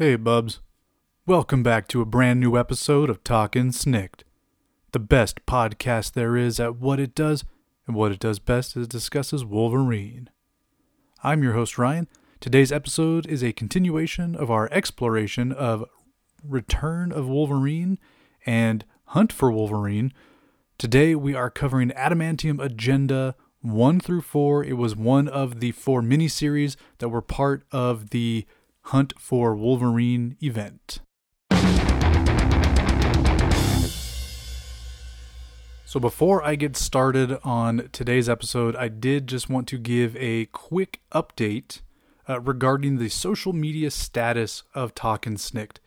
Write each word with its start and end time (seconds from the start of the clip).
Hey, 0.00 0.14
Bubs. 0.14 0.60
Welcome 1.26 1.64
back 1.64 1.88
to 1.88 2.00
a 2.00 2.06
brand 2.06 2.38
new 2.38 2.56
episode 2.56 3.10
of 3.10 3.24
Talkin' 3.24 3.70
Snikt, 3.70 4.20
the 4.92 5.00
best 5.00 5.44
podcast 5.44 6.12
there 6.12 6.36
is 6.36 6.60
at 6.60 6.76
what 6.76 7.00
it 7.00 7.16
does, 7.16 7.44
and 7.84 7.96
what 7.96 8.12
it 8.12 8.20
does 8.20 8.38
best 8.38 8.76
is 8.76 8.86
discusses 8.86 9.44
Wolverine. 9.44 10.30
I'm 11.24 11.42
your 11.42 11.54
host, 11.54 11.78
Ryan. 11.78 12.06
Today's 12.38 12.70
episode 12.70 13.26
is 13.26 13.42
a 13.42 13.52
continuation 13.52 14.36
of 14.36 14.52
our 14.52 14.68
exploration 14.70 15.50
of 15.50 15.84
Return 16.44 17.10
of 17.10 17.26
Wolverine 17.28 17.98
and 18.46 18.84
Hunt 19.06 19.32
for 19.32 19.50
Wolverine. 19.50 20.12
Today 20.78 21.16
we 21.16 21.34
are 21.34 21.50
covering 21.50 21.90
Adamantium 21.90 22.62
Agenda 22.64 23.34
1 23.62 23.98
through 23.98 24.22
4. 24.22 24.62
It 24.62 24.74
was 24.74 24.94
one 24.94 25.26
of 25.26 25.58
the 25.58 25.72
four 25.72 26.02
miniseries 26.02 26.76
that 26.98 27.08
were 27.08 27.20
part 27.20 27.64
of 27.72 28.10
the 28.10 28.46
Hunt 28.88 29.12
for 29.18 29.54
Wolverine 29.54 30.38
event. 30.42 31.00
So, 35.84 36.00
before 36.00 36.42
I 36.42 36.54
get 36.54 36.74
started 36.74 37.36
on 37.44 37.90
today's 37.92 38.30
episode, 38.30 38.74
I 38.76 38.88
did 38.88 39.26
just 39.26 39.50
want 39.50 39.68
to 39.68 39.76
give 39.76 40.16
a 40.16 40.46
quick 40.46 41.02
update 41.12 41.82
uh, 42.26 42.40
regarding 42.40 42.96
the 42.96 43.10
social 43.10 43.52
media 43.52 43.90
status 43.90 44.62
of 44.74 44.94
Talkin' 44.94 45.36
Snikt. 45.36 45.80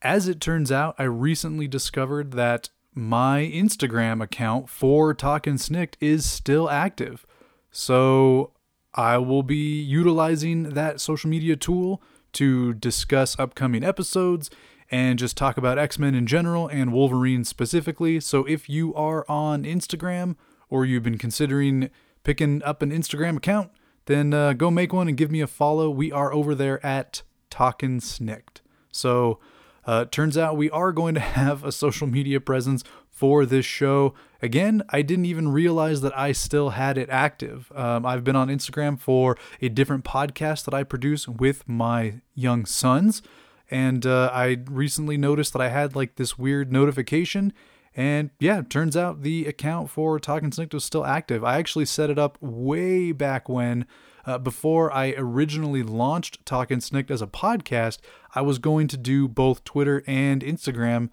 As 0.00 0.28
it 0.28 0.40
turns 0.40 0.70
out, 0.70 0.94
I 0.98 1.04
recently 1.04 1.66
discovered 1.66 2.34
that 2.34 2.68
my 2.94 3.50
Instagram 3.52 4.22
account 4.22 4.68
for 4.68 5.12
Talkin' 5.12 5.56
Snikt 5.56 5.94
is 6.00 6.24
still 6.24 6.70
active. 6.70 7.26
So, 7.72 8.52
I 8.94 9.18
will 9.18 9.42
be 9.42 9.80
utilizing 9.80 10.74
that 10.74 11.00
social 11.00 11.28
media 11.28 11.56
tool 11.56 12.00
to 12.34 12.74
discuss 12.74 13.38
upcoming 13.38 13.84
episodes 13.84 14.50
and 14.90 15.18
just 15.18 15.36
talk 15.36 15.56
about 15.56 15.78
X 15.78 15.98
Men 15.98 16.14
in 16.14 16.26
general 16.26 16.68
and 16.68 16.92
Wolverine 16.92 17.44
specifically. 17.44 18.20
So 18.20 18.44
if 18.44 18.68
you 18.68 18.94
are 18.94 19.24
on 19.28 19.64
Instagram 19.64 20.36
or 20.68 20.84
you've 20.84 21.02
been 21.02 21.18
considering 21.18 21.90
picking 22.24 22.62
up 22.62 22.82
an 22.82 22.90
Instagram 22.90 23.38
account, 23.38 23.70
then 24.06 24.34
uh, 24.34 24.52
go 24.52 24.70
make 24.70 24.92
one 24.92 25.08
and 25.08 25.16
give 25.16 25.30
me 25.30 25.40
a 25.40 25.46
follow. 25.46 25.88
We 25.90 26.12
are 26.12 26.32
over 26.32 26.54
there 26.54 26.84
at 26.84 27.22
Talkin' 27.50 28.00
Snikt. 28.00 28.60
So 28.90 29.38
uh, 29.86 30.04
turns 30.06 30.36
out 30.36 30.56
we 30.56 30.70
are 30.70 30.92
going 30.92 31.14
to 31.14 31.20
have 31.40 31.64
a 31.64 31.72
social 31.72 32.06
media 32.06 32.40
presence 32.40 32.84
for 33.08 33.46
this 33.46 33.66
show. 33.66 34.14
Again, 34.42 34.82
I 34.88 35.02
didn't 35.02 35.26
even 35.26 35.48
realize 35.52 36.00
that 36.00 36.16
I 36.18 36.32
still 36.32 36.70
had 36.70 36.98
it 36.98 37.08
active. 37.08 37.70
Um, 37.76 38.04
I've 38.04 38.24
been 38.24 38.34
on 38.34 38.48
Instagram 38.48 38.98
for 38.98 39.38
a 39.60 39.68
different 39.68 40.04
podcast 40.04 40.64
that 40.64 40.74
I 40.74 40.82
produce 40.82 41.28
with 41.28 41.66
my 41.68 42.14
young 42.34 42.64
sons. 42.66 43.22
And 43.70 44.04
uh, 44.04 44.30
I 44.32 44.58
recently 44.68 45.16
noticed 45.16 45.52
that 45.52 45.62
I 45.62 45.68
had 45.68 45.94
like 45.94 46.16
this 46.16 46.36
weird 46.36 46.72
notification. 46.72 47.52
And 47.94 48.30
yeah, 48.40 48.62
turns 48.68 48.96
out 48.96 49.22
the 49.22 49.46
account 49.46 49.90
for 49.90 50.18
Talking 50.18 50.50
Snikt 50.50 50.74
was 50.74 50.84
still 50.84 51.06
active. 51.06 51.44
I 51.44 51.58
actually 51.58 51.84
set 51.84 52.10
it 52.10 52.18
up 52.18 52.36
way 52.40 53.12
back 53.12 53.48
when, 53.48 53.86
uh, 54.26 54.38
before 54.38 54.92
I 54.92 55.14
originally 55.16 55.84
launched 55.84 56.44
Talking 56.44 56.78
Snikt 56.78 57.12
as 57.12 57.22
a 57.22 57.26
podcast. 57.28 57.98
I 58.34 58.40
was 58.40 58.58
going 58.58 58.88
to 58.88 58.96
do 58.96 59.28
both 59.28 59.62
Twitter 59.62 60.02
and 60.06 60.42
Instagram 60.42 61.10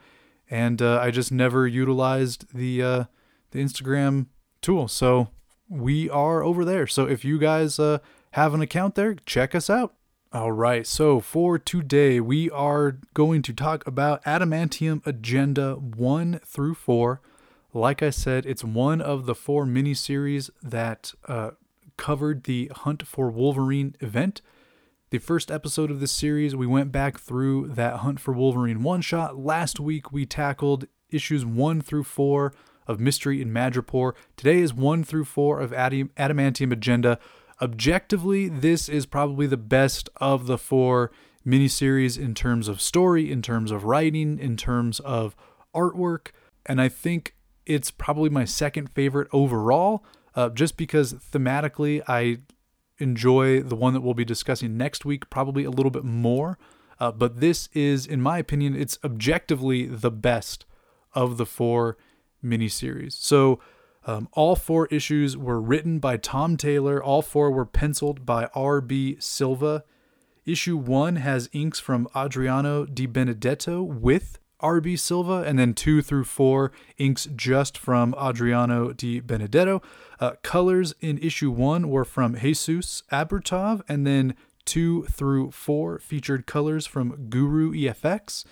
and 0.50 0.82
uh, 0.82 1.00
I 1.00 1.12
just 1.12 1.32
never 1.32 1.68
utilized 1.68 2.46
the 2.54 2.82
uh, 2.82 3.04
the 3.52 3.64
Instagram 3.64 4.28
tool. 4.62 4.88
So 4.88 5.30
we 5.68 6.10
are 6.10 6.44
over 6.44 6.66
there. 6.66 6.88
So 6.88 7.06
if 7.06 7.24
you 7.24 7.38
guys 7.40 7.80
uh, 7.80 8.00
have 8.32 8.54
an 8.54 8.62
account 8.62 8.96
there, 8.96 9.16
check 9.26 9.54
us 9.56 9.70
out. 9.70 9.94
All 10.32 10.52
right. 10.52 10.86
So 10.86 11.20
for 11.20 11.58
today, 11.58 12.20
we 12.20 12.52
are 12.52 13.00
going 13.14 13.42
to 13.42 13.54
talk 13.54 13.86
about 13.88 14.24
Adamantium 14.26 15.06
Agenda 15.06 15.74
one 15.76 16.40
through 16.46 16.76
four. 16.76 17.22
Like 17.74 18.04
I 18.04 18.12
said, 18.12 18.46
it's 18.46 18.64
one 18.64 19.02
of 19.02 19.26
the 19.26 19.36
four 19.36 19.66
miniseries 19.66 20.50
that 20.62 21.14
uh, 21.28 21.52
covered 21.98 22.44
the 22.44 22.72
Hunt 22.76 23.08
for 23.08 23.30
Wolverine 23.30 23.96
event. 24.00 24.42
The 25.10 25.18
first 25.18 25.50
episode 25.50 25.90
of 25.90 26.00
this 26.00 26.12
series, 26.12 26.56
we 26.56 26.68
went 26.68 26.92
back 26.92 27.20
through 27.20 27.70
that 27.70 27.98
Hunt 27.98 28.20
for 28.20 28.32
Wolverine 28.32 28.84
one 28.84 29.02
shot. 29.02 29.38
Last 29.38 29.80
week, 29.80 30.12
we 30.12 30.28
tackled 30.28 30.86
issues 31.10 31.44
one 31.44 31.82
through 31.82 32.04
four 32.04 32.54
of 32.90 33.00
Mystery 33.00 33.40
in 33.40 33.54
Madripoor. 33.54 34.14
Today 34.36 34.60
is 34.60 34.74
one 34.74 35.04
through 35.04 35.26
four 35.26 35.62
of 35.62 35.72
Adam- 35.72 36.10
Adamantium 36.18 36.74
Agenda. 36.74 37.20
Objectively, 37.62 38.50
this 38.50 38.90
is 38.90 39.06
probably 39.06 39.46
the 39.46 39.58
best 39.58 40.10
of 40.18 40.48
the 40.48 40.58
four 40.58 41.12
miniseries 41.46 42.20
in 42.20 42.34
terms 42.34 42.68
of 42.68 42.82
story, 42.82 43.32
in 43.32 43.44
terms 43.44 43.70
of 43.70 43.84
writing, 43.84 44.40
in 44.40 44.58
terms 44.58 45.00
of 45.02 45.36
artwork. 45.74 46.30
And 46.66 46.82
I 46.82 46.90
think 46.90 47.36
it's 47.66 47.92
probably 47.92 48.30
my 48.30 48.44
second 48.46 48.90
favorite 48.90 49.28
overall, 49.32 50.04
uh, 50.36 50.50
just 50.50 50.76
because 50.76 51.14
thematically 51.14 52.02
I 52.08 52.40
enjoy 52.98 53.62
the 53.62 53.76
one 53.76 53.94
that 53.94 54.02
we'll 54.02 54.16
be 54.16 54.26
discussing 54.26 54.78
next 54.78 55.06
week 55.06 55.30
probably 55.30 55.64
a 55.64 55.72
little 55.72 55.92
bit 55.92 56.04
more. 56.04 56.58
Uh, 57.00 57.12
but 57.12 57.40
this 57.40 57.70
is, 57.74 58.08
in 58.08 58.20
my 58.20 58.40
opinion, 58.40 58.76
it's 58.76 58.98
objectively 59.04 59.86
the 59.86 60.12
best 60.12 60.66
of 61.14 61.38
the 61.38 61.46
four 61.46 61.98
miniseries. 62.44 63.14
So 63.14 63.60
um, 64.06 64.28
all 64.32 64.56
four 64.56 64.88
issues 64.88 65.38
were 65.38 65.62
written 65.62 66.00
by 66.00 66.18
Tom 66.18 66.58
Taylor. 66.58 67.04
All 67.04 67.22
four 67.22 67.52
were 67.52 67.66
penciled 67.66 68.26
by 68.26 68.50
R.B. 68.56 69.18
Silva. 69.20 69.84
Issue 70.46 70.78
one 70.78 71.18
has 71.18 71.50
inks 71.54 71.80
from 71.80 72.08
Adriano 72.16 72.86
Di 72.86 73.06
Benedetto 73.06 73.84
with 73.84 74.40
R.B. 74.62 74.98
Silva, 74.98 75.44
and 75.46 75.58
then 75.58 75.74
two 75.74 76.02
through 76.02 76.26
four 76.26 76.72
inks 76.98 77.28
just 77.36 77.78
from 77.78 78.14
Adriano 78.16 78.92
Di 78.92 79.20
Benedetto. 79.20 79.82
Uh, 80.20 80.32
colors 80.42 80.94
in 81.00 81.18
issue 81.20 81.52
one 81.52 81.90
were 81.90 82.06
from 82.06 82.38
Jesus 82.38 83.04
Aburtov, 83.12 83.82
and 83.88 84.06
then 84.06 84.36
two 84.66 85.04
through 85.06 85.52
four 85.52 86.00
featured 86.00 86.46
colors 86.46 86.86
from 86.86 87.28
Guru 87.30 87.72
EFX. 87.74 88.44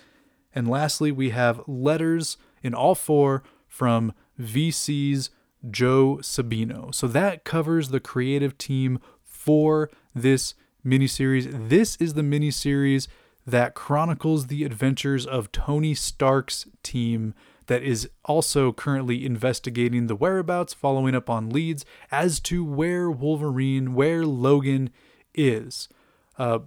And 0.54 0.68
lastly, 0.68 1.12
we 1.12 1.30
have 1.30 1.60
letters 1.66 2.38
in 2.62 2.74
all 2.74 2.94
four 2.94 3.42
from 3.78 4.12
VC's 4.40 5.30
Joe 5.70 6.18
Sabino. 6.20 6.92
So 6.92 7.06
that 7.06 7.44
covers 7.44 7.90
the 7.90 8.00
creative 8.00 8.58
team 8.58 8.98
for 9.22 9.88
this 10.12 10.54
miniseries. 10.84 11.68
This 11.68 11.94
is 11.96 12.14
the 12.14 12.22
miniseries 12.22 13.06
that 13.46 13.74
chronicles 13.74 14.48
the 14.48 14.64
adventures 14.64 15.24
of 15.24 15.52
Tony 15.52 15.94
Stark's 15.94 16.66
team 16.82 17.34
that 17.66 17.84
is 17.84 18.10
also 18.24 18.72
currently 18.72 19.24
investigating 19.24 20.08
the 20.08 20.16
whereabouts, 20.16 20.74
following 20.74 21.14
up 21.14 21.30
on 21.30 21.48
leads 21.48 21.84
as 22.10 22.40
to 22.40 22.64
where 22.64 23.08
Wolverine, 23.08 23.94
where 23.94 24.26
Logan 24.26 24.90
is. 25.34 25.88
Uh, 26.36 26.60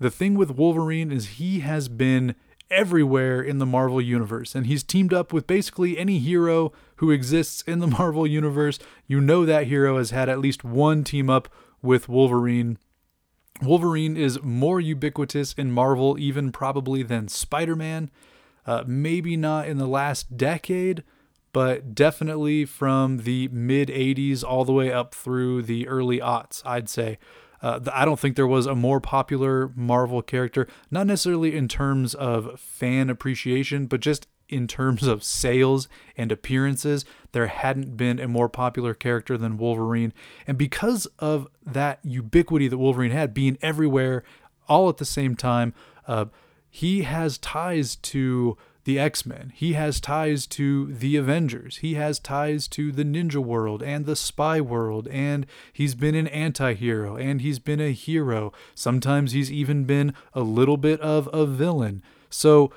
the 0.00 0.10
thing 0.10 0.34
with 0.34 0.50
Wolverine 0.50 1.12
is 1.12 1.38
he 1.38 1.60
has 1.60 1.88
been 1.88 2.34
everywhere 2.70 3.40
in 3.42 3.58
the 3.58 3.66
Marvel 3.66 4.00
Universe, 4.00 4.54
and 4.54 4.66
he's 4.66 4.82
teamed 4.82 5.12
up 5.12 5.32
with 5.32 5.46
basically 5.46 5.98
any 5.98 6.18
hero 6.18 6.72
who 6.96 7.10
exists 7.10 7.62
in 7.62 7.80
the 7.80 7.86
Marvel 7.98 8.26
Universe. 8.26 8.78
You 9.06 9.20
know 9.20 9.44
that 9.44 9.66
hero 9.66 9.98
has 9.98 10.10
had 10.10 10.28
at 10.28 10.38
least 10.38 10.64
one 10.64 11.04
team 11.04 11.28
up 11.28 11.48
with 11.82 12.08
Wolverine. 12.08 12.78
Wolverine 13.62 14.16
is 14.16 14.42
more 14.42 14.80
ubiquitous 14.80 15.52
in 15.54 15.70
Marvel, 15.70 16.18
even 16.18 16.52
probably 16.52 17.02
than 17.02 17.28
Spider 17.28 17.76
Man. 17.76 18.10
Uh, 18.66 18.84
maybe 18.86 19.36
not 19.36 19.66
in 19.66 19.78
the 19.78 19.86
last 19.86 20.36
decade, 20.36 21.02
but 21.52 21.94
definitely 21.94 22.64
from 22.64 23.18
the 23.18 23.48
mid 23.48 23.88
80s 23.88 24.44
all 24.44 24.64
the 24.64 24.72
way 24.72 24.92
up 24.92 25.14
through 25.14 25.62
the 25.62 25.88
early 25.88 26.20
aughts, 26.20 26.62
I'd 26.64 26.88
say. 26.88 27.18
Uh, 27.62 27.80
I 27.92 28.04
don't 28.04 28.18
think 28.18 28.36
there 28.36 28.46
was 28.46 28.66
a 28.66 28.74
more 28.74 29.00
popular 29.00 29.72
Marvel 29.76 30.22
character, 30.22 30.66
not 30.90 31.06
necessarily 31.06 31.54
in 31.56 31.68
terms 31.68 32.14
of 32.14 32.58
fan 32.58 33.10
appreciation, 33.10 33.86
but 33.86 34.00
just 34.00 34.26
in 34.48 34.66
terms 34.66 35.04
of 35.04 35.22
sales 35.22 35.88
and 36.16 36.32
appearances. 36.32 37.04
There 37.32 37.46
hadn't 37.46 37.96
been 37.96 38.18
a 38.18 38.28
more 38.28 38.48
popular 38.48 38.94
character 38.94 39.38
than 39.38 39.56
Wolverine. 39.56 40.12
And 40.46 40.58
because 40.58 41.06
of 41.18 41.48
that 41.64 42.00
ubiquity 42.02 42.68
that 42.68 42.78
Wolverine 42.78 43.12
had, 43.12 43.32
being 43.32 43.58
everywhere 43.62 44.24
all 44.68 44.88
at 44.88 44.96
the 44.96 45.04
same 45.04 45.36
time, 45.36 45.72
uh, 46.06 46.26
he 46.68 47.02
has 47.02 47.38
ties 47.38 47.96
to 47.96 48.56
the 48.84 48.98
X 48.98 49.26
Men. 49.26 49.52
He 49.54 49.74
has 49.74 50.00
ties 50.00 50.46
to 50.48 50.92
the 50.92 51.16
Avengers. 51.16 51.78
He 51.78 51.94
has 51.94 52.18
ties 52.18 52.66
to 52.68 52.92
the 52.92 53.04
ninja 53.04 53.36
world 53.36 53.82
and 53.82 54.06
the 54.06 54.16
spy 54.16 54.60
world. 54.60 55.08
And 55.08 55.46
he's 55.72 55.94
been 55.94 56.14
an 56.14 56.26
anti 56.28 56.74
hero 56.74 57.16
and 57.16 57.40
he's 57.40 57.58
been 57.58 57.80
a 57.80 57.92
hero. 57.92 58.52
Sometimes 58.74 59.32
he's 59.32 59.52
even 59.52 59.84
been 59.84 60.14
a 60.32 60.40
little 60.40 60.76
bit 60.76 61.00
of 61.00 61.28
a 61.32 61.46
villain. 61.46 62.02
So, 62.30 62.72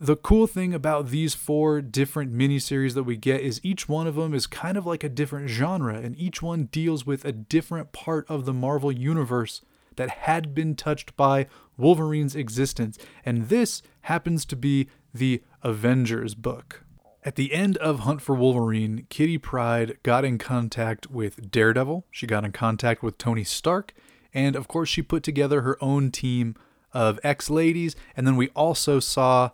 the 0.00 0.16
cool 0.16 0.46
thing 0.46 0.72
about 0.72 1.08
these 1.08 1.34
four 1.34 1.80
different 1.80 2.32
miniseries 2.32 2.94
that 2.94 3.02
we 3.02 3.16
get 3.16 3.40
is 3.40 3.60
each 3.64 3.88
one 3.88 4.06
of 4.06 4.14
them 4.14 4.32
is 4.32 4.46
kind 4.46 4.78
of 4.78 4.86
like 4.86 5.02
a 5.02 5.08
different 5.08 5.48
genre, 5.48 5.96
and 5.96 6.16
each 6.16 6.40
one 6.40 6.66
deals 6.66 7.04
with 7.04 7.24
a 7.24 7.32
different 7.32 7.90
part 7.90 8.24
of 8.28 8.44
the 8.44 8.52
Marvel 8.52 8.92
Universe 8.92 9.60
that 9.96 10.10
had 10.10 10.54
been 10.54 10.76
touched 10.76 11.16
by 11.16 11.48
Wolverine's 11.76 12.36
existence, 12.36 12.96
and 13.24 13.48
this 13.48 13.82
happens 14.02 14.44
to 14.46 14.56
be 14.56 14.88
the 15.12 15.42
Avengers 15.62 16.34
book. 16.34 16.84
At 17.24 17.34
the 17.34 17.52
end 17.52 17.76
of 17.78 18.00
Hunt 18.00 18.22
for 18.22 18.34
Wolverine, 18.34 19.06
Kitty 19.10 19.38
Pryde 19.38 19.98
got 20.02 20.24
in 20.24 20.38
contact 20.38 21.10
with 21.10 21.50
Daredevil, 21.50 22.06
she 22.10 22.26
got 22.26 22.44
in 22.44 22.52
contact 22.52 23.02
with 23.02 23.18
Tony 23.18 23.44
Stark, 23.44 23.92
and 24.32 24.54
of 24.56 24.68
course, 24.68 24.88
she 24.88 25.02
put 25.02 25.22
together 25.22 25.62
her 25.62 25.76
own 25.82 26.10
team 26.10 26.54
of 26.92 27.18
ex 27.22 27.50
ladies, 27.50 27.96
and 28.16 28.26
then 28.26 28.36
we 28.36 28.48
also 28.50 29.00
saw 29.00 29.50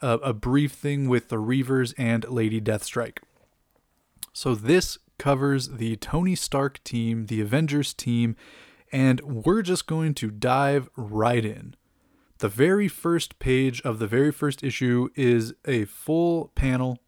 a, 0.00 0.14
a 0.18 0.32
brief 0.32 0.72
thing 0.72 1.08
with 1.08 1.28
the 1.28 1.36
Reavers 1.36 1.94
and 1.98 2.28
Lady 2.28 2.60
Deathstrike. 2.60 3.18
So 4.32 4.54
this 4.54 4.98
covers 5.18 5.68
the 5.68 5.96
Tony 5.96 6.34
Stark 6.34 6.82
team, 6.84 7.26
the 7.26 7.40
Avengers 7.40 7.94
team, 7.94 8.36
and 8.90 9.20
we're 9.20 9.62
just 9.62 9.86
going 9.86 10.14
to 10.14 10.30
dive 10.30 10.88
right 10.96 11.44
in. 11.44 11.74
The 12.44 12.50
very 12.50 12.88
first 12.88 13.38
page 13.38 13.80
of 13.86 13.98
the 13.98 14.06
very 14.06 14.30
first 14.30 14.62
issue 14.62 15.08
is 15.14 15.54
a 15.64 15.86
full 15.86 16.52
panel, 16.54 16.98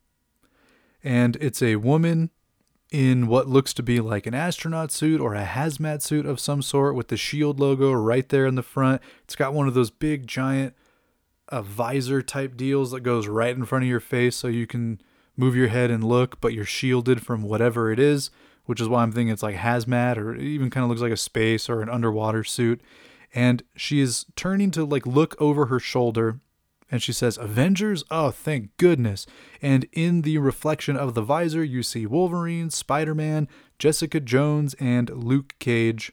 and 1.04 1.36
it's 1.36 1.60
a 1.60 1.76
woman 1.76 2.30
in 2.90 3.26
what 3.26 3.46
looks 3.46 3.74
to 3.74 3.82
be 3.82 4.00
like 4.00 4.26
an 4.26 4.32
astronaut 4.32 4.90
suit 4.90 5.20
or 5.20 5.34
a 5.34 5.44
hazmat 5.44 6.00
suit 6.00 6.24
of 6.24 6.40
some 6.40 6.62
sort 6.62 6.94
with 6.94 7.08
the 7.08 7.18
shield 7.18 7.60
logo 7.60 7.92
right 7.92 8.30
there 8.30 8.46
in 8.46 8.54
the 8.54 8.62
front. 8.62 9.02
It's 9.24 9.36
got 9.36 9.52
one 9.52 9.68
of 9.68 9.74
those 9.74 9.90
big 9.90 10.26
giant 10.26 10.74
uh, 11.50 11.60
visor 11.60 12.22
type 12.22 12.56
deals 12.56 12.90
that 12.92 13.00
goes 13.00 13.28
right 13.28 13.54
in 13.54 13.66
front 13.66 13.84
of 13.84 13.90
your 13.90 14.00
face 14.00 14.36
so 14.36 14.48
you 14.48 14.66
can 14.66 15.02
move 15.36 15.54
your 15.54 15.68
head 15.68 15.90
and 15.90 16.02
look, 16.02 16.40
but 16.40 16.54
you're 16.54 16.64
shielded 16.64 17.22
from 17.22 17.42
whatever 17.42 17.92
it 17.92 17.98
is, 17.98 18.30
which 18.64 18.80
is 18.80 18.88
why 18.88 19.02
I'm 19.02 19.12
thinking 19.12 19.34
it's 19.34 19.42
like 19.42 19.56
hazmat 19.56 20.16
or 20.16 20.34
even 20.34 20.70
kind 20.70 20.84
of 20.84 20.88
looks 20.88 21.02
like 21.02 21.12
a 21.12 21.16
space 21.18 21.68
or 21.68 21.82
an 21.82 21.90
underwater 21.90 22.42
suit. 22.42 22.80
And 23.36 23.62
she 23.76 24.00
is 24.00 24.24
turning 24.34 24.70
to 24.72 24.84
like 24.86 25.06
look 25.06 25.40
over 25.40 25.66
her 25.66 25.78
shoulder 25.78 26.40
and 26.90 27.02
she 27.02 27.12
says, 27.12 27.36
Avengers? 27.36 28.02
Oh, 28.10 28.30
thank 28.30 28.76
goodness. 28.78 29.26
And 29.60 29.86
in 29.92 30.22
the 30.22 30.38
reflection 30.38 30.96
of 30.96 31.14
the 31.14 31.22
visor, 31.22 31.62
you 31.62 31.82
see 31.82 32.06
Wolverine, 32.06 32.70
Spider 32.70 33.14
Man, 33.14 33.46
Jessica 33.78 34.20
Jones, 34.20 34.74
and 34.80 35.10
Luke 35.10 35.54
Cage. 35.58 36.12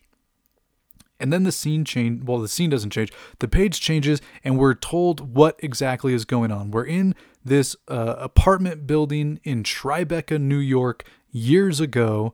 And 1.20 1.32
then 1.32 1.44
the 1.44 1.52
scene 1.52 1.86
change. 1.86 2.24
Well, 2.24 2.40
the 2.40 2.48
scene 2.48 2.72
doesn't 2.72 2.90
change. 2.90 3.14
The 3.40 3.48
page 3.48 3.80
changes, 3.80 4.20
and 4.44 4.58
we're 4.58 4.74
told 4.74 5.36
what 5.36 5.58
exactly 5.60 6.14
is 6.14 6.26
going 6.26 6.52
on. 6.52 6.72
We're 6.72 6.86
in 6.86 7.16
this 7.46 7.76
uh, 7.88 8.16
apartment 8.18 8.86
building 8.86 9.40
in 9.44 9.64
Tribeca, 9.64 10.42
New 10.42 10.58
York, 10.58 11.06
years 11.32 11.80
ago, 11.80 12.34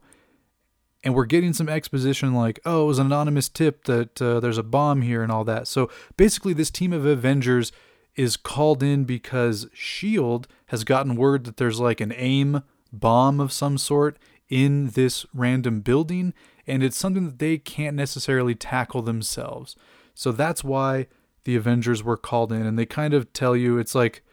and 1.03 1.15
we're 1.15 1.25
getting 1.25 1.53
some 1.53 1.69
exposition 1.69 2.33
like, 2.33 2.59
oh, 2.65 2.83
it 2.83 2.87
was 2.87 2.99
an 2.99 3.07
anonymous 3.07 3.47
tip 3.47 3.85
that 3.85 4.21
uh, 4.21 4.39
there's 4.39 4.57
a 4.57 4.63
bomb 4.63 5.01
here 5.01 5.23
and 5.23 5.31
all 5.31 5.43
that. 5.45 5.67
So 5.67 5.89
basically, 6.17 6.53
this 6.53 6.69
team 6.69 6.91
of 6.91 7.05
Avengers 7.05 7.71
is 8.15 8.35
called 8.35 8.83
in 8.83 9.05
because 9.05 9.65
S.H.I.E.L.D. 9.65 10.47
has 10.67 10.83
gotten 10.83 11.15
word 11.15 11.45
that 11.45 11.57
there's 11.57 11.79
like 11.79 12.01
an 12.01 12.13
AIM 12.15 12.63
bomb 12.91 13.39
of 13.39 13.53
some 13.53 13.77
sort 13.77 14.17
in 14.49 14.87
this 14.89 15.25
random 15.33 15.79
building, 15.79 16.33
and 16.67 16.83
it's 16.83 16.97
something 16.97 17.25
that 17.25 17.39
they 17.39 17.57
can't 17.57 17.95
necessarily 17.95 18.55
tackle 18.55 19.01
themselves. 19.01 19.75
So 20.15 20.31
that's 20.31 20.63
why 20.63 21.07
the 21.45 21.55
Avengers 21.55 22.03
were 22.03 22.17
called 22.17 22.51
in, 22.51 22.65
and 22.65 22.77
they 22.77 22.85
kind 22.85 23.13
of 23.13 23.31
tell 23.33 23.55
you 23.55 23.77
it's 23.77 23.95
like. 23.95 24.23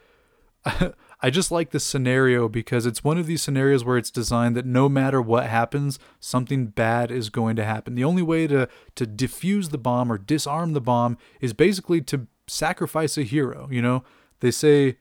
I 1.23 1.31
just 1.31 1.51
like 1.51 1.71
this 1.71 1.85
scenario 1.85 2.49
because 2.49 2.85
it's 2.85 3.03
one 3.03 3.17
of 3.17 3.27
these 3.27 3.43
scenarios 3.43 3.85
where 3.85 3.97
it's 3.97 4.11
designed 4.11 4.55
that 4.57 4.67
no 4.67 4.89
matter 4.89 5.21
what 5.21 5.47
happens, 5.47 5.99
something 6.21 6.67
bad 6.67 7.11
is 7.11 7.31
going 7.31 7.57
to 7.57 7.65
happen. 7.65 7.95
The 7.95 8.05
only 8.05 8.23
way 8.23 8.47
to 8.49 8.69
to 8.97 9.07
defuse 9.07 9.71
the 9.71 9.79
bomb 9.79 10.13
or 10.13 10.19
disarm 10.19 10.75
the 10.75 10.81
bomb 10.81 11.17
is 11.41 11.53
basically 11.53 12.03
to 12.03 12.27
sacrifice 12.47 13.17
a 13.17 13.23
hero, 13.23 13.69
you 13.71 13.81
know? 13.81 14.05
They 14.41 14.51
say 14.51 14.99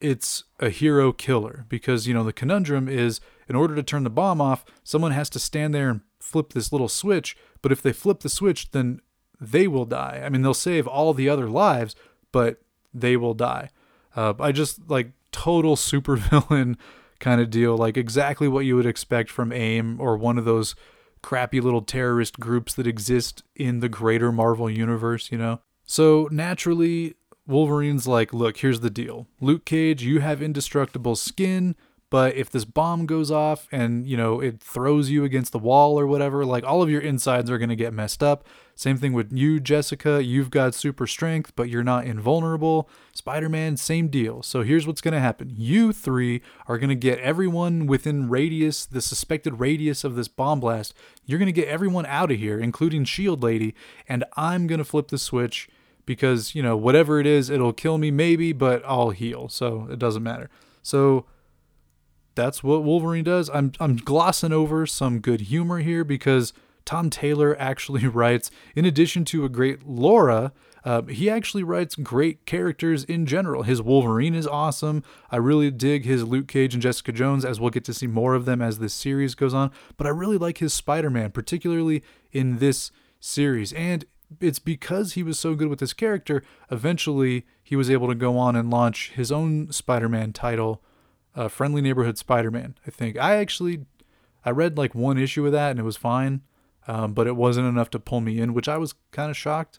it's 0.00 0.44
a 0.60 0.70
hero 0.70 1.12
killer 1.12 1.66
because, 1.68 2.06
you 2.06 2.14
know, 2.14 2.24
the 2.24 2.32
conundrum 2.32 2.88
is 2.88 3.20
in 3.48 3.56
order 3.56 3.74
to 3.74 3.82
turn 3.82 4.04
the 4.04 4.10
bomb 4.10 4.40
off, 4.40 4.64
someone 4.84 5.12
has 5.12 5.28
to 5.30 5.38
stand 5.38 5.74
there 5.74 5.90
and 5.90 6.00
flip 6.20 6.52
this 6.52 6.72
little 6.72 6.88
switch, 6.88 7.36
but 7.62 7.72
if 7.72 7.82
they 7.82 7.92
flip 7.92 8.20
the 8.20 8.28
switch, 8.28 8.70
then 8.70 9.00
they 9.40 9.66
will 9.66 9.84
die. 9.84 10.22
I 10.24 10.28
mean, 10.28 10.42
they'll 10.42 10.54
save 10.54 10.86
all 10.86 11.14
the 11.14 11.28
other 11.28 11.48
lives, 11.48 11.94
but 12.32 12.62
they 12.92 13.16
will 13.16 13.34
die. 13.34 13.70
Uh, 14.16 14.34
I 14.40 14.52
just 14.52 14.88
like 14.88 15.12
total 15.32 15.76
supervillain 15.76 16.76
kind 17.20 17.40
of 17.40 17.50
deal, 17.50 17.76
like 17.76 17.96
exactly 17.96 18.48
what 18.48 18.64
you 18.64 18.76
would 18.76 18.86
expect 18.86 19.30
from 19.30 19.52
AIM 19.52 20.00
or 20.00 20.16
one 20.16 20.38
of 20.38 20.44
those 20.44 20.74
crappy 21.22 21.60
little 21.60 21.82
terrorist 21.82 22.38
groups 22.38 22.74
that 22.74 22.86
exist 22.86 23.42
in 23.56 23.80
the 23.80 23.88
greater 23.88 24.30
Marvel 24.30 24.70
universe, 24.70 25.32
you 25.32 25.38
know? 25.38 25.60
So 25.84 26.28
naturally, 26.30 27.14
Wolverine's 27.46 28.06
like, 28.06 28.32
look, 28.32 28.58
here's 28.58 28.80
the 28.80 28.90
deal. 28.90 29.26
Luke 29.40 29.64
Cage, 29.64 30.02
you 30.02 30.20
have 30.20 30.42
indestructible 30.42 31.16
skin, 31.16 31.74
but 32.10 32.34
if 32.36 32.50
this 32.50 32.64
bomb 32.64 33.06
goes 33.06 33.30
off 33.30 33.66
and, 33.72 34.06
you 34.06 34.16
know, 34.16 34.40
it 34.40 34.60
throws 34.60 35.10
you 35.10 35.24
against 35.24 35.52
the 35.52 35.58
wall 35.58 35.98
or 35.98 36.06
whatever, 36.06 36.44
like 36.44 36.64
all 36.64 36.82
of 36.82 36.90
your 36.90 37.00
insides 37.00 37.50
are 37.50 37.58
going 37.58 37.68
to 37.68 37.76
get 37.76 37.92
messed 37.92 38.22
up. 38.22 38.46
Same 38.78 38.96
thing 38.96 39.12
with 39.12 39.32
you, 39.32 39.58
Jessica. 39.58 40.22
You've 40.22 40.52
got 40.52 40.72
super 40.72 41.08
strength, 41.08 41.52
but 41.56 41.68
you're 41.68 41.82
not 41.82 42.04
invulnerable. 42.04 42.88
Spider 43.12 43.48
Man, 43.48 43.76
same 43.76 44.06
deal. 44.06 44.40
So 44.44 44.62
here's 44.62 44.86
what's 44.86 45.00
going 45.00 45.14
to 45.14 45.20
happen 45.20 45.52
you 45.56 45.92
three 45.92 46.42
are 46.68 46.78
going 46.78 46.88
to 46.88 46.94
get 46.94 47.18
everyone 47.18 47.88
within 47.88 48.28
radius, 48.28 48.86
the 48.86 49.00
suspected 49.00 49.58
radius 49.58 50.04
of 50.04 50.14
this 50.14 50.28
bomb 50.28 50.60
blast. 50.60 50.94
You're 51.26 51.40
going 51.40 51.46
to 51.46 51.52
get 51.52 51.66
everyone 51.66 52.06
out 52.06 52.30
of 52.30 52.38
here, 52.38 52.60
including 52.60 53.04
Shield 53.04 53.42
Lady, 53.42 53.74
and 54.08 54.22
I'm 54.36 54.68
going 54.68 54.78
to 54.78 54.84
flip 54.84 55.08
the 55.08 55.18
switch 55.18 55.68
because, 56.06 56.54
you 56.54 56.62
know, 56.62 56.76
whatever 56.76 57.18
it 57.18 57.26
is, 57.26 57.50
it'll 57.50 57.72
kill 57.72 57.98
me 57.98 58.12
maybe, 58.12 58.52
but 58.52 58.84
I'll 58.86 59.10
heal. 59.10 59.48
So 59.48 59.88
it 59.90 59.98
doesn't 59.98 60.22
matter. 60.22 60.50
So 60.84 61.26
that's 62.36 62.62
what 62.62 62.84
Wolverine 62.84 63.24
does. 63.24 63.50
I'm 63.52 63.72
I'm 63.80 63.96
glossing 63.96 64.52
over 64.52 64.86
some 64.86 65.18
good 65.18 65.40
humor 65.40 65.80
here 65.80 66.04
because 66.04 66.52
Tom 66.88 67.10
Taylor 67.10 67.54
actually 67.60 68.06
writes, 68.06 68.50
in 68.74 68.86
addition 68.86 69.26
to 69.26 69.44
a 69.44 69.50
great 69.50 69.86
Laura, 69.86 70.52
uh, 70.84 71.02
he 71.02 71.28
actually 71.28 71.62
writes 71.62 71.94
great 71.94 72.46
characters 72.46 73.04
in 73.04 73.26
general. 73.26 73.62
His 73.62 73.82
Wolverine 73.82 74.34
is 74.34 74.46
awesome. 74.46 75.04
I 75.30 75.36
really 75.36 75.70
dig 75.70 76.06
his 76.06 76.24
Luke 76.24 76.48
Cage 76.48 76.72
and 76.72 76.82
Jessica 76.82 77.12
Jones, 77.12 77.44
as 77.44 77.60
we'll 77.60 77.68
get 77.68 77.84
to 77.84 77.92
see 77.92 78.06
more 78.06 78.34
of 78.34 78.46
them 78.46 78.62
as 78.62 78.78
this 78.78 78.94
series 78.94 79.34
goes 79.34 79.52
on. 79.52 79.70
But 79.98 80.06
I 80.06 80.10
really 80.10 80.38
like 80.38 80.58
his 80.58 80.72
Spider 80.72 81.10
Man, 81.10 81.30
particularly 81.30 82.02
in 82.32 82.56
this 82.56 82.90
series. 83.20 83.74
And 83.74 84.06
it's 84.40 84.58
because 84.58 85.12
he 85.12 85.22
was 85.22 85.38
so 85.38 85.54
good 85.54 85.68
with 85.68 85.80
this 85.80 85.92
character, 85.92 86.42
eventually 86.70 87.44
he 87.62 87.76
was 87.76 87.90
able 87.90 88.08
to 88.08 88.14
go 88.14 88.38
on 88.38 88.56
and 88.56 88.70
launch 88.70 89.10
his 89.10 89.30
own 89.30 89.70
Spider-Man 89.72 90.32
title, 90.32 90.82
uh, 91.36 91.48
Friendly 91.48 91.82
Neighborhood 91.82 92.16
Spider-Man. 92.16 92.76
I 92.86 92.90
think 92.90 93.18
I 93.18 93.36
actually 93.36 93.84
I 94.42 94.52
read 94.52 94.78
like 94.78 94.94
one 94.94 95.18
issue 95.18 95.44
of 95.44 95.52
that 95.52 95.72
and 95.72 95.80
it 95.80 95.82
was 95.82 95.98
fine, 95.98 96.40
um, 96.88 97.12
but 97.12 97.28
it 97.28 97.36
wasn't 97.36 97.68
enough 97.68 97.90
to 97.90 98.00
pull 98.00 98.20
me 98.20 98.40
in, 98.40 98.54
which 98.54 98.68
I 98.68 98.78
was 98.78 98.94
kind 99.12 99.30
of 99.30 99.36
shocked. 99.36 99.78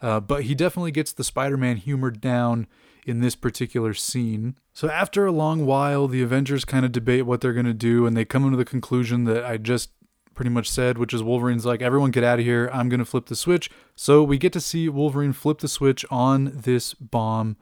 Uh, 0.00 0.20
but 0.20 0.44
he 0.44 0.54
definitely 0.54 0.92
gets 0.92 1.12
the 1.12 1.24
Spider-Man 1.24 1.78
humor 1.78 2.10
down 2.10 2.66
in 3.06 3.20
this 3.20 3.34
particular 3.34 3.94
scene. 3.94 4.56
So 4.72 4.88
after 4.88 5.26
a 5.26 5.32
long 5.32 5.66
while, 5.66 6.06
the 6.06 6.22
Avengers 6.22 6.64
kind 6.64 6.84
of 6.84 6.92
debate 6.92 7.26
what 7.26 7.40
they're 7.40 7.52
going 7.52 7.66
to 7.66 7.74
do, 7.74 8.06
and 8.06 8.16
they 8.16 8.24
come 8.24 8.48
to 8.50 8.56
the 8.56 8.64
conclusion 8.64 9.24
that 9.24 9.44
I 9.44 9.56
just 9.56 9.90
pretty 10.34 10.50
much 10.50 10.70
said, 10.70 10.96
which 10.96 11.12
is 11.12 11.22
Wolverine's 11.22 11.66
like, 11.66 11.82
everyone 11.82 12.10
get 12.10 12.24
out 12.24 12.38
of 12.38 12.44
here. 12.44 12.70
I'm 12.72 12.88
going 12.88 13.00
to 13.00 13.04
flip 13.04 13.26
the 13.26 13.36
switch. 13.36 13.70
So 13.94 14.22
we 14.22 14.38
get 14.38 14.52
to 14.54 14.60
see 14.60 14.88
Wolverine 14.88 15.32
flip 15.32 15.58
the 15.58 15.68
switch 15.68 16.04
on 16.10 16.52
this 16.54 16.94
bomb. 16.94 17.56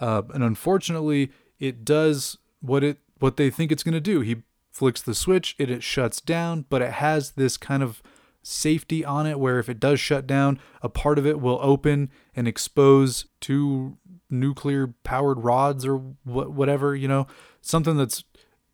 Uh, 0.00 0.22
and 0.34 0.42
unfortunately, 0.42 1.30
it 1.60 1.84
does 1.84 2.38
what 2.60 2.82
it 2.82 2.98
what 3.18 3.36
they 3.36 3.48
think 3.48 3.70
it's 3.70 3.82
going 3.82 3.94
to 3.94 4.00
do. 4.00 4.20
He 4.20 4.42
flicks 4.70 5.00
the 5.00 5.14
switch, 5.14 5.54
it, 5.58 5.70
it 5.70 5.82
shuts 5.82 6.20
down, 6.20 6.66
but 6.68 6.82
it 6.82 6.92
has 6.92 7.32
this 7.32 7.56
kind 7.56 7.82
of 7.82 8.02
safety 8.46 9.04
on 9.04 9.26
it 9.26 9.40
where 9.40 9.58
if 9.58 9.68
it 9.68 9.80
does 9.80 9.98
shut 9.98 10.26
down, 10.26 10.60
a 10.80 10.88
part 10.88 11.18
of 11.18 11.26
it 11.26 11.40
will 11.40 11.58
open 11.60 12.10
and 12.36 12.46
expose 12.46 13.26
two 13.40 13.98
nuclear 14.30 14.94
powered 15.02 15.42
rods 15.42 15.84
or 15.84 15.98
wh- 15.98 16.50
whatever, 16.54 16.94
you 16.94 17.08
know, 17.08 17.26
something 17.60 17.96
that's 17.96 18.24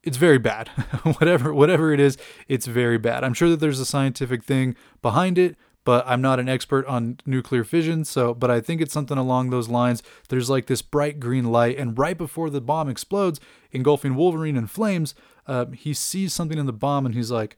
it's 0.02 0.18
very 0.18 0.38
bad. 0.38 0.68
whatever 1.18 1.54
whatever 1.54 1.92
it 1.92 2.00
is, 2.00 2.18
it's 2.48 2.66
very 2.66 2.98
bad. 2.98 3.24
I'm 3.24 3.32
sure 3.34 3.48
that 3.48 3.60
there's 3.60 3.80
a 3.80 3.86
scientific 3.86 4.44
thing 4.44 4.76
behind 5.00 5.38
it, 5.38 5.56
but 5.84 6.04
I'm 6.06 6.20
not 6.20 6.38
an 6.38 6.50
expert 6.50 6.84
on 6.86 7.18
nuclear 7.24 7.64
fission, 7.64 8.04
so 8.04 8.34
but 8.34 8.50
I 8.50 8.60
think 8.60 8.82
it's 8.82 8.92
something 8.92 9.16
along 9.16 9.48
those 9.50 9.70
lines. 9.70 10.02
There's 10.28 10.50
like 10.50 10.66
this 10.66 10.82
bright 10.82 11.18
green 11.18 11.46
light, 11.50 11.78
and 11.78 11.98
right 11.98 12.18
before 12.18 12.50
the 12.50 12.60
bomb 12.60 12.90
explodes, 12.90 13.40
engulfing 13.70 14.16
Wolverine 14.16 14.56
in 14.56 14.66
flames, 14.66 15.14
uh, 15.46 15.66
he 15.72 15.94
sees 15.94 16.34
something 16.34 16.58
in 16.58 16.66
the 16.66 16.72
bomb, 16.74 17.06
and 17.06 17.14
he's 17.14 17.30
like, 17.30 17.56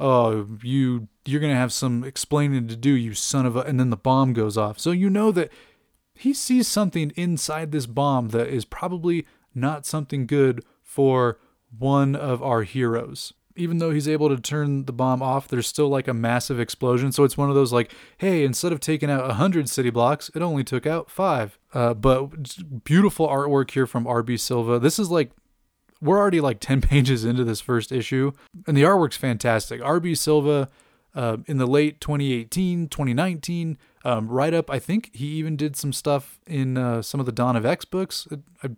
"Oh, 0.00 0.46
you 0.62 1.08
you're 1.24 1.40
gonna 1.40 1.54
have 1.54 1.72
some 1.72 2.04
explaining 2.04 2.68
to 2.68 2.76
do, 2.76 2.90
you 2.90 3.14
son 3.14 3.46
of 3.46 3.56
a," 3.56 3.60
and 3.60 3.78
then 3.78 3.90
the 3.90 3.96
bomb 3.96 4.32
goes 4.32 4.56
off. 4.56 4.78
So 4.78 4.90
you 4.90 5.08
know 5.10 5.30
that 5.32 5.50
he 6.14 6.34
sees 6.34 6.68
something 6.68 7.12
inside 7.16 7.72
this 7.72 7.86
bomb 7.86 8.28
that 8.28 8.48
is 8.48 8.64
probably 8.64 9.26
not 9.54 9.86
something 9.86 10.26
good 10.26 10.64
for 10.82 11.38
one 11.78 12.14
of 12.14 12.42
our 12.42 12.62
heroes. 12.62 13.32
even 13.54 13.78
though 13.78 13.90
he's 13.90 14.08
able 14.08 14.30
to 14.30 14.40
turn 14.40 14.86
the 14.86 14.92
bomb 14.92 15.22
off, 15.22 15.46
there's 15.46 15.66
still 15.66 15.88
like 15.88 16.08
a 16.08 16.14
massive 16.14 16.58
explosion. 16.58 17.12
So 17.12 17.22
it's 17.22 17.36
one 17.36 17.50
of 17.50 17.54
those 17.54 17.70
like, 17.70 17.92
hey, 18.16 18.44
instead 18.44 18.72
of 18.72 18.80
taking 18.80 19.10
out 19.10 19.26
100 19.26 19.68
city 19.68 19.90
blocks, 19.90 20.30
it 20.34 20.40
only 20.40 20.64
took 20.64 20.86
out 20.86 21.10
five. 21.10 21.58
Uh, 21.74 21.92
but 21.92 22.82
beautiful 22.84 23.28
artwork 23.28 23.70
here 23.72 23.86
from 23.86 24.06
RB 24.06 24.40
Silva. 24.40 24.78
This 24.78 24.98
is 24.98 25.10
like, 25.10 25.32
we're 26.02 26.18
already 26.18 26.40
like 26.40 26.60
10 26.60 26.80
pages 26.82 27.24
into 27.24 27.44
this 27.44 27.60
first 27.60 27.92
issue, 27.92 28.32
and 28.66 28.76
the 28.76 28.82
artwork's 28.82 29.16
fantastic. 29.16 29.80
RB 29.80 30.16
Silva 30.16 30.68
uh, 31.14 31.38
in 31.46 31.58
the 31.58 31.66
late 31.66 32.00
2018, 32.00 32.88
2019, 32.88 33.78
um, 34.04 34.28
right 34.28 34.52
up, 34.52 34.70
I 34.70 34.78
think 34.78 35.10
he 35.14 35.26
even 35.26 35.56
did 35.56 35.76
some 35.76 35.92
stuff 35.92 36.40
in 36.46 36.76
uh, 36.76 37.02
some 37.02 37.20
of 37.20 37.26
the 37.26 37.32
Dawn 37.32 37.54
of 37.54 37.64
X 37.64 37.84
books. 37.84 38.26
I, 38.62 38.70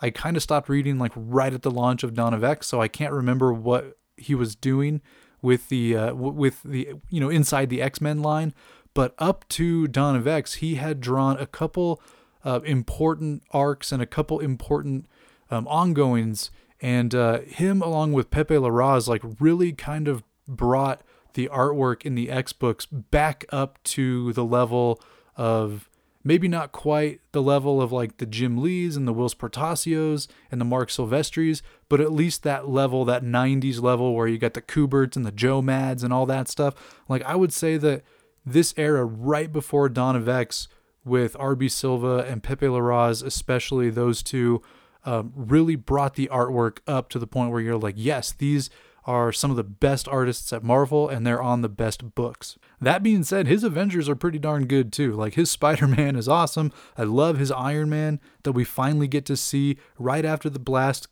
I 0.00 0.10
kind 0.10 0.36
of 0.36 0.42
stopped 0.42 0.68
reading 0.68 0.98
like 0.98 1.12
right 1.14 1.52
at 1.52 1.62
the 1.62 1.70
launch 1.70 2.02
of 2.02 2.14
Dawn 2.14 2.34
of 2.34 2.42
X, 2.42 2.66
so 2.66 2.80
I 2.80 2.88
can't 2.88 3.12
remember 3.12 3.52
what 3.52 3.96
he 4.16 4.34
was 4.34 4.56
doing 4.56 5.00
with 5.40 5.68
the 5.68 5.96
uh, 5.96 6.14
with 6.14 6.62
the 6.64 6.94
you 7.10 7.20
know 7.20 7.28
inside 7.28 7.70
the 7.70 7.80
X 7.82 8.00
Men 8.00 8.22
line, 8.22 8.54
but 8.94 9.14
up 9.18 9.46
to 9.50 9.86
Dawn 9.86 10.16
of 10.16 10.26
X, 10.26 10.54
he 10.54 10.76
had 10.76 11.00
drawn 11.00 11.38
a 11.38 11.46
couple 11.46 12.02
uh, 12.44 12.60
important 12.64 13.42
arcs 13.50 13.92
and 13.92 14.02
a 14.02 14.06
couple 14.06 14.40
important 14.40 15.06
um, 15.50 15.68
ongoings, 15.68 16.50
and 16.84 17.14
uh, 17.14 17.40
him 17.40 17.80
along 17.80 18.12
with 18.12 18.30
Pepe 18.30 18.54
Larraz 18.54 19.08
like 19.08 19.22
really 19.40 19.72
kind 19.72 20.06
of 20.06 20.22
brought 20.46 21.00
the 21.32 21.48
artwork 21.50 22.02
in 22.02 22.14
the 22.14 22.30
X 22.30 22.52
books 22.52 22.84
back 22.84 23.46
up 23.48 23.82
to 23.84 24.34
the 24.34 24.44
level 24.44 25.00
of 25.34 25.88
maybe 26.22 26.46
not 26.46 26.72
quite 26.72 27.22
the 27.32 27.40
level 27.40 27.80
of 27.80 27.90
like 27.90 28.18
the 28.18 28.26
Jim 28.26 28.58
Lees 28.58 28.98
and 28.98 29.08
the 29.08 29.14
Whilce 29.14 29.32
Portacio's 29.32 30.28
and 30.52 30.60
the 30.60 30.66
Mark 30.66 30.90
Silvestris, 30.90 31.62
but 31.88 32.02
at 32.02 32.12
least 32.12 32.42
that 32.42 32.68
level, 32.68 33.06
that 33.06 33.24
90s 33.24 33.80
level 33.80 34.14
where 34.14 34.28
you 34.28 34.36
got 34.36 34.52
the 34.52 34.60
Kuberts 34.60 35.16
and 35.16 35.24
the 35.24 35.32
Joe 35.32 35.62
Mads 35.62 36.04
and 36.04 36.12
all 36.12 36.26
that 36.26 36.48
stuff. 36.48 36.74
Like 37.08 37.22
I 37.22 37.34
would 37.34 37.52
say 37.54 37.78
that 37.78 38.02
this 38.44 38.74
era 38.76 39.06
right 39.06 39.50
before 39.50 39.88
Dawn 39.88 40.16
of 40.16 40.28
X 40.28 40.68
with 41.02 41.32
RB 41.38 41.70
Silva 41.70 42.26
and 42.28 42.42
Pepe 42.42 42.66
Larraz, 42.66 43.24
especially 43.24 43.88
those 43.88 44.22
two, 44.22 44.60
um, 45.04 45.32
really 45.34 45.76
brought 45.76 46.14
the 46.14 46.28
artwork 46.32 46.78
up 46.86 47.08
to 47.10 47.18
the 47.18 47.26
point 47.26 47.50
where 47.50 47.60
you're 47.60 47.76
like, 47.76 47.94
yes, 47.96 48.32
these 48.32 48.70
are 49.06 49.32
some 49.32 49.50
of 49.50 49.56
the 49.56 49.64
best 49.64 50.08
artists 50.08 50.52
at 50.52 50.64
Marvel 50.64 51.08
and 51.08 51.26
they're 51.26 51.42
on 51.42 51.60
the 51.60 51.68
best 51.68 52.14
books. 52.14 52.56
That 52.80 53.02
being 53.02 53.22
said, 53.22 53.46
his 53.46 53.62
Avengers 53.62 54.08
are 54.08 54.16
pretty 54.16 54.38
darn 54.38 54.66
good 54.66 54.92
too. 54.92 55.12
Like 55.12 55.34
his 55.34 55.50
Spider 55.50 55.86
Man 55.86 56.16
is 56.16 56.28
awesome. 56.28 56.72
I 56.96 57.04
love 57.04 57.38
his 57.38 57.50
Iron 57.50 57.90
Man 57.90 58.18
that 58.44 58.52
we 58.52 58.64
finally 58.64 59.08
get 59.08 59.26
to 59.26 59.36
see 59.36 59.78
right 59.98 60.24
after 60.24 60.48
the 60.48 60.58
blast 60.58 61.08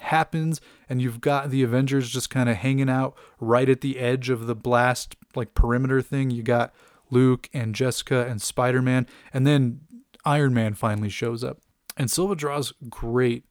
happens 0.00 0.60
and 0.88 1.02
you've 1.02 1.20
got 1.20 1.50
the 1.50 1.62
Avengers 1.62 2.08
just 2.08 2.30
kind 2.30 2.48
of 2.48 2.56
hanging 2.56 2.88
out 2.88 3.16
right 3.40 3.68
at 3.68 3.80
the 3.80 3.98
edge 3.98 4.30
of 4.30 4.46
the 4.46 4.54
blast 4.54 5.16
like 5.34 5.54
perimeter 5.54 6.00
thing. 6.00 6.30
You 6.30 6.42
got 6.42 6.72
Luke 7.10 7.48
and 7.52 7.74
Jessica 7.74 8.26
and 8.28 8.40
Spider 8.40 8.82
Man, 8.82 9.06
and 9.32 9.46
then 9.46 9.80
Iron 10.24 10.54
Man 10.54 10.74
finally 10.74 11.08
shows 11.08 11.42
up. 11.42 11.58
And 11.98 12.10
Silva 12.10 12.36
draws 12.36 12.72
great 12.88 13.44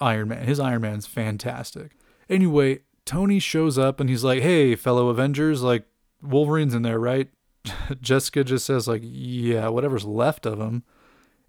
Iron 0.00 0.28
Man. 0.28 0.46
His 0.46 0.60
Iron 0.60 0.82
Man's 0.82 1.06
fantastic. 1.06 1.96
Anyway, 2.30 2.80
Tony 3.04 3.38
shows 3.40 3.76
up 3.76 4.00
and 4.00 4.08
he's 4.08 4.24
like, 4.24 4.42
"Hey, 4.42 4.76
fellow 4.76 5.08
Avengers, 5.08 5.62
like 5.62 5.84
Wolverine's 6.22 6.74
in 6.74 6.82
there, 6.82 7.00
right?" 7.00 7.28
Jessica 8.00 8.44
just 8.44 8.64
says 8.64 8.86
like, 8.86 9.02
"Yeah, 9.04 9.68
whatever's 9.68 10.04
left 10.04 10.46
of 10.46 10.60
him." 10.60 10.84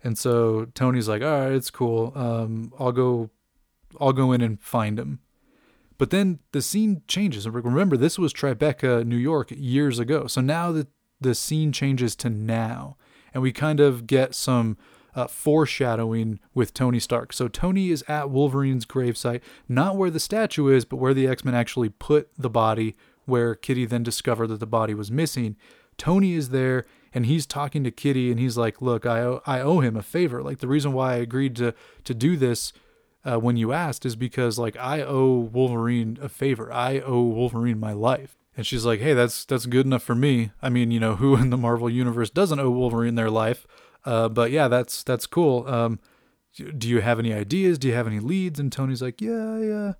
And 0.04 0.18
so 0.18 0.66
Tony's 0.74 1.08
like, 1.08 1.22
"All 1.22 1.42
right, 1.42 1.52
it's 1.52 1.72
cool. 1.72 2.12
Um, 2.16 2.74
I'll 2.80 2.92
go, 2.92 3.30
I'll 4.02 4.14
go 4.14 4.32
in 4.32 4.42
and 4.42 4.60
find 4.60 5.00
him." 5.00 5.20
But 5.98 6.10
then 6.10 6.40
the 6.52 6.62
scene 6.62 7.04
changes. 7.08 7.48
Remember, 7.48 7.96
this 7.96 8.20
was 8.20 8.34
Tribeca, 8.34 9.06
New 9.06 9.16
York, 9.16 9.52
years 9.56 10.00
ago. 10.00 10.28
So 10.28 10.42
now 10.42 10.72
the 10.72 10.88
the 11.22 11.36
scene 11.36 11.72
changes 11.72 12.16
to 12.18 12.30
now, 12.30 12.98
and 13.34 13.42
we 13.42 13.54
kind 13.54 13.80
of 13.80 14.08
get 14.08 14.36
some 14.36 14.78
uh, 15.16 15.28
foreshadowing 15.28 16.40
with 16.54 16.74
Tony 16.74 17.00
Stark. 17.00 17.34
So 17.34 17.48
Tony 17.48 17.90
is 17.90 18.04
at 18.08 18.30
Wolverine's 18.30 18.86
gravesite, 18.86 19.42
not 19.68 19.96
where 19.96 20.10
the 20.10 20.20
statue 20.20 20.68
is, 20.68 20.86
but 20.86 20.98
where 20.98 21.14
the 21.14 21.28
X 21.28 21.46
Men 21.46 21.56
actually 21.56 21.90
put 21.90 22.30
the 22.38 22.50
body, 22.50 22.96
where 23.26 23.56
Kitty 23.56 23.86
then 23.86 24.04
discovered 24.04 24.48
that 24.48 24.60
the 24.60 24.68
body 24.68 24.94
was 24.94 25.10
missing. 25.10 25.56
Tony 25.98 26.34
is 26.34 26.50
there 26.50 26.86
and 27.14 27.26
he's 27.26 27.46
talking 27.46 27.84
to 27.86 27.92
Kitty 27.92 28.30
and 28.30 28.40
he's 28.40 28.58
like, 28.58 28.82
"Look, 28.82 29.06
I 29.06 29.22
owe, 29.22 29.42
I 29.46 29.62
owe 29.62 29.80
him 29.80 29.96
a 29.96 30.04
favor. 30.04 30.44
Like 30.44 30.60
the 30.60 30.68
reason 30.68 30.92
why 30.92 31.14
I 31.14 31.18
agreed 31.18 31.56
to 31.56 31.74
to 32.04 32.14
do 32.14 32.36
this 32.36 32.74
uh, 33.24 33.40
when 33.40 33.56
you 33.56 33.72
asked 33.72 34.06
is 34.06 34.18
because 34.18 34.60
like 34.60 34.76
I 34.76 35.02
owe 35.02 35.40
Wolverine 35.40 36.20
a 36.22 36.28
favor. 36.28 36.72
I 36.72 37.00
owe 37.00 37.24
Wolverine 37.24 37.80
my 37.80 37.94
life." 37.94 38.38
And 38.58 38.68
she's 38.68 38.86
like, 38.86 39.00
"Hey, 39.00 39.14
that's 39.14 39.46
that's 39.46 39.66
good 39.66 39.86
enough 39.86 40.04
for 40.04 40.16
me. 40.16 40.52
I 40.62 40.70
mean, 40.70 40.92
you 40.92 41.00
know, 41.00 41.16
who 41.16 41.38
in 41.38 41.50
the 41.50 41.58
Marvel 41.58 41.90
universe 41.90 42.30
doesn't 42.30 42.60
owe 42.60 42.70
Wolverine 42.70 43.16
their 43.16 43.32
life?" 43.32 43.66
Uh, 44.06 44.30
but 44.30 44.52
yeah, 44.52 44.68
that's 44.68 45.04
that's 45.04 45.26
cool. 45.26 45.68
Um, 45.68 46.00
do 46.56 46.88
you 46.88 47.02
have 47.02 47.20
any 47.20 47.34
ideas? 47.34 47.78
Do 47.78 47.88
you 47.88 47.94
have 47.96 48.08
any 48.08 48.20
leads? 48.20 48.60
And 48.60 48.72
Tony's 48.72 49.02
like, 49.02 49.20
yeah, 49.20 49.60
yeah, 49.60 49.94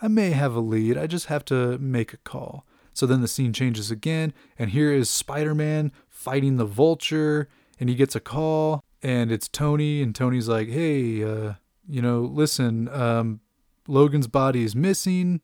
I 0.00 0.08
may 0.08 0.30
have 0.30 0.54
a 0.54 0.60
lead. 0.60 0.96
I 0.96 1.06
just 1.06 1.26
have 1.26 1.44
to 1.46 1.76
make 1.78 2.12
a 2.12 2.18
call. 2.18 2.64
So 2.94 3.06
then 3.06 3.20
the 3.20 3.28
scene 3.28 3.52
changes 3.52 3.90
again, 3.90 4.32
and 4.58 4.70
here 4.70 4.92
is 4.92 5.08
Spider 5.08 5.54
Man 5.54 5.92
fighting 6.08 6.56
the 6.56 6.64
Vulture, 6.64 7.48
and 7.78 7.88
he 7.88 7.94
gets 7.94 8.16
a 8.16 8.20
call, 8.20 8.82
and 9.02 9.30
it's 9.30 9.48
Tony, 9.48 10.02
and 10.02 10.14
Tony's 10.14 10.48
like, 10.48 10.68
hey, 10.68 11.22
uh, 11.22 11.54
you 11.88 12.02
know, 12.02 12.20
listen, 12.20 12.88
um, 12.88 13.40
Logan's 13.86 14.26
body 14.26 14.64
is 14.64 14.74
missing. 14.74 15.40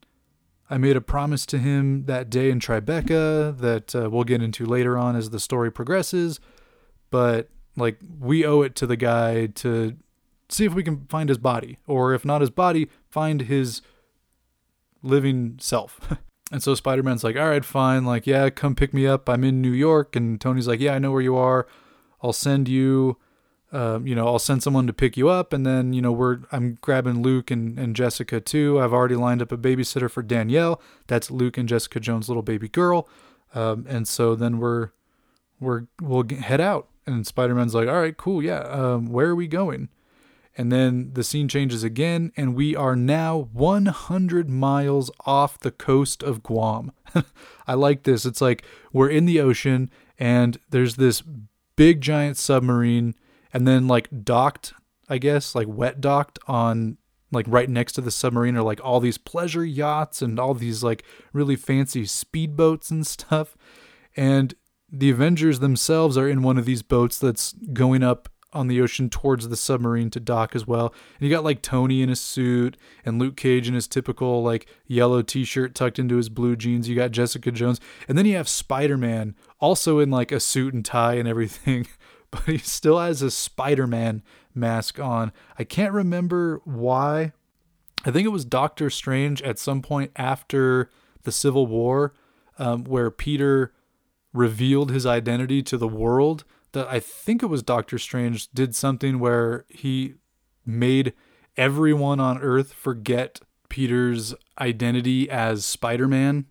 I 0.68 0.78
made 0.78 0.96
a 0.96 1.00
promise 1.00 1.46
to 1.46 1.58
him 1.58 2.06
that 2.06 2.28
day 2.28 2.50
in 2.50 2.58
Tribeca 2.58 3.56
that 3.58 3.94
uh, 3.94 4.10
we'll 4.10 4.24
get 4.24 4.42
into 4.42 4.66
later 4.66 4.98
on 4.98 5.14
as 5.14 5.30
the 5.30 5.40
story 5.40 5.70
progresses, 5.70 6.40
but 7.10 7.48
like 7.76 7.98
we 8.18 8.44
owe 8.44 8.62
it 8.62 8.74
to 8.76 8.86
the 8.86 8.96
guy 8.96 9.46
to 9.46 9.96
see 10.48 10.64
if 10.64 10.74
we 10.74 10.82
can 10.82 11.06
find 11.06 11.28
his 11.28 11.38
body, 11.38 11.78
or 11.86 12.14
if 12.14 12.24
not 12.24 12.40
his 12.40 12.50
body, 12.50 12.88
find 13.08 13.42
his 13.42 13.82
living 15.02 15.56
self. 15.60 16.00
and 16.52 16.62
so 16.62 16.74
Spider 16.74 17.02
Man's 17.02 17.24
like, 17.24 17.36
all 17.36 17.48
right, 17.48 17.64
fine. 17.64 18.04
Like, 18.04 18.26
yeah, 18.26 18.50
come 18.50 18.74
pick 18.74 18.94
me 18.94 19.06
up. 19.06 19.28
I'm 19.28 19.44
in 19.44 19.60
New 19.60 19.72
York. 19.72 20.16
And 20.16 20.40
Tony's 20.40 20.68
like, 20.68 20.80
yeah, 20.80 20.94
I 20.94 20.98
know 20.98 21.12
where 21.12 21.22
you 21.22 21.36
are. 21.36 21.66
I'll 22.22 22.32
send 22.32 22.68
you, 22.68 23.18
um, 23.72 24.06
you 24.06 24.14
know, 24.14 24.26
I'll 24.26 24.38
send 24.38 24.62
someone 24.62 24.86
to 24.86 24.92
pick 24.92 25.16
you 25.16 25.28
up. 25.28 25.52
And 25.52 25.66
then, 25.66 25.92
you 25.92 26.02
know, 26.02 26.12
we're, 26.12 26.40
I'm 26.52 26.78
grabbing 26.80 27.22
Luke 27.22 27.50
and, 27.50 27.78
and 27.78 27.94
Jessica 27.94 28.40
too. 28.40 28.80
I've 28.80 28.92
already 28.92 29.16
lined 29.16 29.42
up 29.42 29.52
a 29.52 29.58
babysitter 29.58 30.10
for 30.10 30.22
Danielle. 30.22 30.80
That's 31.06 31.30
Luke 31.30 31.58
and 31.58 31.68
Jessica 31.68 32.00
Jones' 32.00 32.28
little 32.28 32.42
baby 32.42 32.68
girl. 32.68 33.08
Um, 33.54 33.86
and 33.88 34.06
so 34.08 34.34
then 34.34 34.58
we're, 34.58 34.90
we're, 35.60 35.86
we'll 36.00 36.26
head 36.28 36.60
out. 36.60 36.88
And 37.06 37.26
Spider 37.26 37.54
Man's 37.54 37.74
like, 37.74 37.88
all 37.88 38.00
right, 38.00 38.16
cool, 38.16 38.42
yeah, 38.42 38.60
um, 38.60 39.06
where 39.06 39.28
are 39.28 39.36
we 39.36 39.46
going? 39.46 39.88
And 40.58 40.72
then 40.72 41.10
the 41.12 41.22
scene 41.22 41.48
changes 41.48 41.84
again, 41.84 42.32
and 42.36 42.54
we 42.54 42.74
are 42.74 42.96
now 42.96 43.48
100 43.52 44.48
miles 44.48 45.10
off 45.26 45.58
the 45.58 45.70
coast 45.70 46.22
of 46.22 46.42
Guam. 46.42 46.92
I 47.66 47.74
like 47.74 48.04
this. 48.04 48.24
It's 48.24 48.40
like 48.40 48.64
we're 48.92 49.10
in 49.10 49.26
the 49.26 49.40
ocean, 49.40 49.90
and 50.18 50.58
there's 50.70 50.96
this 50.96 51.22
big 51.76 52.00
giant 52.00 52.38
submarine, 52.38 53.14
and 53.52 53.68
then 53.68 53.86
like 53.86 54.24
docked, 54.24 54.72
I 55.10 55.18
guess, 55.18 55.54
like 55.54 55.68
wet 55.68 56.00
docked 56.00 56.38
on 56.48 56.96
like 57.30 57.46
right 57.48 57.68
next 57.68 57.92
to 57.92 58.00
the 58.00 58.10
submarine 58.10 58.56
are 58.56 58.62
like 58.62 58.82
all 58.82 59.00
these 59.00 59.18
pleasure 59.18 59.64
yachts 59.64 60.22
and 60.22 60.38
all 60.38 60.54
these 60.54 60.82
like 60.82 61.04
really 61.32 61.56
fancy 61.56 62.04
speedboats 62.04 62.90
and 62.90 63.06
stuff. 63.06 63.56
And 64.16 64.54
the 64.90 65.10
Avengers 65.10 65.60
themselves 65.60 66.16
are 66.16 66.28
in 66.28 66.42
one 66.42 66.58
of 66.58 66.64
these 66.64 66.82
boats 66.82 67.18
that's 67.18 67.52
going 67.72 68.02
up 68.02 68.28
on 68.52 68.68
the 68.68 68.80
ocean 68.80 69.10
towards 69.10 69.48
the 69.48 69.56
submarine 69.56 70.10
to 70.10 70.18
dock 70.18 70.54
as 70.54 70.66
well. 70.66 70.94
And 71.18 71.28
you 71.28 71.34
got 71.34 71.44
like 71.44 71.60
Tony 71.62 72.00
in 72.02 72.08
a 72.08 72.16
suit 72.16 72.76
and 73.04 73.18
Luke 73.18 73.36
Cage 73.36 73.68
in 73.68 73.74
his 73.74 73.86
typical 73.86 74.42
like 74.42 74.66
yellow 74.86 75.22
t-shirt 75.22 75.74
tucked 75.74 75.98
into 75.98 76.16
his 76.16 76.28
blue 76.28 76.56
jeans. 76.56 76.88
You 76.88 76.96
got 76.96 77.10
Jessica 77.10 77.52
Jones. 77.52 77.80
And 78.08 78.16
then 78.16 78.24
you 78.24 78.36
have 78.36 78.48
Spider-Man 78.48 79.34
also 79.60 79.98
in 79.98 80.10
like 80.10 80.32
a 80.32 80.40
suit 80.40 80.72
and 80.72 80.84
tie 80.84 81.14
and 81.14 81.28
everything, 81.28 81.86
but 82.30 82.44
he 82.44 82.58
still 82.58 82.98
has 82.98 83.20
a 83.20 83.30
Spider-Man 83.30 84.22
mask 84.54 84.98
on. 84.98 85.32
I 85.58 85.64
can't 85.64 85.92
remember 85.92 86.62
why. 86.64 87.32
I 88.04 88.10
think 88.10 88.24
it 88.24 88.30
was 88.30 88.44
Doctor 88.44 88.88
Strange 88.88 89.42
at 89.42 89.58
some 89.58 89.82
point 89.82 90.12
after 90.16 90.90
the 91.24 91.32
Civil 91.32 91.66
War 91.66 92.14
um, 92.58 92.84
where 92.84 93.10
Peter 93.10 93.74
revealed 94.36 94.90
his 94.90 95.06
identity 95.06 95.62
to 95.62 95.76
the 95.76 95.88
world 95.88 96.44
that 96.72 96.86
I 96.88 97.00
think 97.00 97.42
it 97.42 97.46
was 97.46 97.62
Doctor 97.62 97.98
Strange 97.98 98.48
did 98.52 98.74
something 98.74 99.18
where 99.18 99.64
he 99.68 100.14
made 100.64 101.14
everyone 101.56 102.20
on 102.20 102.38
Earth 102.38 102.72
forget 102.72 103.40
Peter's 103.68 104.34
identity 104.58 105.30
as 105.30 105.64
Spider 105.64 106.06
Man. 106.06 106.46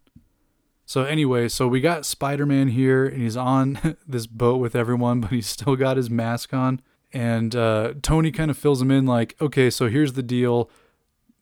So, 0.87 1.03
anyway, 1.03 1.47
so 1.47 1.67
we 1.67 1.81
got 1.81 2.05
Spider 2.05 2.45
Man 2.45 2.69
here, 2.69 3.05
and 3.05 3.21
he's 3.21 3.37
on 3.37 3.97
this 4.07 4.27
boat 4.27 4.57
with 4.57 4.75
everyone, 4.75 5.21
but 5.21 5.31
he's 5.31 5.47
still 5.47 5.75
got 5.75 5.97
his 5.97 6.09
mask 6.09 6.53
on. 6.53 6.81
And 7.13 7.55
uh, 7.55 7.93
Tony 8.01 8.31
kind 8.31 8.51
of 8.51 8.57
fills 8.57 8.81
him 8.81 8.91
in 8.91 9.05
like, 9.05 9.35
okay, 9.39 9.69
so 9.69 9.87
here's 9.89 10.13
the 10.13 10.23
deal 10.23 10.69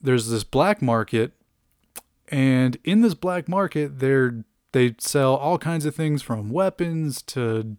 there's 0.01 0.29
this 0.29 0.43
black 0.43 0.81
market 0.81 1.31
And 2.27 2.77
in 2.83 3.01
this 3.01 3.13
black 3.13 3.47
market, 3.47 3.99
they're 3.99 4.43
they 4.73 4.95
sell 4.99 5.35
all 5.35 5.57
kinds 5.57 5.85
of 5.85 5.95
things 5.95 6.21
from 6.21 6.49
weapons 6.49 7.21
to 7.23 7.77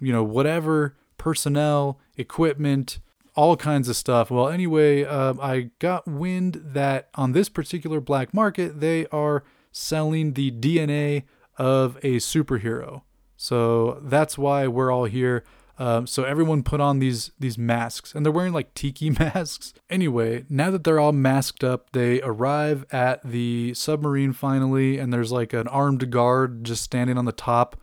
you 0.00 0.12
know 0.12 0.24
whatever 0.24 0.96
personnel, 1.18 2.00
equipment, 2.16 2.98
all 3.36 3.56
kinds 3.56 3.88
of 3.88 3.96
stuff. 3.96 4.30
Well, 4.30 4.48
anyway, 4.48 5.04
uh, 5.04 5.34
I 5.40 5.70
got 5.78 6.08
wind 6.08 6.60
that 6.64 7.10
on 7.14 7.32
this 7.32 7.48
particular 7.48 8.00
black 8.00 8.32
market, 8.32 8.80
they 8.80 9.06
are 9.08 9.44
selling 9.70 10.32
the 10.32 10.50
DNA 10.50 11.24
of 11.58 11.96
a 11.96 12.16
superhero. 12.16 13.02
So 13.36 14.00
that's 14.02 14.38
why 14.38 14.66
we're 14.66 14.90
all 14.90 15.04
here. 15.04 15.44
Um, 15.80 16.06
so 16.06 16.24
everyone 16.24 16.62
put 16.62 16.78
on 16.78 16.98
these 16.98 17.32
these 17.40 17.56
masks, 17.56 18.14
and 18.14 18.24
they're 18.24 18.30
wearing 18.30 18.52
like 18.52 18.74
tiki 18.74 19.08
masks. 19.18 19.72
Anyway, 19.88 20.44
now 20.50 20.70
that 20.70 20.84
they're 20.84 21.00
all 21.00 21.12
masked 21.12 21.64
up, 21.64 21.92
they 21.92 22.20
arrive 22.20 22.84
at 22.92 23.22
the 23.24 23.72
submarine 23.72 24.34
finally, 24.34 24.98
and 24.98 25.10
there's 25.10 25.32
like 25.32 25.54
an 25.54 25.66
armed 25.68 26.10
guard 26.10 26.64
just 26.64 26.82
standing 26.82 27.16
on 27.16 27.24
the 27.24 27.32
top, 27.32 27.80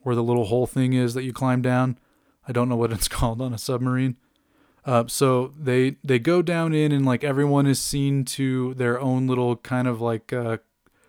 where 0.00 0.16
the 0.16 0.22
little 0.22 0.46
hole 0.46 0.66
thing 0.66 0.94
is 0.94 1.14
that 1.14 1.22
you 1.22 1.32
climb 1.32 1.62
down. 1.62 1.96
I 2.48 2.50
don't 2.50 2.68
know 2.68 2.74
what 2.74 2.92
it's 2.92 3.06
called 3.06 3.40
on 3.40 3.54
a 3.54 3.58
submarine. 3.58 4.16
Uh, 4.84 5.04
so 5.06 5.54
they 5.56 5.96
they 6.02 6.18
go 6.18 6.42
down 6.42 6.74
in, 6.74 6.90
and 6.90 7.06
like 7.06 7.22
everyone 7.22 7.68
is 7.68 7.78
seen 7.78 8.24
to 8.24 8.74
their 8.74 9.00
own 9.00 9.28
little 9.28 9.54
kind 9.54 9.86
of 9.86 10.00
like 10.00 10.32
uh, 10.32 10.56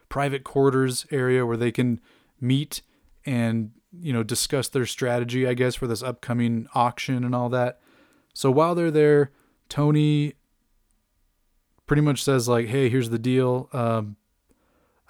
private 0.10 0.44
quarters 0.44 1.08
area 1.10 1.44
where 1.44 1.58
they 1.58 1.72
can 1.72 2.00
meet 2.40 2.84
and 3.26 3.72
you 3.98 4.14
know 4.14 4.24
discuss 4.24 4.68
their 4.70 4.86
strategy 4.86 5.48
i 5.48 5.54
guess 5.54 5.76
for 5.76 5.88
this 5.88 6.04
upcoming 6.04 6.68
auction 6.74 7.24
and 7.24 7.34
all 7.34 7.50
that. 7.50 7.80
So 8.34 8.52
while 8.52 8.76
they're 8.76 8.92
there 8.92 9.32
tony 9.68 10.34
pretty 11.86 12.02
much 12.02 12.24
says 12.24 12.48
like 12.48 12.68
hey 12.68 12.90
here's 12.90 13.10
the 13.10 13.20
deal. 13.20 13.70
Um, 13.74 14.16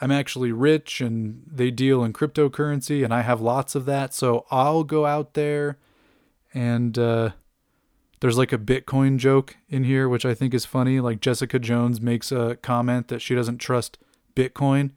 i'm 0.02 0.12
actually 0.12 0.52
rich 0.52 1.02
and 1.02 1.44
they 1.46 1.72
deal 1.72 2.04
in 2.04 2.14
cryptocurrency 2.14 3.04
and 3.04 3.14
i 3.14 3.22
have 3.22 3.42
lots 3.42 3.76
of 3.76 3.86
that 3.86 4.14
so 4.14 4.46
i'll 4.50 4.86
go 4.86 5.06
out 5.06 5.34
there 5.34 5.78
and 6.54 6.98
uh, 6.98 7.32
there's 8.22 8.38
like 8.38 8.54
a 8.54 8.58
bitcoin 8.58 9.18
joke 9.18 9.58
in 9.68 9.84
here 9.84 10.08
which 10.10 10.26
i 10.26 10.34
think 10.34 10.54
is 10.54 10.66
funny. 10.66 11.00
Like 11.00 11.20
jessica 11.20 11.60
jones 11.60 12.02
makes 12.02 12.32
a 12.32 12.58
comment 12.62 13.08
that 13.10 13.22
she 13.22 13.36
doesn't 13.36 13.58
trust 13.58 13.98
bitcoin 14.36 14.92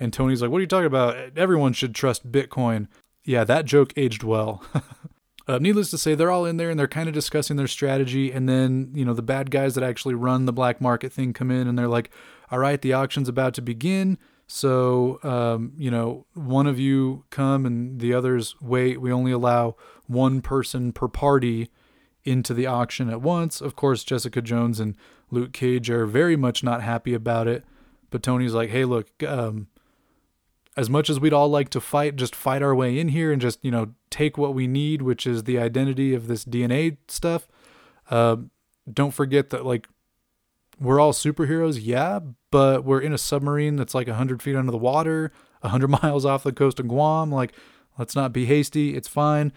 and 0.00 0.12
tony's 0.12 0.42
like 0.42 0.50
what 0.50 0.58
are 0.58 0.62
you 0.62 0.66
talking 0.66 0.86
about? 0.86 1.36
Everyone 1.36 1.72
should 1.72 1.94
trust 1.94 2.32
bitcoin 2.32 2.88
yeah, 3.28 3.44
that 3.44 3.66
joke 3.66 3.92
aged 3.94 4.22
well. 4.22 4.64
uh, 5.46 5.58
needless 5.58 5.90
to 5.90 5.98
say, 5.98 6.14
they're 6.14 6.30
all 6.30 6.46
in 6.46 6.56
there 6.56 6.70
and 6.70 6.80
they're 6.80 6.88
kind 6.88 7.08
of 7.08 7.14
discussing 7.14 7.56
their 7.56 7.66
strategy. 7.66 8.32
And 8.32 8.48
then, 8.48 8.90
you 8.94 9.04
know, 9.04 9.12
the 9.12 9.20
bad 9.20 9.50
guys 9.50 9.74
that 9.74 9.84
actually 9.84 10.14
run 10.14 10.46
the 10.46 10.52
black 10.52 10.80
market 10.80 11.12
thing 11.12 11.34
come 11.34 11.50
in 11.50 11.68
and 11.68 11.78
they're 11.78 11.88
like, 11.88 12.10
all 12.50 12.58
right, 12.58 12.80
the 12.80 12.94
auction's 12.94 13.28
about 13.28 13.52
to 13.54 13.60
begin. 13.60 14.16
So, 14.46 15.20
um, 15.22 15.74
you 15.76 15.90
know, 15.90 16.24
one 16.32 16.66
of 16.66 16.80
you 16.80 17.26
come 17.28 17.66
and 17.66 18.00
the 18.00 18.14
others 18.14 18.56
wait. 18.62 18.98
We 18.98 19.12
only 19.12 19.32
allow 19.32 19.76
one 20.06 20.40
person 20.40 20.90
per 20.92 21.06
party 21.06 21.68
into 22.24 22.54
the 22.54 22.64
auction 22.64 23.10
at 23.10 23.20
once. 23.20 23.60
Of 23.60 23.76
course, 23.76 24.04
Jessica 24.04 24.40
Jones 24.40 24.80
and 24.80 24.96
Luke 25.30 25.52
Cage 25.52 25.90
are 25.90 26.06
very 26.06 26.36
much 26.36 26.64
not 26.64 26.82
happy 26.82 27.12
about 27.12 27.46
it. 27.46 27.62
But 28.08 28.22
Tony's 28.22 28.54
like, 28.54 28.70
hey, 28.70 28.86
look, 28.86 29.22
um, 29.22 29.68
as 30.78 30.88
much 30.88 31.10
as 31.10 31.18
we'd 31.18 31.32
all 31.32 31.48
like 31.48 31.70
to 31.70 31.80
fight, 31.80 32.14
just 32.14 32.36
fight 32.36 32.62
our 32.62 32.72
way 32.72 33.00
in 33.00 33.08
here 33.08 33.32
and 33.32 33.42
just, 33.42 33.58
you 33.64 33.70
know, 33.70 33.88
take 34.10 34.38
what 34.38 34.54
we 34.54 34.68
need, 34.68 35.02
which 35.02 35.26
is 35.26 35.42
the 35.42 35.58
identity 35.58 36.14
of 36.14 36.28
this 36.28 36.44
DNA 36.44 36.98
stuff. 37.08 37.48
Uh, 38.08 38.36
don't 38.90 39.10
forget 39.10 39.50
that, 39.50 39.66
like, 39.66 39.88
we're 40.78 41.00
all 41.00 41.12
superheroes, 41.12 41.80
yeah, 41.82 42.20
but 42.52 42.84
we're 42.84 43.00
in 43.00 43.12
a 43.12 43.18
submarine 43.18 43.74
that's 43.74 43.92
like 43.92 44.06
100 44.06 44.40
feet 44.40 44.54
under 44.54 44.70
the 44.70 44.78
water, 44.78 45.32
100 45.62 45.88
miles 46.02 46.24
off 46.24 46.44
the 46.44 46.52
coast 46.52 46.78
of 46.78 46.86
Guam. 46.86 47.32
Like, 47.32 47.54
let's 47.98 48.14
not 48.14 48.32
be 48.32 48.46
hasty. 48.46 48.94
It's 48.94 49.08
fine. 49.08 49.52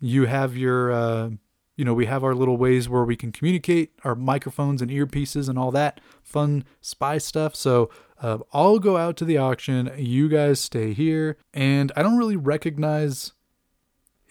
You 0.00 0.26
have 0.26 0.56
your, 0.56 0.90
uh, 0.90 1.30
you 1.78 1.84
know, 1.84 1.94
we 1.94 2.06
have 2.06 2.24
our 2.24 2.34
little 2.34 2.56
ways 2.56 2.88
where 2.88 3.04
we 3.04 3.14
can 3.14 3.30
communicate, 3.30 3.92
our 4.02 4.16
microphones 4.16 4.82
and 4.82 4.90
earpieces 4.90 5.48
and 5.48 5.56
all 5.56 5.70
that 5.70 6.00
fun 6.24 6.64
spy 6.80 7.18
stuff. 7.18 7.54
So 7.54 7.88
uh, 8.20 8.38
I'll 8.52 8.80
go 8.80 8.96
out 8.96 9.16
to 9.18 9.24
the 9.24 9.38
auction. 9.38 9.88
You 9.96 10.28
guys 10.28 10.58
stay 10.58 10.92
here. 10.92 11.36
And 11.54 11.92
I 11.94 12.02
don't 12.02 12.18
really 12.18 12.36
recognize 12.36 13.32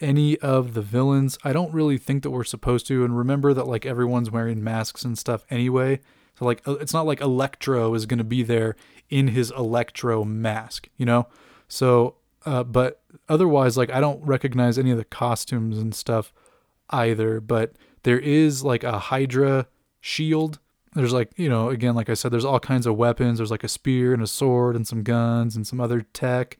any 0.02 0.38
of 0.40 0.74
the 0.74 0.82
villains. 0.82 1.38
I 1.46 1.54
don't 1.54 1.74
really 1.74 1.98
think 1.98 2.24
that 2.24 2.32
we're 2.32 2.44
supposed 2.44 2.86
to. 2.88 3.06
And 3.06 3.18
remember 3.18 3.54
that 3.54 3.66
like 3.66 3.86
everyone's 3.86 4.30
wearing 4.30 4.62
masks 4.62 5.06
and 5.06 5.18
stuff 5.18 5.46
anyway. 5.50 6.02
So 6.38 6.44
like 6.44 6.68
uh, 6.68 6.74
it's 6.74 6.94
not 6.94 7.06
like 7.06 7.22
Electro 7.22 7.94
is 7.94 8.06
going 8.06 8.18
to 8.18 8.26
be 8.26 8.44
there 8.44 8.76
in 9.10 9.30
his 9.30 9.52
Electro 9.52 10.26
mask, 10.26 10.90
you 10.98 11.06
know? 11.06 11.28
So 11.70 12.16
uh, 12.46 12.66
but 12.66 13.02
otherwise 13.30 13.78
like 13.78 13.90
I 13.90 14.02
don't 14.02 14.22
recognize 14.22 14.78
any 14.78 14.92
of 14.92 14.98
the 14.98 15.06
costumes 15.06 15.78
and 15.78 15.96
stuff 15.96 16.34
either, 16.90 17.40
but 17.40 17.74
there 18.04 18.20
is 18.20 18.64
like 18.64 18.84
a 18.84 19.00
Hydra 19.00 19.68
shield. 20.00 20.60
There's 20.94 21.14
like 21.14 21.32
you 21.38 21.50
know 21.50 21.70
again 21.70 21.94
like 21.94 22.10
i 22.10 22.16
said 22.16 22.32
there's 22.32 22.46
all 22.46 22.60
kinds 22.60 22.88
of 22.88 22.96
weapons. 22.96 23.38
There's 23.38 23.52
like 23.52 23.64
a 23.64 23.70
spear 23.70 24.14
and 24.14 24.24
a 24.24 24.28
sword 24.28 24.76
and 24.76 24.88
some 24.88 25.04
guns 25.04 25.56
and 25.56 25.68
some 25.68 25.80
other 25.80 26.02
tech. 26.14 26.58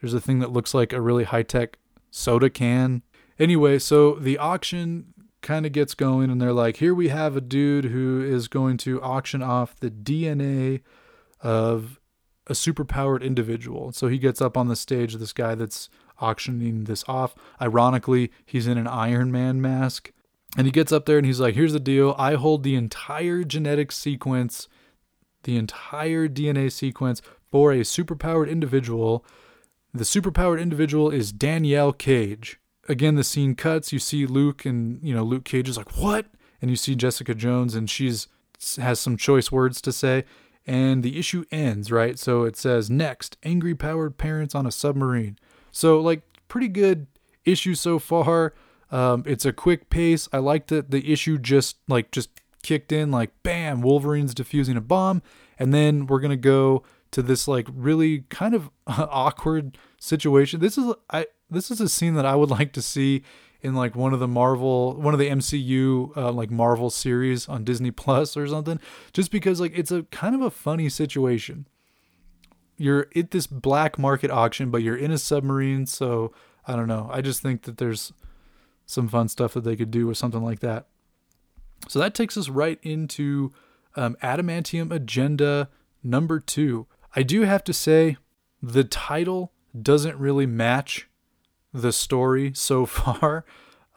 There's 0.00 0.14
a 0.14 0.20
thing 0.20 0.38
that 0.40 0.52
looks 0.52 0.74
like 0.74 0.92
a 0.92 1.00
really 1.00 1.24
high 1.24 1.42
tech 1.42 1.78
soda 2.10 2.50
can. 2.50 3.02
Anyway 3.38 3.78
so 3.78 4.14
the 4.14 4.38
auction 4.38 5.14
kind 5.42 5.64
of 5.64 5.72
gets 5.72 5.94
going 5.94 6.30
and 6.30 6.40
they're 6.40 6.52
like 6.52 6.78
here 6.78 6.94
we 6.94 7.08
have 7.08 7.36
a 7.36 7.40
dude 7.40 7.86
who 7.86 8.20
is 8.22 8.48
going 8.48 8.76
to 8.78 9.00
auction 9.02 9.42
off 9.42 9.78
the 9.80 9.90
dna 9.90 10.80
of 11.40 12.00
a 12.50 12.52
superpowered 12.52 13.22
individual. 13.22 13.92
So 13.92 14.08
he 14.08 14.18
gets 14.18 14.42
up 14.42 14.56
on 14.56 14.66
the 14.68 14.76
stage 14.76 15.14
this 15.14 15.32
guy 15.32 15.54
that's 15.54 15.88
auctioning 16.20 16.84
this 16.84 17.04
off 17.08 17.34
ironically 17.60 18.30
he's 18.44 18.66
in 18.66 18.78
an 18.78 18.86
iron 18.86 19.32
man 19.32 19.60
mask 19.60 20.12
and 20.56 20.66
he 20.66 20.72
gets 20.72 20.92
up 20.92 21.06
there 21.06 21.16
and 21.16 21.26
he's 21.26 21.40
like, 21.40 21.54
here's 21.54 21.72
the 21.72 21.80
deal. 21.80 22.14
I 22.18 22.34
hold 22.34 22.62
the 22.62 22.74
entire 22.74 23.44
genetic 23.44 23.92
sequence, 23.92 24.68
the 25.44 25.56
entire 25.56 26.28
DNA 26.28 26.72
sequence 26.72 27.22
for 27.50 27.72
a 27.72 27.80
superpowered 27.80 28.50
individual. 28.50 29.24
The 29.94 30.04
superpowered 30.04 30.60
individual 30.60 31.10
is 31.10 31.32
Danielle 31.32 31.92
Cage. 31.92 32.58
Again, 32.88 33.14
the 33.14 33.24
scene 33.24 33.54
cuts. 33.54 33.92
You 33.92 34.00
see 34.00 34.26
Luke, 34.26 34.64
and 34.64 35.00
you 35.02 35.14
know 35.14 35.22
Luke 35.22 35.44
Cage 35.44 35.68
is 35.68 35.76
like, 35.76 35.96
"What?" 35.96 36.26
And 36.60 36.70
you 36.70 36.76
see 36.76 36.96
Jessica 36.96 37.34
Jones, 37.34 37.74
and 37.74 37.88
she's 37.88 38.26
has 38.78 38.98
some 38.98 39.16
choice 39.16 39.52
words 39.52 39.80
to 39.80 39.92
say, 39.92 40.24
and 40.66 41.02
the 41.02 41.18
issue 41.18 41.44
ends 41.52 41.92
right. 41.92 42.18
So 42.18 42.44
it 42.44 42.56
says, 42.56 42.90
"Next, 42.90 43.36
angry 43.44 43.74
powered 43.74 44.18
parents 44.18 44.54
on 44.54 44.66
a 44.66 44.72
submarine." 44.72 45.38
So 45.72 46.00
like, 46.00 46.22
pretty 46.48 46.68
good 46.68 47.06
issue 47.44 47.74
so 47.74 47.98
far. 47.98 48.54
Um, 48.90 49.22
it's 49.26 49.44
a 49.44 49.52
quick 49.52 49.88
pace. 49.90 50.28
I 50.32 50.38
like 50.38 50.66
that 50.68 50.90
the 50.90 51.12
issue 51.12 51.38
just 51.38 51.76
like 51.88 52.10
just 52.10 52.30
kicked 52.62 52.92
in 52.92 53.10
like 53.10 53.30
bam, 53.42 53.80
Wolverine's 53.82 54.34
defusing 54.34 54.76
a 54.76 54.80
bomb, 54.80 55.22
and 55.58 55.72
then 55.72 56.06
we're 56.06 56.20
gonna 56.20 56.36
go 56.36 56.82
to 57.12 57.22
this 57.22 57.48
like 57.48 57.66
really 57.72 58.20
kind 58.28 58.54
of 58.54 58.70
awkward 58.86 59.78
situation. 59.98 60.60
This 60.60 60.76
is 60.76 60.92
I 61.10 61.26
this 61.48 61.70
is 61.70 61.80
a 61.80 61.88
scene 61.88 62.14
that 62.14 62.26
I 62.26 62.34
would 62.34 62.50
like 62.58 62.72
to 62.74 62.82
see 62.82 63.22
in 63.62 63.74
like 63.74 63.94
one 63.94 64.14
of 64.14 64.20
the 64.20 64.28
Marvel, 64.28 64.94
one 64.94 65.12
of 65.12 65.20
the 65.20 65.28
MCU 65.28 66.16
uh, 66.16 66.32
like 66.32 66.50
Marvel 66.50 66.90
series 66.90 67.48
on 67.48 67.62
Disney 67.62 67.90
Plus 67.90 68.36
or 68.36 68.46
something, 68.46 68.80
just 69.12 69.30
because 69.30 69.60
like 69.60 69.72
it's 69.76 69.92
a 69.92 70.02
kind 70.04 70.34
of 70.34 70.40
a 70.40 70.50
funny 70.50 70.88
situation. 70.88 71.66
You're 72.80 73.08
at 73.14 73.30
this 73.30 73.46
black 73.46 73.98
market 73.98 74.30
auction, 74.30 74.70
but 74.70 74.82
you're 74.82 74.96
in 74.96 75.10
a 75.10 75.18
submarine, 75.18 75.84
so 75.84 76.32
I 76.66 76.76
don't 76.76 76.88
know. 76.88 77.10
I 77.12 77.20
just 77.20 77.42
think 77.42 77.64
that 77.64 77.76
there's 77.76 78.10
some 78.86 79.06
fun 79.06 79.28
stuff 79.28 79.52
that 79.52 79.64
they 79.64 79.76
could 79.76 79.90
do 79.90 80.06
with 80.06 80.16
something 80.16 80.42
like 80.42 80.60
that. 80.60 80.86
So 81.88 81.98
that 81.98 82.14
takes 82.14 82.38
us 82.38 82.48
right 82.48 82.78
into 82.82 83.52
um, 83.96 84.16
Adamantium 84.22 84.90
Agenda 84.92 85.68
number 86.02 86.40
two. 86.40 86.86
I 87.14 87.22
do 87.22 87.42
have 87.42 87.62
to 87.64 87.74
say, 87.74 88.16
the 88.62 88.84
title 88.84 89.52
doesn't 89.78 90.16
really 90.16 90.46
match 90.46 91.06
the 91.74 91.92
story 91.92 92.52
so 92.54 92.86
far. 92.86 93.44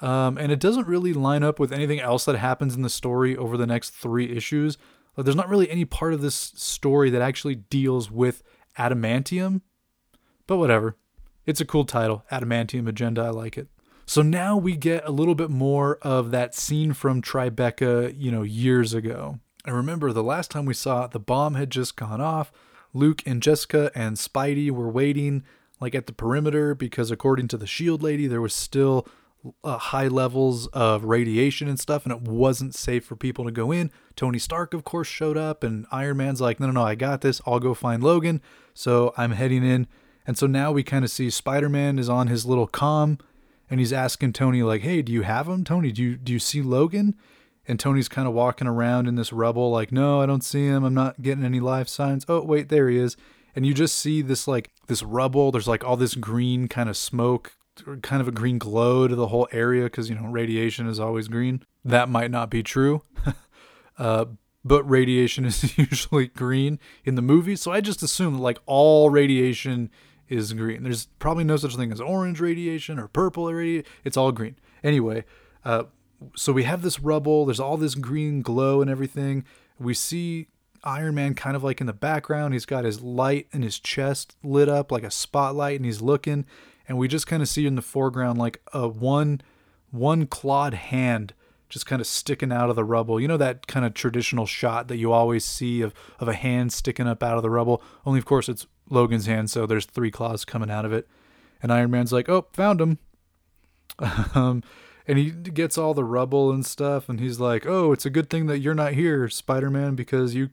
Um, 0.01 0.37
and 0.37 0.51
it 0.51 0.59
doesn't 0.59 0.87
really 0.87 1.13
line 1.13 1.41
up 1.43 1.57
with 1.57 1.71
anything 1.71 2.01
else 2.01 2.25
that 2.25 2.35
happens 2.35 2.75
in 2.75 2.81
the 2.81 2.89
story 2.89 3.37
over 3.37 3.55
the 3.55 3.65
next 3.65 3.91
three 3.91 4.29
issues. 4.35 4.77
Like, 5.15 5.23
there's 5.23 5.37
not 5.37 5.47
really 5.47 5.71
any 5.71 5.85
part 5.85 6.13
of 6.13 6.19
this 6.19 6.35
story 6.35 7.09
that 7.11 7.21
actually 7.21 7.55
deals 7.55 8.11
with 8.11 8.43
adamantium, 8.77 9.61
but 10.47 10.57
whatever. 10.57 10.97
It's 11.45 11.61
a 11.61 11.65
cool 11.65 11.85
title, 11.85 12.23
Adamantium 12.31 12.87
Agenda. 12.87 13.21
I 13.21 13.29
like 13.29 13.57
it. 13.57 13.67
So 14.05 14.21
now 14.21 14.57
we 14.57 14.75
get 14.75 15.05
a 15.05 15.11
little 15.11 15.35
bit 15.35 15.49
more 15.49 15.97
of 16.01 16.31
that 16.31 16.55
scene 16.55 16.93
from 16.93 17.21
Tribeca, 17.21 18.13
you 18.17 18.31
know, 18.31 18.43
years 18.43 18.93
ago. 18.93 19.39
I 19.65 19.71
remember 19.71 20.11
the 20.11 20.23
last 20.23 20.51
time 20.51 20.65
we 20.65 20.73
saw 20.73 21.05
it, 21.05 21.11
the 21.11 21.19
bomb 21.19 21.55
had 21.55 21.69
just 21.69 21.95
gone 21.95 22.21
off. 22.21 22.51
Luke 22.93 23.23
and 23.25 23.41
Jessica 23.41 23.91
and 23.95 24.17
Spidey 24.17 24.69
were 24.71 24.89
waiting 24.89 25.43
like 25.79 25.95
at 25.95 26.05
the 26.05 26.13
perimeter 26.13 26.75
because 26.75 27.11
according 27.11 27.47
to 27.49 27.57
the 27.57 27.67
shield 27.67 28.03
lady 28.03 28.27
there 28.27 28.41
was 28.41 28.53
still 28.53 29.07
uh, 29.63 29.77
high 29.77 30.07
levels 30.07 30.67
of 30.67 31.03
radiation 31.03 31.67
and 31.67 31.79
stuff, 31.79 32.05
and 32.05 32.13
it 32.13 32.21
wasn't 32.21 32.73
safe 32.73 33.05
for 33.05 33.15
people 33.15 33.45
to 33.45 33.51
go 33.51 33.71
in. 33.71 33.91
Tony 34.15 34.39
Stark, 34.39 34.73
of 34.73 34.83
course, 34.83 35.07
showed 35.07 35.37
up, 35.37 35.63
and 35.63 35.85
Iron 35.91 36.17
Man's 36.17 36.39
like, 36.39 36.59
no, 36.59 36.67
no, 36.67 36.73
no, 36.73 36.83
I 36.83 36.95
got 36.95 37.21
this. 37.21 37.41
I'll 37.45 37.59
go 37.59 37.73
find 37.73 38.01
Logan. 38.03 38.41
So 38.73 39.13
I'm 39.17 39.31
heading 39.31 39.63
in. 39.63 39.87
And 40.25 40.37
so 40.37 40.47
now 40.47 40.71
we 40.71 40.83
kind 40.83 41.03
of 41.03 41.11
see 41.11 41.29
Spider 41.29 41.69
Man 41.69 41.99
is 41.99 42.09
on 42.09 42.27
his 42.27 42.45
little 42.45 42.67
com, 42.67 43.17
and 43.69 43.79
he's 43.79 43.91
asking 43.91 44.33
Tony, 44.33 44.63
like, 44.63 44.81
hey, 44.81 45.01
do 45.01 45.11
you 45.11 45.23
have 45.23 45.47
him? 45.47 45.63
Tony, 45.63 45.91
do 45.91 46.01
you, 46.01 46.15
do 46.15 46.31
you 46.31 46.39
see 46.39 46.61
Logan? 46.61 47.15
And 47.67 47.79
Tony's 47.79 48.09
kind 48.09 48.27
of 48.27 48.33
walking 48.33 48.67
around 48.67 49.07
in 49.07 49.15
this 49.15 49.33
rubble, 49.33 49.71
like, 49.71 49.91
no, 49.91 50.21
I 50.21 50.25
don't 50.25 50.43
see 50.43 50.65
him. 50.65 50.83
I'm 50.83 50.93
not 50.93 51.21
getting 51.21 51.45
any 51.45 51.59
life 51.59 51.87
signs. 51.87 52.25
Oh, 52.27 52.41
wait, 52.41 52.69
there 52.69 52.89
he 52.89 52.97
is. 52.97 53.15
And 53.55 53.65
you 53.65 53.73
just 53.73 53.95
see 53.95 54.21
this, 54.21 54.47
like, 54.47 54.71
this 54.87 55.03
rubble. 55.03 55.51
There's 55.51 55.67
like 55.67 55.83
all 55.83 55.95
this 55.95 56.15
green 56.15 56.67
kind 56.67 56.89
of 56.89 56.97
smoke 56.97 57.53
kind 58.01 58.21
of 58.21 58.27
a 58.27 58.31
green 58.31 58.57
glow 58.57 59.07
to 59.07 59.15
the 59.15 59.27
whole 59.27 59.47
area 59.51 59.83
because 59.85 60.09
you 60.09 60.15
know 60.15 60.27
radiation 60.27 60.87
is 60.87 60.99
always 60.99 61.27
green. 61.27 61.63
That 61.83 62.09
might 62.09 62.31
not 62.31 62.49
be 62.49 62.63
true, 62.63 63.01
uh, 63.97 64.25
but 64.63 64.83
radiation 64.89 65.45
is 65.45 65.77
usually 65.77 66.27
green 66.27 66.79
in 67.05 67.15
the 67.15 67.21
movie. 67.21 67.55
So 67.55 67.71
I 67.71 67.81
just 67.81 68.03
assume 68.03 68.35
that 68.35 68.41
like 68.41 68.59
all 68.65 69.09
radiation 69.09 69.89
is 70.27 70.53
green. 70.53 70.83
There's 70.83 71.07
probably 71.19 71.43
no 71.43 71.57
such 71.57 71.75
thing 71.75 71.91
as 71.91 72.01
orange 72.01 72.39
radiation 72.39 72.99
or 72.99 73.07
purple 73.07 73.51
radiation. 73.51 73.85
It's 74.03 74.17
all 74.17 74.31
green. 74.31 74.55
Anyway, 74.83 75.25
uh, 75.63 75.83
so 76.35 76.53
we 76.53 76.63
have 76.63 76.81
this 76.81 76.99
rubble. 76.99 77.45
There's 77.45 77.59
all 77.59 77.77
this 77.77 77.95
green 77.95 78.41
glow 78.41 78.81
and 78.81 78.89
everything. 78.89 79.45
We 79.79 79.93
see 79.93 80.47
Iron 80.83 81.15
Man 81.15 81.33
kind 81.33 81.55
of 81.55 81.63
like 81.63 81.81
in 81.81 81.87
the 81.87 81.93
background. 81.93 82.53
He's 82.53 82.65
got 82.65 82.85
his 82.85 83.01
light 83.01 83.47
in 83.51 83.61
his 83.61 83.79
chest 83.79 84.35
lit 84.43 84.69
up 84.69 84.91
like 84.91 85.03
a 85.03 85.11
spotlight, 85.11 85.77
and 85.77 85.85
he's 85.85 86.01
looking 86.01 86.45
and 86.87 86.97
we 86.97 87.07
just 87.07 87.27
kind 87.27 87.41
of 87.41 87.49
see 87.49 87.65
in 87.65 87.75
the 87.75 87.81
foreground 87.81 88.37
like 88.37 88.61
a 88.73 88.87
one 88.87 89.41
one 89.91 90.25
clawed 90.25 90.73
hand 90.73 91.33
just 91.73 91.87
kind 91.87 91.99
of 91.99 92.05
sticking 92.05 92.51
out 92.51 92.69
of 92.69 92.75
the 92.75 92.83
rubble. 92.83 93.19
You 93.19 93.27
know 93.27 93.37
that 93.37 93.65
kind 93.65 93.83
of 93.85 93.95
traditional 93.95 94.45
shot 94.45 94.87
that 94.89 94.97
you 94.97 95.11
always 95.11 95.43
see 95.43 95.81
of 95.81 95.93
of 96.19 96.27
a 96.27 96.33
hand 96.33 96.71
sticking 96.71 97.07
up 97.07 97.23
out 97.23 97.35
of 97.35 97.41
the 97.41 97.49
rubble. 97.49 97.81
Only 98.05 98.19
of 98.19 98.25
course 98.25 98.47
it's 98.47 98.67
Logan's 98.89 99.25
hand, 99.25 99.49
so 99.49 99.65
there's 99.65 99.85
three 99.85 100.11
claws 100.11 100.45
coming 100.45 100.69
out 100.69 100.85
of 100.85 100.93
it. 100.93 101.07
And 101.61 101.73
Iron 101.73 101.89
Man's 101.89 102.13
like, 102.13 102.29
"Oh, 102.29 102.45
found 102.53 102.79
him." 102.79 102.99
um, 104.35 104.61
and 105.07 105.17
he 105.17 105.31
gets 105.31 105.77
all 105.77 105.93
the 105.93 106.03
rubble 106.03 106.51
and 106.51 106.65
stuff, 106.65 107.09
and 107.09 107.19
he's 107.19 107.39
like, 107.39 107.65
"Oh, 107.65 107.91
it's 107.91 108.05
a 108.05 108.11
good 108.11 108.29
thing 108.29 108.45
that 108.45 108.59
you're 108.59 108.75
not 108.75 108.93
here, 108.93 109.27
Spider-Man, 109.27 109.95
because 109.95 110.35
you, 110.35 110.51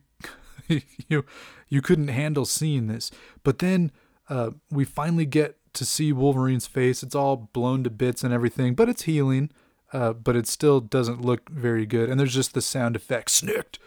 you, 1.07 1.23
you 1.69 1.81
couldn't 1.81 2.07
handle 2.07 2.45
seeing 2.45 2.87
this." 2.87 3.11
But 3.43 3.59
then 3.59 3.91
uh, 4.27 4.51
we 4.71 4.85
finally 4.85 5.25
get 5.27 5.57
to 5.73 5.85
see 5.85 6.11
Wolverine's 6.11 6.67
face. 6.67 7.03
It's 7.03 7.15
all 7.15 7.49
blown 7.53 7.83
to 7.83 7.91
bits 7.91 8.23
and 8.23 8.33
everything, 8.33 8.73
but 8.73 8.89
it's 8.89 9.03
healing. 9.03 9.51
Uh, 9.93 10.13
but 10.13 10.35
it 10.35 10.47
still 10.47 10.79
doesn't 10.79 11.21
look 11.21 11.49
very 11.49 11.85
good. 11.85 12.09
And 12.09 12.19
there's 12.19 12.33
just 12.33 12.53
the 12.53 12.61
sound 12.61 12.95
effect 12.95 13.29
snikt 13.29 13.77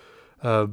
uh, 0.42 0.66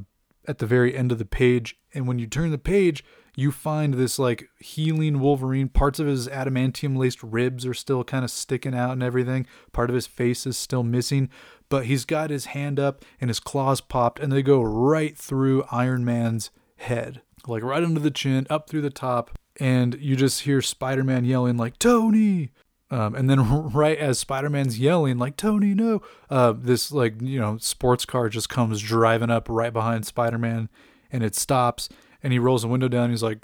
at 0.47 0.57
the 0.57 0.65
very 0.65 0.95
end 0.95 1.11
of 1.11 1.19
the 1.19 1.25
page. 1.25 1.77
And 1.93 2.07
when 2.07 2.19
you 2.19 2.27
turn 2.27 2.51
the 2.51 2.57
page, 2.57 3.03
you 3.35 3.51
find 3.51 3.93
this 3.93 4.19
like 4.19 4.49
healing 4.59 5.19
Wolverine. 5.19 5.69
Parts 5.69 5.99
of 5.99 6.07
his 6.07 6.27
adamantium 6.27 6.97
laced 6.97 7.23
ribs 7.23 7.65
are 7.65 7.73
still 7.73 8.03
kind 8.03 8.25
of 8.25 8.31
sticking 8.31 8.75
out 8.75 8.91
and 8.91 9.03
everything. 9.03 9.47
Part 9.71 9.89
of 9.89 9.95
his 9.95 10.07
face 10.07 10.45
is 10.45 10.57
still 10.57 10.83
missing, 10.83 11.29
but 11.69 11.85
he's 11.85 12.03
got 12.03 12.29
his 12.29 12.47
hand 12.47 12.79
up 12.79 13.05
and 13.21 13.29
his 13.29 13.39
claws 13.39 13.79
popped, 13.79 14.19
and 14.19 14.31
they 14.31 14.43
go 14.43 14.61
right 14.61 15.17
through 15.17 15.63
Iron 15.71 16.03
Man's 16.03 16.51
head, 16.75 17.21
like 17.47 17.63
right 17.63 17.83
under 17.83 18.01
the 18.01 18.11
chin, 18.11 18.47
up 18.49 18.69
through 18.69 18.81
the 18.81 18.89
top 18.89 19.31
and 19.59 19.95
you 19.99 20.15
just 20.15 20.41
hear 20.41 20.61
Spider 20.61 21.03
Man 21.03 21.25
yelling, 21.25 21.57
like, 21.57 21.77
Tony! 21.77 22.51
Um, 22.91 23.15
and 23.15 23.29
then 23.29 23.71
right 23.71 23.97
as 23.97 24.19
Spider 24.19 24.49
Man's 24.49 24.77
yelling, 24.77 25.17
like, 25.17 25.37
Tony, 25.37 25.73
no! 25.73 26.01
Uh, 26.29 26.53
this, 26.55 26.91
like, 26.91 27.21
you 27.21 27.39
know, 27.39 27.57
sports 27.57 28.05
car 28.05 28.29
just 28.29 28.49
comes 28.49 28.81
driving 28.81 29.31
up 29.31 29.47
right 29.49 29.73
behind 29.73 30.05
Spider 30.05 30.37
Man 30.37 30.69
and 31.11 31.23
it 31.23 31.35
stops. 31.35 31.89
And 32.21 32.31
he 32.31 32.37
rolls 32.37 32.61
the 32.61 32.67
window 32.67 32.87
down. 32.87 33.09
he's 33.09 33.23
like, 33.23 33.39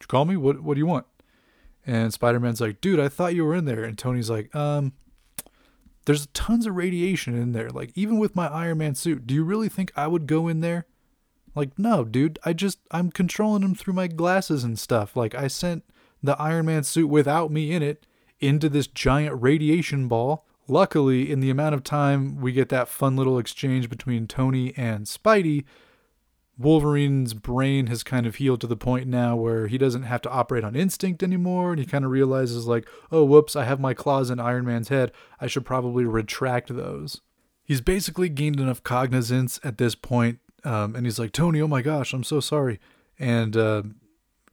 you 0.00 0.06
call 0.06 0.24
me? 0.24 0.36
What, 0.36 0.62
what 0.62 0.74
do 0.74 0.78
you 0.78 0.86
want? 0.86 1.06
And 1.86 2.12
Spider 2.12 2.40
Man's 2.40 2.60
like, 2.60 2.80
Dude, 2.80 3.00
I 3.00 3.08
thought 3.08 3.34
you 3.34 3.44
were 3.44 3.54
in 3.54 3.64
there. 3.64 3.84
And 3.84 3.98
Tony's 3.98 4.30
like, 4.30 4.54
Um, 4.54 4.92
there's 6.04 6.26
tons 6.28 6.66
of 6.66 6.76
radiation 6.76 7.36
in 7.36 7.52
there. 7.52 7.70
Like, 7.70 7.92
even 7.94 8.18
with 8.18 8.34
my 8.34 8.48
Iron 8.48 8.78
Man 8.78 8.94
suit, 8.94 9.26
do 9.26 9.34
you 9.34 9.44
really 9.44 9.68
think 9.68 9.92
I 9.96 10.06
would 10.06 10.26
go 10.26 10.48
in 10.48 10.60
there? 10.60 10.86
Like, 11.54 11.78
no, 11.78 12.04
dude, 12.04 12.38
I 12.44 12.54
just, 12.54 12.78
I'm 12.90 13.10
controlling 13.10 13.62
him 13.62 13.74
through 13.74 13.94
my 13.94 14.06
glasses 14.06 14.64
and 14.64 14.78
stuff. 14.78 15.16
Like, 15.16 15.34
I 15.34 15.48
sent 15.48 15.84
the 16.22 16.40
Iron 16.40 16.66
Man 16.66 16.82
suit 16.82 17.08
without 17.08 17.50
me 17.50 17.72
in 17.72 17.82
it 17.82 18.06
into 18.42 18.68
this 18.68 18.86
giant 18.86 19.40
radiation 19.40 20.08
ball. 20.08 20.46
Luckily, 20.68 21.30
in 21.30 21.40
the 21.40 21.50
amount 21.50 21.74
of 21.74 21.84
time 21.84 22.40
we 22.40 22.52
get 22.52 22.68
that 22.70 22.88
fun 22.88 23.16
little 23.16 23.38
exchange 23.38 23.88
between 23.88 24.26
Tony 24.26 24.72
and 24.76 25.06
Spidey, 25.06 25.64
Wolverine's 26.58 27.34
brain 27.34 27.86
has 27.86 28.02
kind 28.02 28.26
of 28.26 28.36
healed 28.36 28.60
to 28.60 28.66
the 28.66 28.76
point 28.76 29.08
now 29.08 29.34
where 29.34 29.66
he 29.66 29.78
doesn't 29.78 30.04
have 30.04 30.20
to 30.22 30.30
operate 30.30 30.64
on 30.64 30.76
instinct 30.76 31.22
anymore. 31.22 31.72
And 31.72 31.80
he 31.80 31.86
kind 31.86 32.04
of 32.04 32.10
realizes, 32.10 32.66
like, 32.66 32.86
oh, 33.10 33.24
whoops, 33.24 33.56
I 33.56 33.64
have 33.64 33.80
my 33.80 33.94
claws 33.94 34.30
in 34.30 34.38
Iron 34.38 34.66
Man's 34.66 34.88
head. 34.88 35.10
I 35.40 35.46
should 35.46 35.64
probably 35.64 36.04
retract 36.04 36.74
those. 36.74 37.20
He's 37.64 37.80
basically 37.80 38.28
gained 38.28 38.60
enough 38.60 38.82
cognizance 38.82 39.58
at 39.64 39.78
this 39.78 39.94
point 39.94 40.38
um, 40.64 40.94
and 40.94 41.06
he's 41.06 41.18
like, 41.18 41.32
Tony, 41.32 41.60
oh 41.60 41.68
my 41.68 41.82
gosh, 41.82 42.12
I'm 42.12 42.24
so 42.24 42.40
sorry. 42.40 42.78
And 43.18 43.56
uh, 43.56 43.82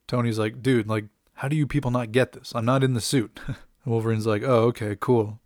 Tony's 0.08 0.39
like, 0.39 0.62
dude, 0.62 0.88
like, 0.88 1.06
how 1.36 1.47
do 1.47 1.56
you 1.56 1.67
people 1.67 1.91
not 1.91 2.12
get 2.12 2.34
this? 2.34 2.52
I'm 2.56 2.65
not 2.65 2.84
in 2.84 2.93
the 2.93 3.02
suit. 3.02 3.39
Wolverine's 3.89 4.28
like, 4.28 4.43
oh, 4.43 4.65
okay, 4.65 4.95
cool. 4.99 5.39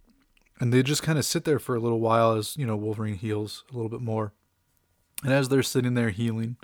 And 0.60 0.74
they 0.74 0.84
just 0.84 1.02
kind 1.02 1.18
of 1.18 1.26
sit 1.26 1.46
there 1.46 1.60
for 1.60 1.76
a 1.76 1.80
little 1.80 2.00
while 2.00 2.34
as, 2.34 2.58
you 2.58 2.66
know, 2.66 2.76
Wolverine 2.76 3.16
heals 3.16 3.64
a 3.72 3.74
little 3.74 3.90
bit 3.90 4.02
more. 4.02 4.34
And 5.24 5.32
as 5.32 5.50
they're 5.50 5.64
sitting 5.64 5.94
there 5.94 6.10
healing, 6.10 6.58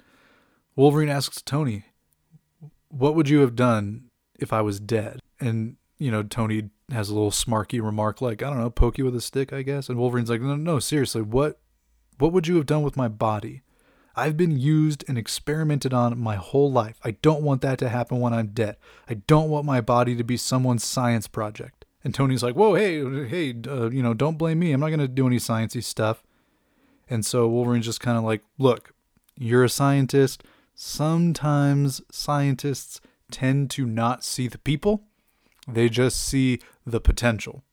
Wolverine 0.75 1.09
asks 1.09 1.41
Tony, 1.41 1.85
what 2.89 3.15
would 3.15 3.29
you 3.29 3.39
have 3.39 3.55
done 3.55 4.09
if 4.37 4.51
I 4.51 4.61
was 4.61 4.79
dead? 4.79 5.19
And, 5.39 5.77
you 5.97 6.11
know, 6.11 6.23
Tony 6.23 6.69
has 6.91 7.09
a 7.09 7.13
little 7.13 7.31
smarky 7.31 7.81
remark 7.81 8.21
like, 8.21 8.43
I 8.43 8.49
don't 8.49 8.59
know, 8.59 8.69
poke 8.69 8.97
you 8.97 9.05
with 9.05 9.15
a 9.15 9.21
stick, 9.21 9.53
I 9.53 9.61
guess. 9.61 9.89
And 9.89 9.97
Wolverine's 9.97 10.29
like, 10.29 10.41
no, 10.41 10.55
no, 10.55 10.79
seriously, 10.79 11.21
what, 11.21 11.59
what 12.17 12.33
would 12.33 12.47
you 12.47 12.57
have 12.57 12.65
done 12.65 12.83
with 12.83 12.97
my 12.97 13.07
body? 13.07 13.61
I've 14.19 14.35
been 14.35 14.59
used 14.59 15.05
and 15.07 15.17
experimented 15.17 15.93
on 15.93 16.19
my 16.19 16.35
whole 16.35 16.69
life. 16.69 16.99
I 17.05 17.11
don't 17.11 17.41
want 17.41 17.61
that 17.61 17.79
to 17.79 17.87
happen 17.87 18.19
when 18.19 18.33
I'm 18.33 18.47
dead. 18.47 18.75
I 19.07 19.13
don't 19.13 19.49
want 19.49 19.65
my 19.65 19.79
body 19.79 20.13
to 20.17 20.25
be 20.25 20.35
someone's 20.35 20.83
science 20.83 21.27
project. 21.27 21.85
And 22.03 22.13
Tony's 22.13 22.43
like, 22.43 22.53
"Whoa, 22.55 22.75
hey, 22.75 23.27
hey, 23.27 23.55
uh, 23.65 23.89
you 23.89 24.03
know, 24.03 24.13
don't 24.13 24.37
blame 24.37 24.59
me. 24.59 24.73
I'm 24.73 24.81
not 24.81 24.89
gonna 24.89 25.07
do 25.07 25.25
any 25.25 25.37
sciencey 25.37 25.81
stuff." 25.81 26.21
And 27.09 27.25
so 27.25 27.47
Wolverine's 27.47 27.85
just 27.85 28.01
kind 28.01 28.17
of 28.17 28.25
like, 28.25 28.43
"Look, 28.57 28.93
you're 29.37 29.63
a 29.63 29.69
scientist. 29.69 30.43
Sometimes 30.75 32.01
scientists 32.11 32.99
tend 33.31 33.69
to 33.71 33.85
not 33.85 34.25
see 34.25 34.49
the 34.49 34.57
people; 34.57 35.03
they 35.65 35.87
just 35.87 36.21
see 36.21 36.59
the 36.85 36.99
potential." 36.99 37.63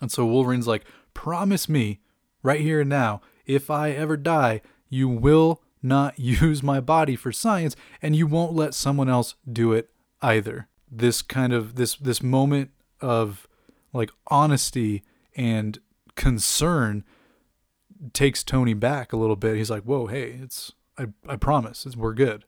And 0.00 0.10
so 0.10 0.24
Wolverine's 0.24 0.66
like, 0.66 0.86
"Promise 1.12 1.68
me, 1.68 2.00
right 2.42 2.62
here 2.62 2.80
and 2.80 2.88
now, 2.88 3.20
if 3.44 3.70
I 3.70 3.90
ever 3.90 4.16
die, 4.16 4.62
you 4.92 5.08
will 5.08 5.62
not 5.82 6.18
use 6.18 6.62
my 6.62 6.78
body 6.78 7.16
for 7.16 7.32
science 7.32 7.74
and 8.00 8.14
you 8.14 8.26
won't 8.26 8.52
let 8.52 8.74
someone 8.74 9.08
else 9.08 9.34
do 9.50 9.72
it 9.72 9.90
either. 10.20 10.68
This 10.90 11.22
kind 11.22 11.52
of 11.52 11.74
this 11.76 11.96
this 11.96 12.22
moment 12.22 12.70
of 13.00 13.48
like 13.92 14.10
honesty 14.26 15.02
and 15.34 15.78
concern 16.14 17.04
takes 18.12 18.44
Tony 18.44 18.74
back 18.74 19.12
a 19.12 19.16
little 19.16 19.36
bit. 19.36 19.56
He's 19.56 19.70
like, 19.70 19.84
"Whoa, 19.84 20.06
hey, 20.06 20.38
it's 20.42 20.72
I 20.98 21.06
I 21.26 21.36
promise, 21.36 21.86
it's, 21.86 21.96
we're 21.96 22.12
good." 22.12 22.44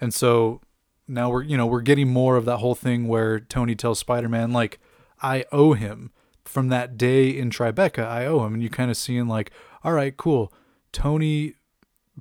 And 0.00 0.14
so 0.14 0.60
now 1.08 1.30
we're 1.30 1.42
you 1.42 1.56
know 1.56 1.66
we're 1.66 1.80
getting 1.80 2.08
more 2.08 2.36
of 2.36 2.44
that 2.44 2.58
whole 2.58 2.76
thing 2.76 3.08
where 3.08 3.40
Tony 3.40 3.74
tells 3.74 3.98
Spider-Man 3.98 4.52
like, 4.52 4.78
"I 5.20 5.44
owe 5.50 5.72
him." 5.72 6.12
From 6.44 6.68
that 6.68 6.98
day 6.98 7.30
in 7.30 7.48
Tribeca, 7.48 8.06
I 8.06 8.26
owe 8.26 8.44
him, 8.44 8.52
and 8.52 8.62
you 8.62 8.68
kind 8.68 8.90
of 8.90 8.98
seeing 8.98 9.26
like, 9.26 9.50
all 9.82 9.94
right, 9.94 10.14
cool. 10.14 10.52
Tony 10.92 11.54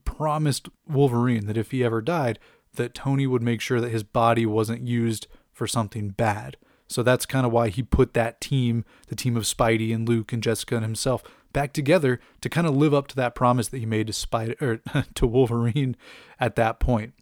promised 0.05 0.69
Wolverine 0.87 1.45
that 1.47 1.57
if 1.57 1.71
he 1.71 1.83
ever 1.83 2.01
died, 2.01 2.39
that 2.75 2.93
Tony 2.93 3.27
would 3.27 3.41
make 3.41 3.61
sure 3.61 3.79
that 3.79 3.91
his 3.91 4.03
body 4.03 4.45
wasn't 4.45 4.87
used 4.87 5.27
for 5.51 5.67
something 5.67 6.09
bad. 6.09 6.57
So 6.87 7.03
that's 7.03 7.25
kind 7.25 7.45
of 7.45 7.51
why 7.51 7.69
he 7.69 7.83
put 7.83 8.13
that 8.13 8.41
team, 8.41 8.85
the 9.07 9.15
team 9.15 9.37
of 9.37 9.43
Spidey 9.43 9.93
and 9.93 10.07
Luke 10.07 10.33
and 10.33 10.43
Jessica 10.43 10.75
and 10.75 10.83
himself, 10.83 11.23
back 11.51 11.73
together 11.73 12.19
to 12.41 12.49
kind 12.49 12.67
of 12.67 12.75
live 12.75 12.93
up 12.93 13.07
to 13.07 13.15
that 13.15 13.35
promise 13.35 13.67
that 13.69 13.77
he 13.77 13.85
made 13.85 14.07
to 14.07 14.13
Spider 14.13 14.55
er, 14.61 14.81
or 14.93 15.05
to 15.15 15.27
Wolverine 15.27 15.95
at 16.39 16.55
that 16.55 16.79
point. 16.79 17.13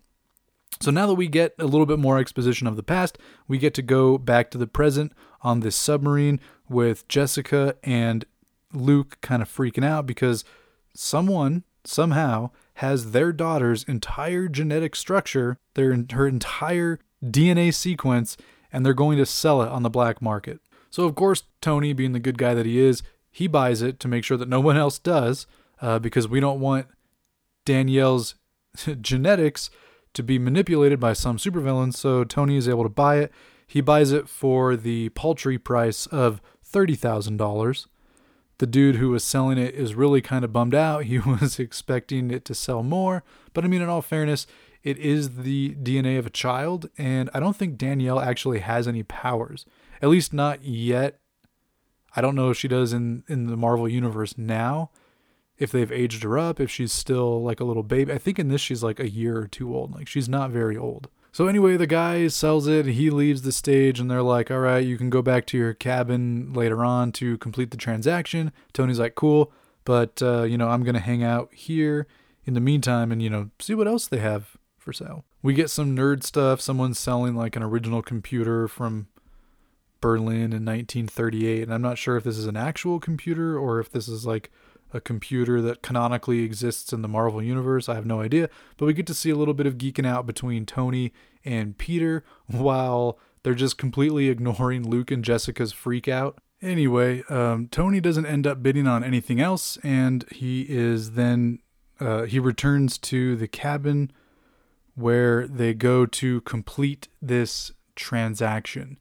So 0.79 0.89
now 0.89 1.05
that 1.05 1.13
we 1.13 1.27
get 1.27 1.53
a 1.59 1.65
little 1.65 1.85
bit 1.85 1.99
more 1.99 2.17
exposition 2.17 2.65
of 2.65 2.75
the 2.75 2.83
past, 2.83 3.17
we 3.47 3.59
get 3.59 3.73
to 3.75 3.81
go 3.81 4.17
back 4.17 4.49
to 4.51 4.57
the 4.57 4.65
present 4.65 5.13
on 5.41 5.59
this 5.59 5.75
submarine 5.75 6.39
with 6.67 7.07
Jessica 7.07 7.75
and 7.83 8.25
Luke 8.73 9.19
kind 9.21 9.41
of 9.41 9.49
freaking 9.49 9.85
out 9.85 10.07
because 10.07 10.43
someone 10.95 11.63
somehow 11.83 12.49
has 12.75 13.11
their 13.11 13.31
daughter's 13.31 13.83
entire 13.83 14.47
genetic 14.47 14.95
structure, 14.95 15.57
their 15.73 16.05
her 16.11 16.27
entire 16.27 16.99
DNA 17.23 17.73
sequence, 17.73 18.37
and 18.71 18.85
they're 18.85 18.93
going 18.93 19.17
to 19.17 19.25
sell 19.25 19.61
it 19.61 19.69
on 19.69 19.83
the 19.83 19.89
black 19.89 20.21
market. 20.21 20.59
So, 20.89 21.05
of 21.05 21.15
course, 21.15 21.43
Tony, 21.61 21.93
being 21.93 22.11
the 22.11 22.19
good 22.19 22.37
guy 22.37 22.53
that 22.53 22.65
he 22.65 22.79
is, 22.79 23.03
he 23.29 23.47
buys 23.47 23.81
it 23.81 23.99
to 24.01 24.07
make 24.07 24.23
sure 24.23 24.37
that 24.37 24.49
no 24.49 24.59
one 24.59 24.77
else 24.77 24.99
does, 24.99 25.47
uh, 25.81 25.99
because 25.99 26.27
we 26.27 26.39
don't 26.39 26.59
want 26.59 26.87
Danielle's 27.65 28.35
genetics 29.01 29.69
to 30.13 30.23
be 30.23 30.37
manipulated 30.37 30.99
by 30.99 31.13
some 31.13 31.37
supervillain. 31.37 31.93
So, 31.93 32.23
Tony 32.23 32.57
is 32.57 32.67
able 32.67 32.83
to 32.83 32.89
buy 32.89 33.17
it. 33.17 33.31
He 33.65 33.79
buys 33.79 34.11
it 34.11 34.27
for 34.27 34.75
the 34.75 35.09
paltry 35.09 35.57
price 35.57 36.05
of 36.07 36.41
$30,000. 36.69 37.85
The 38.61 38.67
dude 38.67 38.97
who 38.97 39.09
was 39.09 39.23
selling 39.23 39.57
it 39.57 39.73
is 39.73 39.95
really 39.95 40.21
kind 40.21 40.45
of 40.45 40.53
bummed 40.53 40.75
out. 40.75 41.05
He 41.05 41.17
was 41.17 41.57
expecting 41.57 42.29
it 42.29 42.45
to 42.45 42.53
sell 42.53 42.83
more. 42.83 43.23
But 43.55 43.65
I 43.65 43.67
mean, 43.67 43.81
in 43.81 43.89
all 43.89 44.03
fairness, 44.03 44.45
it 44.83 44.99
is 44.99 45.37
the 45.37 45.75
DNA 45.81 46.19
of 46.19 46.27
a 46.27 46.29
child, 46.29 46.87
and 46.95 47.31
I 47.33 47.39
don't 47.39 47.55
think 47.55 47.79
Danielle 47.79 48.19
actually 48.19 48.59
has 48.59 48.87
any 48.87 49.01
powers. 49.01 49.65
At 49.99 50.09
least 50.09 50.31
not 50.31 50.63
yet. 50.63 51.19
I 52.15 52.21
don't 52.21 52.35
know 52.35 52.51
if 52.51 52.57
she 52.57 52.67
does 52.67 52.93
in, 52.93 53.23
in 53.27 53.47
the 53.47 53.57
Marvel 53.57 53.89
universe 53.89 54.37
now, 54.37 54.91
if 55.57 55.71
they've 55.71 55.91
aged 55.91 56.21
her 56.21 56.37
up, 56.37 56.59
if 56.59 56.69
she's 56.69 56.93
still 56.93 57.41
like 57.41 57.59
a 57.59 57.65
little 57.65 57.81
baby. 57.81 58.13
I 58.13 58.19
think 58.19 58.37
in 58.37 58.49
this 58.49 58.61
she's 58.61 58.83
like 58.83 58.99
a 58.99 59.09
year 59.09 59.39
or 59.39 59.47
two 59.47 59.75
old. 59.75 59.95
Like 59.95 60.07
she's 60.07 60.29
not 60.29 60.51
very 60.51 60.77
old. 60.77 61.09
So 61.33 61.47
anyway, 61.47 61.77
the 61.77 61.87
guy 61.87 62.27
sells 62.27 62.67
it, 62.67 62.85
he 62.85 63.09
leaves 63.09 63.43
the 63.43 63.53
stage, 63.53 63.99
and 63.99 64.11
they're 64.11 64.21
like, 64.21 64.51
all 64.51 64.59
right, 64.59 64.85
you 64.85 64.97
can 64.97 65.09
go 65.09 65.21
back 65.21 65.45
to 65.47 65.57
your 65.57 65.73
cabin 65.73 66.51
later 66.51 66.83
on 66.83 67.13
to 67.13 67.37
complete 67.37 67.71
the 67.71 67.77
transaction. 67.77 68.51
Tony's 68.73 68.99
like, 68.99 69.15
cool, 69.15 69.53
but, 69.85 70.21
uh, 70.21 70.43
you 70.43 70.57
know, 70.57 70.67
I'm 70.67 70.83
going 70.83 70.95
to 70.95 70.99
hang 70.99 71.23
out 71.23 71.49
here 71.53 72.05
in 72.43 72.53
the 72.53 72.59
meantime 72.59 73.13
and, 73.13 73.21
you 73.21 73.29
know, 73.29 73.49
see 73.59 73.73
what 73.73 73.87
else 73.87 74.07
they 74.07 74.19
have 74.19 74.57
for 74.77 74.91
sale. 74.91 75.23
We 75.41 75.53
get 75.53 75.69
some 75.69 75.95
nerd 75.95 76.23
stuff. 76.23 76.59
Someone's 76.59 76.99
selling 76.99 77.35
like 77.35 77.55
an 77.55 77.63
original 77.63 78.01
computer 78.01 78.67
from 78.67 79.07
Berlin 80.01 80.51
in 80.51 80.65
1938, 80.65 81.63
and 81.63 81.73
I'm 81.73 81.81
not 81.81 81.97
sure 81.97 82.17
if 82.17 82.25
this 82.25 82.37
is 82.37 82.47
an 82.47 82.57
actual 82.57 82.99
computer 82.99 83.57
or 83.57 83.79
if 83.79 83.89
this 83.89 84.07
is 84.07 84.25
like 84.25 84.51
a 84.93 85.01
computer 85.01 85.61
that 85.61 85.81
canonically 85.81 86.43
exists 86.43 86.93
in 86.93 87.01
the 87.01 87.07
Marvel 87.07 87.41
universe. 87.41 87.87
I 87.89 87.95
have 87.95 88.05
no 88.05 88.21
idea, 88.21 88.49
but 88.77 88.85
we 88.85 88.93
get 88.93 89.07
to 89.07 89.13
see 89.13 89.29
a 89.29 89.35
little 89.35 89.53
bit 89.53 89.65
of 89.65 89.77
geeking 89.77 90.05
out 90.05 90.25
between 90.25 90.65
Tony 90.65 91.13
and 91.43 91.77
Peter 91.77 92.23
while 92.47 93.17
they're 93.43 93.53
just 93.53 93.77
completely 93.77 94.29
ignoring 94.29 94.87
Luke 94.87 95.11
and 95.11 95.23
Jessica's 95.23 95.73
freak 95.73 96.07
out. 96.07 96.39
Anyway, 96.61 97.23
um, 97.27 97.67
Tony 97.69 97.99
doesn't 97.99 98.27
end 98.27 98.45
up 98.45 98.61
bidding 98.61 98.85
on 98.85 99.03
anything 99.03 99.41
else, 99.41 99.77
and 99.83 100.25
he 100.31 100.61
is 100.69 101.13
then 101.13 101.59
uh, 101.99 102.23
he 102.23 102.39
returns 102.39 102.97
to 102.99 103.35
the 103.35 103.47
cabin 103.47 104.11
where 104.95 105.47
they 105.47 105.73
go 105.73 106.05
to 106.05 106.41
complete 106.41 107.07
this 107.21 107.71
transaction. 107.95 108.99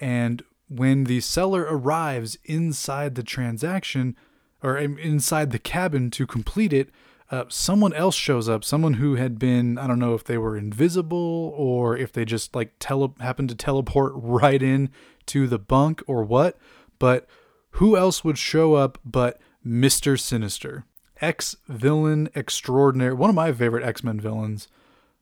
And 0.00 0.42
when 0.68 1.04
the 1.04 1.20
seller 1.20 1.66
arrives 1.68 2.38
inside 2.44 3.14
the 3.14 3.22
transaction 3.22 4.16
or 4.62 4.76
inside 4.78 5.50
the 5.50 5.58
cabin 5.58 6.10
to 6.12 6.26
complete 6.26 6.72
it, 6.72 6.90
uh, 7.30 7.44
someone 7.48 7.94
else 7.94 8.14
shows 8.14 8.48
up. 8.48 8.62
Someone 8.62 8.94
who 8.94 9.14
had 9.14 9.38
been, 9.38 9.78
I 9.78 9.86
don't 9.86 9.98
know 9.98 10.14
if 10.14 10.22
they 10.22 10.36
were 10.36 10.56
invisible 10.56 11.54
or 11.56 11.96
if 11.96 12.12
they 12.12 12.26
just 12.26 12.54
like 12.54 12.72
tele- 12.78 13.14
happened 13.20 13.48
to 13.48 13.54
teleport 13.54 14.12
right 14.16 14.62
in 14.62 14.90
to 15.26 15.48
the 15.48 15.58
bunk 15.58 16.02
or 16.06 16.22
what. 16.22 16.58
But 16.98 17.26
who 17.72 17.96
else 17.96 18.22
would 18.22 18.38
show 18.38 18.74
up 18.74 18.98
but 19.04 19.40
Mr. 19.66 20.20
Sinister? 20.20 20.84
Ex 21.22 21.56
villain 21.68 22.28
extraordinary. 22.34 23.14
One 23.14 23.30
of 23.30 23.36
my 23.36 23.52
favorite 23.52 23.84
X 23.84 24.04
Men 24.04 24.20
villains. 24.20 24.68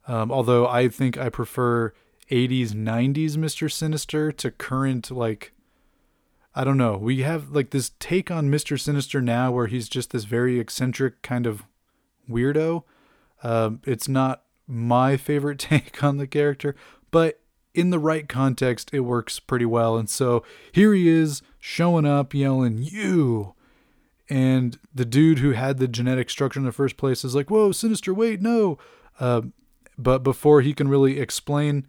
Um, 0.08 0.32
although 0.32 0.66
I 0.66 0.88
think 0.88 1.16
I 1.16 1.28
prefer 1.28 1.92
80s, 2.30 2.70
90s 2.70 3.36
Mr. 3.36 3.70
Sinister 3.70 4.32
to 4.32 4.50
current, 4.50 5.10
like, 5.10 5.52
I 6.54 6.64
don't 6.64 6.78
know. 6.78 6.96
We 6.96 7.22
have 7.22 7.50
like 7.50 7.70
this 7.70 7.92
take 8.00 8.30
on 8.30 8.50
Mr. 8.50 8.78
Sinister 8.78 9.20
now 9.20 9.52
where 9.52 9.66
he's 9.66 9.88
just 9.88 10.10
this 10.10 10.24
very 10.24 10.58
eccentric 10.58 11.22
kind 11.22 11.46
of 11.46 11.64
weirdo. 12.28 12.84
Um, 13.42 13.80
it's 13.86 14.08
not 14.08 14.42
my 14.66 15.16
favorite 15.16 15.58
take 15.60 16.02
on 16.02 16.16
the 16.16 16.26
character, 16.26 16.74
but 17.10 17.40
in 17.74 17.90
the 17.90 17.98
right 17.98 18.28
context, 18.28 18.90
it 18.92 19.00
works 19.00 19.38
pretty 19.38 19.64
well. 19.64 19.96
And 19.96 20.10
so 20.10 20.42
here 20.72 20.92
he 20.92 21.08
is 21.08 21.42
showing 21.58 22.04
up, 22.04 22.34
yelling, 22.34 22.78
You! 22.82 23.54
And 24.28 24.78
the 24.94 25.04
dude 25.04 25.40
who 25.40 25.52
had 25.52 25.78
the 25.78 25.88
genetic 25.88 26.30
structure 26.30 26.60
in 26.60 26.66
the 26.66 26.72
first 26.72 26.96
place 26.96 27.24
is 27.24 27.34
like, 27.34 27.50
Whoa, 27.50 27.72
Sinister, 27.72 28.12
wait, 28.12 28.40
no. 28.40 28.78
Uh, 29.18 29.42
but 29.96 30.22
before 30.22 30.62
he 30.62 30.72
can 30.72 30.88
really 30.88 31.20
explain 31.20 31.86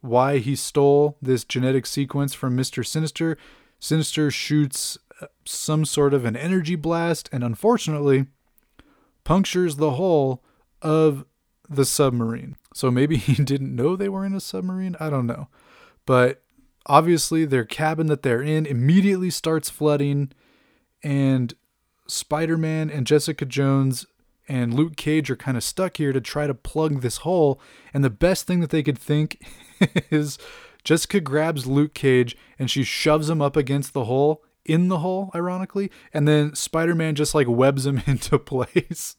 why 0.00 0.38
he 0.38 0.56
stole 0.56 1.16
this 1.22 1.44
genetic 1.44 1.86
sequence 1.86 2.34
from 2.34 2.56
Mr. 2.56 2.84
Sinister, 2.84 3.38
Sinister 3.84 4.30
shoots 4.30 4.96
uh, 5.20 5.26
some 5.44 5.84
sort 5.84 6.14
of 6.14 6.24
an 6.24 6.36
energy 6.36 6.74
blast 6.74 7.28
and 7.30 7.44
unfortunately 7.44 8.24
punctures 9.24 9.76
the 9.76 9.96
hull 9.96 10.42
of 10.80 11.26
the 11.68 11.84
submarine. 11.84 12.56
So 12.72 12.90
maybe 12.90 13.16
he 13.18 13.44
didn't 13.44 13.76
know 13.76 13.94
they 13.94 14.08
were 14.08 14.24
in 14.24 14.32
a 14.32 14.40
submarine. 14.40 14.96
I 14.98 15.10
don't 15.10 15.26
know. 15.26 15.48
But 16.06 16.42
obviously, 16.86 17.44
their 17.44 17.66
cabin 17.66 18.06
that 18.06 18.22
they're 18.22 18.40
in 18.40 18.64
immediately 18.64 19.28
starts 19.28 19.68
flooding, 19.68 20.32
and 21.02 21.52
Spider 22.08 22.56
Man 22.56 22.88
and 22.88 23.06
Jessica 23.06 23.44
Jones 23.44 24.06
and 24.48 24.72
Luke 24.72 24.96
Cage 24.96 25.30
are 25.30 25.36
kind 25.36 25.58
of 25.58 25.62
stuck 25.62 25.98
here 25.98 26.14
to 26.14 26.22
try 26.22 26.46
to 26.46 26.54
plug 26.54 27.02
this 27.02 27.18
hole. 27.18 27.60
And 27.92 28.02
the 28.02 28.08
best 28.08 28.46
thing 28.46 28.60
that 28.60 28.70
they 28.70 28.82
could 28.82 28.98
think 28.98 29.46
is 30.10 30.38
Jessica 30.84 31.20
grabs 31.20 31.66
Luke 31.66 31.94
Cage 31.94 32.36
and 32.58 32.70
she 32.70 32.84
shoves 32.84 33.28
him 33.28 33.42
up 33.42 33.56
against 33.56 33.92
the 33.92 34.04
hole, 34.04 34.44
in 34.64 34.88
the 34.88 34.98
hole, 34.98 35.30
ironically, 35.34 35.90
and 36.12 36.28
then 36.28 36.54
Spider 36.54 36.94
Man 36.94 37.14
just 37.14 37.34
like 37.34 37.48
webs 37.48 37.86
him 37.86 38.02
into 38.06 38.38
place. 38.38 39.16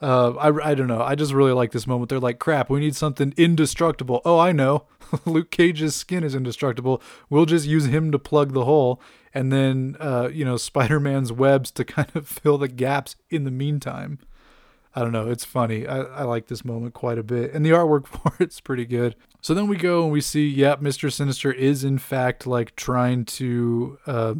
Uh, 0.00 0.32
I, 0.32 0.70
I 0.70 0.74
don't 0.74 0.88
know. 0.88 1.00
I 1.00 1.14
just 1.14 1.32
really 1.32 1.52
like 1.52 1.72
this 1.72 1.86
moment. 1.86 2.10
They're 2.10 2.20
like, 2.20 2.38
crap, 2.38 2.68
we 2.68 2.80
need 2.80 2.94
something 2.94 3.32
indestructible. 3.36 4.20
Oh, 4.26 4.38
I 4.38 4.52
know. 4.52 4.84
Luke 5.24 5.50
Cage's 5.50 5.96
skin 5.96 6.22
is 6.22 6.34
indestructible. 6.34 7.00
We'll 7.30 7.46
just 7.46 7.66
use 7.66 7.86
him 7.86 8.12
to 8.12 8.18
plug 8.18 8.52
the 8.52 8.66
hole. 8.66 9.00
And 9.32 9.50
then, 9.50 9.96
uh, 9.98 10.28
you 10.30 10.44
know, 10.44 10.58
Spider 10.58 11.00
Man's 11.00 11.32
webs 11.32 11.70
to 11.72 11.84
kind 11.84 12.10
of 12.14 12.28
fill 12.28 12.58
the 12.58 12.68
gaps 12.68 13.16
in 13.30 13.44
the 13.44 13.50
meantime. 13.50 14.18
I 14.96 15.02
don't 15.02 15.12
know. 15.12 15.28
It's 15.28 15.44
funny. 15.44 15.86
I, 15.86 15.98
I 15.98 16.22
like 16.22 16.46
this 16.46 16.64
moment 16.64 16.94
quite 16.94 17.18
a 17.18 17.22
bit. 17.22 17.52
And 17.52 17.64
the 17.64 17.70
artwork 17.70 18.06
for 18.06 18.32
it's 18.42 18.60
pretty 18.60 18.86
good. 18.86 19.14
So 19.42 19.52
then 19.52 19.68
we 19.68 19.76
go 19.76 20.04
and 20.04 20.10
we 20.10 20.22
see, 20.22 20.48
yep, 20.48 20.80
Mr. 20.80 21.12
Sinister 21.12 21.52
is 21.52 21.84
in 21.84 21.98
fact 21.98 22.46
like 22.46 22.74
trying 22.76 23.26
to 23.26 23.98
uh, 24.06 24.34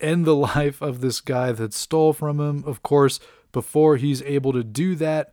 end 0.00 0.24
the 0.24 0.34
life 0.56 0.82
of 0.82 1.00
this 1.00 1.20
guy 1.20 1.52
that 1.52 1.72
stole 1.72 2.12
from 2.12 2.40
him. 2.40 2.64
Of 2.66 2.82
course, 2.82 3.20
before 3.52 3.96
he's 3.96 4.20
able 4.22 4.52
to 4.52 4.64
do 4.64 4.96
that, 4.96 5.32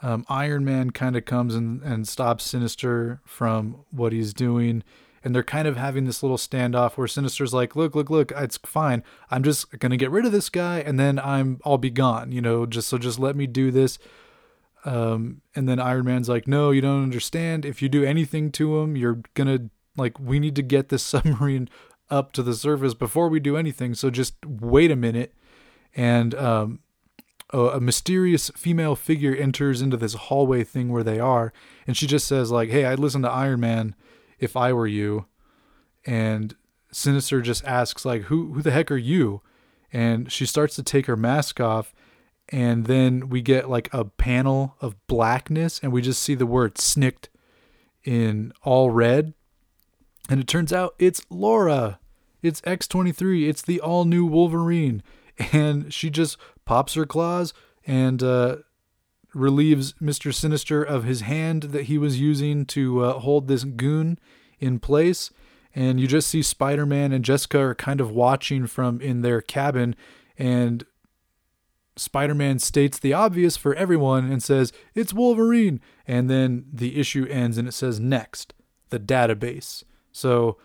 um, 0.00 0.24
Iron 0.30 0.64
Man 0.64 0.90
kind 0.90 1.14
of 1.14 1.26
comes 1.26 1.54
and, 1.54 1.82
and 1.82 2.08
stops 2.08 2.44
Sinister 2.44 3.20
from 3.24 3.84
what 3.90 4.12
he's 4.12 4.32
doing 4.32 4.82
and 5.26 5.34
they're 5.34 5.42
kind 5.42 5.66
of 5.66 5.76
having 5.76 6.04
this 6.04 6.22
little 6.22 6.36
standoff 6.36 6.92
where 6.92 7.08
Sinister's 7.08 7.52
like, 7.52 7.74
"Look, 7.74 7.96
look, 7.96 8.08
look, 8.08 8.30
it's 8.36 8.58
fine. 8.58 9.02
I'm 9.28 9.42
just 9.42 9.76
gonna 9.80 9.96
get 9.96 10.12
rid 10.12 10.24
of 10.24 10.30
this 10.30 10.48
guy, 10.48 10.78
and 10.78 11.00
then 11.00 11.18
I'm 11.18 11.60
I'll 11.64 11.78
be 11.78 11.90
gone. 11.90 12.30
You 12.30 12.40
know, 12.40 12.64
just 12.64 12.86
so 12.86 12.96
just 12.96 13.18
let 13.18 13.34
me 13.34 13.48
do 13.48 13.72
this." 13.72 13.98
Um, 14.84 15.42
and 15.56 15.68
then 15.68 15.80
Iron 15.80 16.04
Man's 16.04 16.28
like, 16.28 16.46
"No, 16.46 16.70
you 16.70 16.80
don't 16.80 17.02
understand. 17.02 17.64
If 17.64 17.82
you 17.82 17.88
do 17.88 18.04
anything 18.04 18.52
to 18.52 18.78
him, 18.78 18.96
you're 18.96 19.20
gonna 19.34 19.68
like 19.96 20.20
we 20.20 20.38
need 20.38 20.54
to 20.54 20.62
get 20.62 20.90
this 20.90 21.02
submarine 21.12 21.68
up 22.08 22.30
to 22.34 22.42
the 22.44 22.54
surface 22.54 22.94
before 22.94 23.28
we 23.28 23.40
do 23.40 23.56
anything. 23.56 23.94
So 23.94 24.10
just 24.10 24.34
wait 24.46 24.92
a 24.92 24.96
minute." 24.96 25.34
And 25.96 26.36
um, 26.36 26.80
a, 27.50 27.80
mysterious 27.80 28.50
female 28.50 28.94
figure 28.94 29.34
enters 29.34 29.82
into 29.82 29.96
this 29.96 30.14
hallway 30.14 30.62
thing 30.62 30.90
where 30.90 31.02
they 31.02 31.18
are, 31.18 31.52
and 31.84 31.96
she 31.96 32.06
just 32.06 32.28
says 32.28 32.52
like, 32.52 32.70
"Hey, 32.70 32.84
I 32.84 32.94
listened 32.94 33.24
to 33.24 33.30
Iron 33.30 33.58
Man." 33.58 33.96
If 34.38 34.56
I 34.56 34.72
were 34.72 34.86
you. 34.86 35.26
And 36.04 36.54
Sinister 36.92 37.40
just 37.42 37.64
asks 37.64 38.04
like, 38.04 38.22
"Who 38.22 38.52
who 38.52 38.62
the 38.62 38.70
heck 38.70 38.90
are 38.90 38.96
you?" 38.96 39.42
And 39.92 40.30
she 40.30 40.46
starts 40.46 40.76
to 40.76 40.82
take 40.82 41.06
her 41.06 41.16
mask 41.16 41.60
off, 41.60 41.94
and 42.48 42.86
then 42.86 43.28
we 43.28 43.42
get 43.42 43.68
like 43.68 43.92
a 43.92 44.04
panel 44.04 44.76
of 44.80 44.94
blackness, 45.06 45.80
and 45.82 45.92
we 45.92 46.02
just 46.02 46.22
see 46.22 46.34
the 46.34 46.46
word 46.46 46.74
"snikt" 46.74 47.28
in 48.04 48.52
all 48.62 48.90
red. 48.90 49.34
And 50.28 50.40
it 50.40 50.48
turns 50.48 50.72
out 50.72 50.94
it's 50.98 51.22
Laura. 51.30 51.98
It's 52.42 52.60
X23. 52.62 53.48
It's 53.48 53.62
the 53.62 53.80
all 53.80 54.04
new 54.04 54.24
Wolverine. 54.24 55.02
And 55.52 55.92
she 55.92 56.08
just 56.08 56.38
pops 56.64 56.94
her 56.94 57.04
claws 57.04 57.52
and 57.86 58.22
uh, 58.22 58.56
relieves 59.36 59.92
Mr. 59.94 60.32
Sinister 60.32 60.82
of 60.82 61.04
his 61.04 61.20
hand 61.20 61.64
that 61.64 61.84
he 61.84 61.98
was 61.98 62.18
using 62.20 62.64
to 62.66 63.04
uh, 63.04 63.18
hold 63.18 63.46
this 63.46 63.64
goon 63.64 64.18
in 64.58 64.78
place. 64.78 65.30
And 65.74 66.00
you 66.00 66.06
just 66.06 66.28
see 66.28 66.42
Spider 66.42 66.86
Man 66.86 67.12
and 67.12 67.24
Jessica 67.24 67.58
are 67.58 67.74
kind 67.74 68.00
of 68.00 68.10
watching 68.10 68.66
from 68.66 69.00
in 69.00 69.20
their 69.20 69.42
cabin. 69.42 69.94
And 70.38 70.86
Spider 71.96 72.34
Man 72.34 72.58
states 72.58 72.98
the 72.98 73.12
obvious 73.12 73.56
for 73.56 73.74
everyone 73.74 74.30
and 74.30 74.42
says, 74.42 74.72
It's 74.94 75.12
Wolverine. 75.12 75.80
And 76.06 76.30
then 76.30 76.64
the 76.72 76.98
issue 76.98 77.26
ends 77.28 77.58
and 77.58 77.68
it 77.68 77.72
says, 77.72 78.00
Next, 78.00 78.54
the 78.88 78.98
database. 78.98 79.84
So 80.12 80.56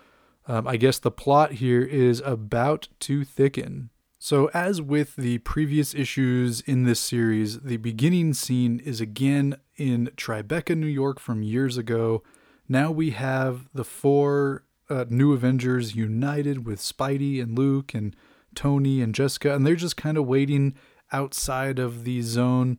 um, 0.47 0.65
I 0.67 0.77
guess 0.77 0.97
the 0.97 1.11
plot 1.11 1.53
here 1.53 1.81
is 1.81 2.21
about 2.25 2.87
to 3.01 3.25
thicken. 3.25 3.89
So, 4.23 4.51
as 4.53 4.83
with 4.83 5.15
the 5.15 5.39
previous 5.39 5.95
issues 5.95 6.61
in 6.61 6.83
this 6.83 6.99
series, 6.99 7.61
the 7.61 7.77
beginning 7.77 8.35
scene 8.35 8.79
is 8.79 9.01
again 9.01 9.55
in 9.77 10.11
Tribeca, 10.15 10.77
New 10.77 10.85
York 10.85 11.19
from 11.19 11.41
years 11.41 11.75
ago. 11.75 12.21
Now 12.69 12.91
we 12.91 13.09
have 13.09 13.67
the 13.73 13.83
four 13.83 14.63
uh, 14.91 15.05
new 15.09 15.33
Avengers 15.33 15.95
united 15.95 16.67
with 16.67 16.79
Spidey 16.81 17.41
and 17.41 17.57
Luke 17.57 17.95
and 17.95 18.15
Tony 18.53 19.01
and 19.01 19.15
Jessica, 19.15 19.55
and 19.55 19.65
they're 19.65 19.73
just 19.73 19.97
kind 19.97 20.19
of 20.19 20.27
waiting 20.27 20.75
outside 21.11 21.79
of 21.79 22.03
the 22.03 22.21
zone. 22.21 22.77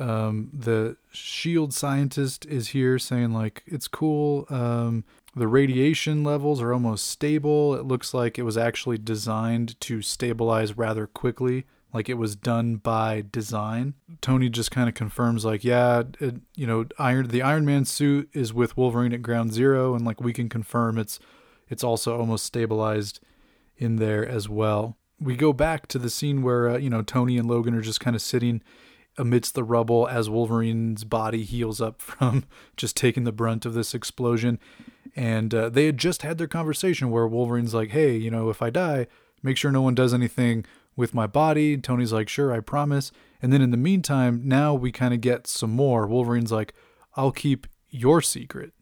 Um, 0.00 0.50
the 0.52 0.96
shield 1.12 1.74
scientist 1.74 2.46
is 2.46 2.68
here 2.68 2.98
saying 2.98 3.32
like 3.32 3.62
it's 3.66 3.88
cool. 3.88 4.46
Um, 4.48 5.04
the 5.36 5.46
radiation 5.46 6.24
levels 6.24 6.60
are 6.60 6.72
almost 6.72 7.06
stable. 7.06 7.74
It 7.74 7.84
looks 7.84 8.12
like 8.12 8.38
it 8.38 8.42
was 8.42 8.56
actually 8.56 8.98
designed 8.98 9.78
to 9.82 10.02
stabilize 10.02 10.76
rather 10.76 11.06
quickly, 11.06 11.66
like 11.92 12.08
it 12.08 12.14
was 12.14 12.34
done 12.34 12.76
by 12.76 13.24
design. 13.30 13.94
Tony 14.20 14.48
just 14.48 14.70
kind 14.70 14.88
of 14.88 14.94
confirms 14.94 15.44
like, 15.44 15.62
yeah, 15.62 16.02
it, 16.18 16.36
you 16.56 16.66
know, 16.66 16.86
Iron 16.98 17.28
the 17.28 17.42
Iron 17.42 17.64
Man 17.64 17.84
suit 17.84 18.28
is 18.32 18.52
with 18.52 18.76
Wolverine 18.76 19.12
at 19.12 19.22
ground 19.22 19.52
0 19.52 19.94
and 19.94 20.04
like 20.04 20.20
we 20.20 20.32
can 20.32 20.48
confirm 20.48 20.98
it's 20.98 21.20
it's 21.68 21.84
also 21.84 22.18
almost 22.18 22.44
stabilized 22.44 23.20
in 23.76 23.96
there 23.96 24.26
as 24.26 24.48
well. 24.48 24.96
We 25.20 25.36
go 25.36 25.52
back 25.52 25.86
to 25.88 25.98
the 25.98 26.10
scene 26.10 26.42
where 26.42 26.70
uh, 26.70 26.78
you 26.78 26.90
know 26.90 27.02
Tony 27.02 27.38
and 27.38 27.48
Logan 27.48 27.74
are 27.74 27.82
just 27.82 28.00
kind 28.00 28.16
of 28.16 28.22
sitting 28.22 28.62
amidst 29.20 29.54
the 29.54 29.64
rubble 29.64 30.08
as 30.08 30.30
Wolverine's 30.30 31.04
body 31.04 31.44
heals 31.44 31.80
up 31.80 32.00
from 32.00 32.44
just 32.76 32.96
taking 32.96 33.24
the 33.24 33.32
brunt 33.32 33.66
of 33.66 33.74
this 33.74 33.94
explosion 33.94 34.58
and 35.16 35.54
uh, 35.54 35.68
they 35.68 35.86
had 35.86 35.98
just 35.98 36.22
had 36.22 36.38
their 36.38 36.46
conversation 36.46 37.10
where 37.10 37.26
Wolverine's 37.26 37.74
like, 37.74 37.90
"Hey, 37.90 38.16
you 38.16 38.30
know, 38.30 38.48
if 38.50 38.62
I 38.62 38.70
die, 38.70 39.06
make 39.42 39.56
sure 39.56 39.72
no 39.72 39.82
one 39.82 39.94
does 39.94 40.14
anything 40.14 40.64
with 40.96 41.14
my 41.14 41.26
body." 41.26 41.76
Tony's 41.76 42.12
like, 42.12 42.28
"Sure, 42.28 42.52
I 42.52 42.60
promise." 42.60 43.12
And 43.42 43.52
then 43.52 43.62
in 43.62 43.70
the 43.70 43.76
meantime, 43.76 44.42
now 44.44 44.74
we 44.74 44.92
kind 44.92 45.14
of 45.14 45.20
get 45.20 45.46
some 45.46 45.70
more. 45.70 46.06
Wolverine's 46.06 46.52
like, 46.52 46.74
"I'll 47.16 47.32
keep 47.32 47.66
your 47.88 48.20
secret," 48.20 48.72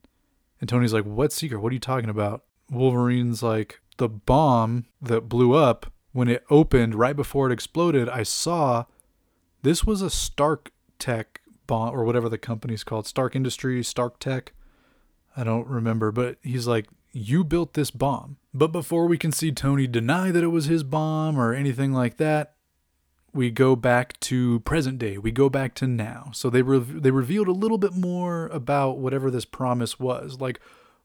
and 0.61 0.69
Tony's 0.69 0.93
like, 0.93 1.05
"What 1.05 1.33
secret? 1.33 1.61
What 1.61 1.71
are 1.71 1.75
you 1.75 1.81
talking 1.81 2.11
about?" 2.11 2.45
Wolverine's 2.71 3.43
like, 3.43 3.81
"The 3.97 4.09
bomb 4.09 4.87
that 5.01 5.29
blew 5.29 5.55
up 5.55 5.93
when 6.13 6.29
it 6.29 6.45
opened 6.51 6.95
right 6.95 7.17
before 7.17 7.49
it 7.49 7.53
exploded. 7.53 8.09
I 8.09 8.23
saw 8.23 8.85
this 9.63 9.85
was 9.85 10.03
a 10.03 10.11
Stark 10.11 10.73
Tech 10.99 11.41
bomb 11.67 11.95
or 11.95 12.05
whatever 12.05 12.29
the 12.29 12.39
company's 12.39 12.85
called, 12.85 13.07
Stark 13.07 13.37
Industries, 13.37 13.89
Stark 13.89 14.19
Tech." 14.19 14.53
I 15.39 15.45
don't 15.45 15.69
remember, 15.69 16.11
but 16.11 16.39
he's 16.43 16.67
like, 16.67 16.89
You 17.13 17.45
built 17.45 17.75
this 17.75 17.93
bomb. 17.93 18.39
But 18.53 18.73
before 18.73 19.07
we 19.07 19.17
can 19.17 19.31
see 19.31 19.53
Tony 19.53 19.87
deny 19.87 20.33
that 20.33 20.43
it 20.43 20.49
was 20.49 20.67
his 20.67 20.83
bomb 20.83 21.39
or 21.39 21.55
anything 21.55 21.93
like 21.93 22.17
that, 22.17 22.55
we 23.33 23.51
go 23.51 23.77
back 23.77 24.19
to 24.21 24.61
present 24.61 24.99
day. 24.99 25.17
We 25.17 25.31
go 25.31 25.49
back 25.49 25.75
to 25.77 25.87
now. 25.87 26.31
So 26.33 26.51
they 26.51 26.63
re- 26.63 26.79
they 26.79 27.13
revealed 27.13 27.47
a 27.47 27.53
little 27.53 27.79
bit 27.79 27.95
more 27.95 28.49
about 28.49 28.99
whatever 28.99 29.31
this 29.31 29.45
promise 29.45 30.01
was. 30.01 30.41
Like, 30.41 30.59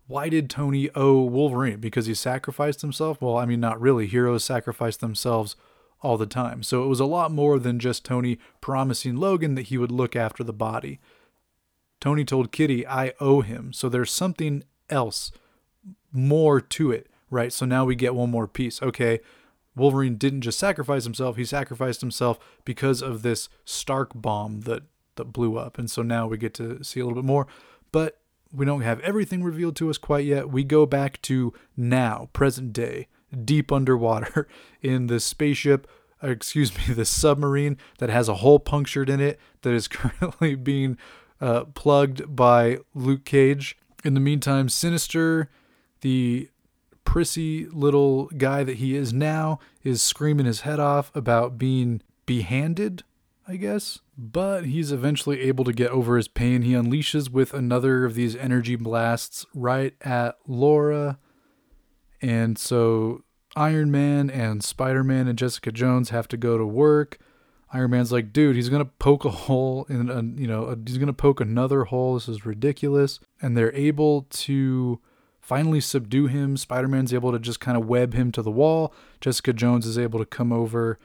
why 0.08 0.30
did 0.30 0.50
Tony 0.50 0.90
owe 0.96 1.22
Wolverine? 1.22 1.80
Because 1.80 2.08
he 2.08 2.16
sacrificed 2.16 2.82
himself? 2.82 3.22
Well, 3.22 3.38
I 3.38 3.46
mean, 3.46 3.60
not 3.60 3.80
really. 3.80 4.08
Heroes 4.08 4.44
sacrifice 4.44 4.98
themselves 4.98 5.56
all 6.04 6.18
the 6.18 6.28
time. 6.28 6.62
So 6.62 6.84
it 6.84 6.88
was 6.88 7.00
a 7.00 7.06
lot 7.06 7.32
more 7.32 7.58
than 7.58 7.80
just 7.80 8.06
Tony 8.06 8.38
promising 8.62 9.16
Logan 9.16 9.56
that 9.56 9.64
he 9.64 9.78
would 9.78 9.92
look 9.92 10.16
after 10.16 10.44
the 10.44 10.54
body. 10.54 11.00
Tony 12.00 12.26
told 12.26 12.52
Kitty, 12.52 12.86
I 12.86 13.14
owe 13.20 13.42
him. 13.42 13.72
So 13.72 13.88
there's 13.88 14.12
something 14.12 14.64
else, 14.90 15.32
more 16.12 16.60
to 16.60 16.92
it, 16.92 17.10
right? 17.30 17.54
So 17.54 17.66
now 17.66 17.86
we 17.86 17.96
get 17.96 18.14
one 18.14 18.30
more 18.30 18.48
piece. 18.48 18.82
Okay, 18.82 19.22
Wolverine 19.76 20.18
didn't 20.18 20.42
just 20.42 20.60
sacrifice 20.60 21.06
himself, 21.06 21.38
he 21.38 21.46
sacrificed 21.46 22.02
himself 22.02 22.38
because 22.66 23.02
of 23.02 23.22
this 23.22 23.50
Stark 23.66 24.12
bomb 24.14 24.62
that, 24.62 24.84
that 25.16 25.26
blew 25.26 25.58
up. 25.58 25.78
And 25.78 25.90
so 25.90 26.02
now 26.02 26.28
we 26.28 26.38
get 26.38 26.54
to 26.56 26.84
see 26.84 27.00
a 27.00 27.06
little 27.06 27.22
bit 27.22 27.28
more. 27.28 27.48
But 27.92 28.20
we 28.52 28.66
don't 28.66 28.82
have 28.82 29.00
everything 29.00 29.44
revealed 29.44 29.76
to 29.78 29.90
us 29.90 29.98
quite 29.98 30.26
yet. 30.26 30.50
We 30.50 30.64
go 30.64 30.86
back 30.86 31.22
to 31.24 31.54
now, 31.76 32.30
present 32.34 32.74
day, 32.74 33.08
deep 33.46 33.72
underwater 33.72 34.48
in 34.82 35.08
the 35.08 35.20
spaceship 35.20 35.88
excuse 36.24 36.76
me, 36.76 36.94
the 36.94 37.06
submarine 37.06 37.78
that 38.00 38.10
has 38.10 38.30
a 38.30 38.36
hole 38.36 38.60
punctured 38.60 39.10
in 39.10 39.20
it 39.20 39.40
that 39.62 39.74
is 39.74 39.88
currently 39.90 40.56
being 40.56 40.98
uh, 41.42 41.66
plugged 41.76 42.36
by 42.36 42.80
Luke 42.94 43.26
Cage. 43.26 43.78
In 44.04 44.14
the 44.14 44.20
meantime, 44.20 44.70
Sinister, 44.70 45.50
the 46.02 46.50
prissy 47.06 47.66
little 47.68 48.28
guy 48.38 48.64
that 48.64 48.78
he 48.78 48.96
is 48.96 49.14
now, 49.14 49.60
is 49.84 50.02
screaming 50.02 50.46
his 50.46 50.62
head 50.62 50.80
off 50.80 51.12
about 51.16 51.58
being 51.58 52.02
behanded, 52.26 53.04
I 53.48 53.58
guess. 53.58 54.00
But 54.18 54.66
he's 54.66 54.92
eventually 54.92 55.42
able 55.42 55.64
to 55.66 55.74
get 55.74 55.92
over 55.92 56.18
his 56.18 56.28
pain. 56.28 56.62
He 56.62 56.74
unleashes 56.74 57.30
with 57.30 57.54
another 57.54 58.06
of 58.06 58.14
these 58.14 58.36
energy 58.36 58.76
blasts 58.76 59.46
right 59.54 59.96
at 60.02 60.38
Laura. 60.48 61.18
And 62.24 62.58
so 62.58 63.24
Iron 63.56 63.92
Man 63.92 64.30
and 64.30 64.64
Spider 64.64 65.04
Man 65.04 65.28
and 65.28 65.38
Jessica 65.38 65.72
Jones 65.72 66.10
have 66.10 66.28
to 66.30 66.38
go 66.38 66.58
to 66.58 66.66
work. 66.66 67.20
Iron 67.74 67.92
Man's 67.92 68.12
like, 68.12 68.32
dude, 68.32 68.56
he's 68.56 68.70
gonna 68.70 68.86
poke 68.86 69.26
a 69.26 69.30
hole 69.30 69.86
in, 69.90 70.10
a, 70.10 70.22
you 70.40 70.48
know, 70.48 70.66
a, 70.66 70.78
he's 70.86 70.98
gonna 70.98 71.12
poke 71.12 71.42
another 71.42 71.84
hole. 71.84 72.14
This 72.14 72.30
is 72.30 72.46
ridiculous. 72.46 73.20
And 73.42 73.58
they're 73.58 73.76
able 73.76 74.24
to 74.30 75.00
finally 75.42 75.82
subdue 75.82 76.28
him. 76.28 76.56
Spider 76.56 76.88
Man's 76.88 77.14
able 77.14 77.34
to 77.34 77.40
just 77.40 77.60
kind 77.60 77.78
of 77.78 77.86
web 77.86 78.14
him 78.14 78.32
to 78.32 78.42
the 78.42 78.52
wall. 78.52 78.94
Jessica 79.20 79.52
Jones 79.52 79.86
is 79.86 79.98
able 79.98 80.20
to 80.20 80.26
come 80.26 80.54
over 80.54 80.98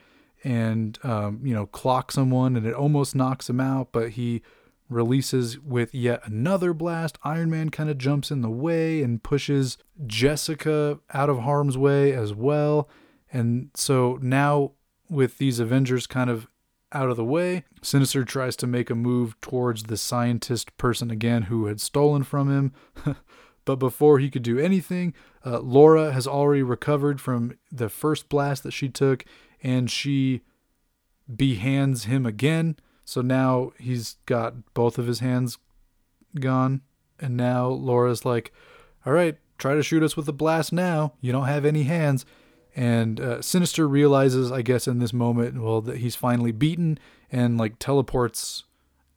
and, 0.45 0.99
um, 1.03 1.41
you 1.43 1.53
know, 1.53 1.67
clock 1.67 2.13
someone, 2.13 2.55
and 2.55 2.65
it 2.65 2.75
almost 2.75 3.17
knocks 3.17 3.51
him 3.51 3.59
out, 3.59 3.89
but 3.91 4.11
he 4.11 4.41
releases 4.89 5.59
with 5.59 5.95
yet 5.95 6.21
another 6.25 6.73
blast. 6.73 7.19
Iron 7.23 7.51
Man 7.51 7.71
kind 7.71 7.91
of 7.91 7.99
jumps 7.99 8.31
in 8.31 8.41
the 8.41 8.51
way 8.51 9.03
and 9.03 9.23
pushes 9.23 9.79
Jessica 10.07 10.99
out 11.13 11.29
of 11.29 11.41
harm's 11.41 11.77
way 11.77 12.13
as 12.13 12.33
well. 12.35 12.89
And 13.33 13.71
so 13.75 14.19
now, 14.23 14.73
with 15.11 15.39
these 15.39 15.59
Avengers 15.59 16.07
kind 16.07 16.31
of 16.31 16.49
out 16.93 17.11
of 17.11 17.17
the 17.17 17.25
way. 17.25 17.65
Sinister 17.83 18.25
tries 18.25 18.57
to 18.57 18.67
make 18.67 18.91
a 18.91 18.95
move 18.95 19.39
towards 19.41 19.85
the 19.85 19.97
scientist 19.97 20.77
person 20.77 21.11
again 21.11 21.43
who 21.43 21.67
had 21.67 21.81
stolen 21.81 22.23
from 22.23 22.51
him. 22.51 23.17
but 23.65 23.77
before 23.77 24.19
he 24.19 24.31
could 24.31 24.43
do 24.43 24.59
anything, 24.59 25.15
uh, 25.45 25.61
Laura 25.61 26.13
has 26.13 26.27
already 26.27 26.63
recovered 26.63 27.21
from 27.21 27.59
the 27.71 27.89
first 27.89 28.29
blast 28.29 28.63
that 28.63 28.73
she 28.73 28.89
took 28.89 29.25
and 29.63 29.91
she 29.91 30.43
behands 31.35 32.05
him 32.05 32.25
again. 32.25 32.77
So 33.09 33.23
now 33.23 33.73
he's 33.79 34.17
got 34.27 34.75
both 34.75 34.99
of 34.99 35.07
his 35.07 35.21
hands 35.21 35.57
gone. 36.39 36.83
And 37.19 37.39
now 37.39 37.69
Laura's 37.69 38.27
like, 38.27 38.53
all 39.07 39.15
right, 39.15 39.39
try 39.57 39.75
to 39.75 39.83
shoot 39.83 40.03
us 40.03 40.15
with 40.15 40.29
a 40.29 40.33
blast 40.35 40.75
now. 40.75 41.15
You 41.23 41.33
don't 41.33 41.47
have 41.47 41.65
any 41.65 41.85
hands. 41.85 42.27
And 42.77 43.19
uh, 43.19 43.41
Sinister 43.41 43.89
realizes, 43.89 44.53
I 44.53 44.61
guess, 44.61 44.87
in 44.87 44.99
this 44.99 45.15
moment, 45.15 45.63
well, 45.63 45.81
that 45.81 45.97
he's 45.97 46.17
finally 46.17 46.53
beaten 46.53 46.99
and 47.33 47.57
like 47.57 47.79
teleports 47.79 48.65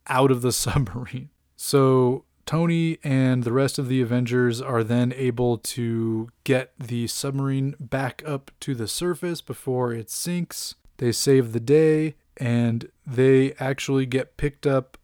out 0.08 0.32
of 0.32 0.41
the 0.41 0.51
submarine. 0.54 1.27
So 1.58 2.23
Tony 2.45 2.97
and 3.04 3.43
the 3.43 3.51
rest 3.51 3.77
of 3.77 3.89
the 3.89 4.01
Avengers 4.01 4.62
are 4.62 4.86
then 4.86 5.12
able 5.17 5.58
to 5.58 6.30
get 6.45 6.71
the 6.80 7.08
submarine 7.08 7.75
back 7.77 8.23
up 8.25 8.51
to 8.62 8.73
the 8.73 8.88
surface 8.88 9.41
before 9.41 9.91
it 9.91 10.10
sinks. 10.10 10.75
They 10.95 11.12
save 11.12 11.51
the 11.51 11.60
day 11.60 12.15
and 12.38 12.89
they 13.06 13.54
actually 13.54 14.06
get 14.06 14.38
picked 14.38 14.65
up 14.65 14.98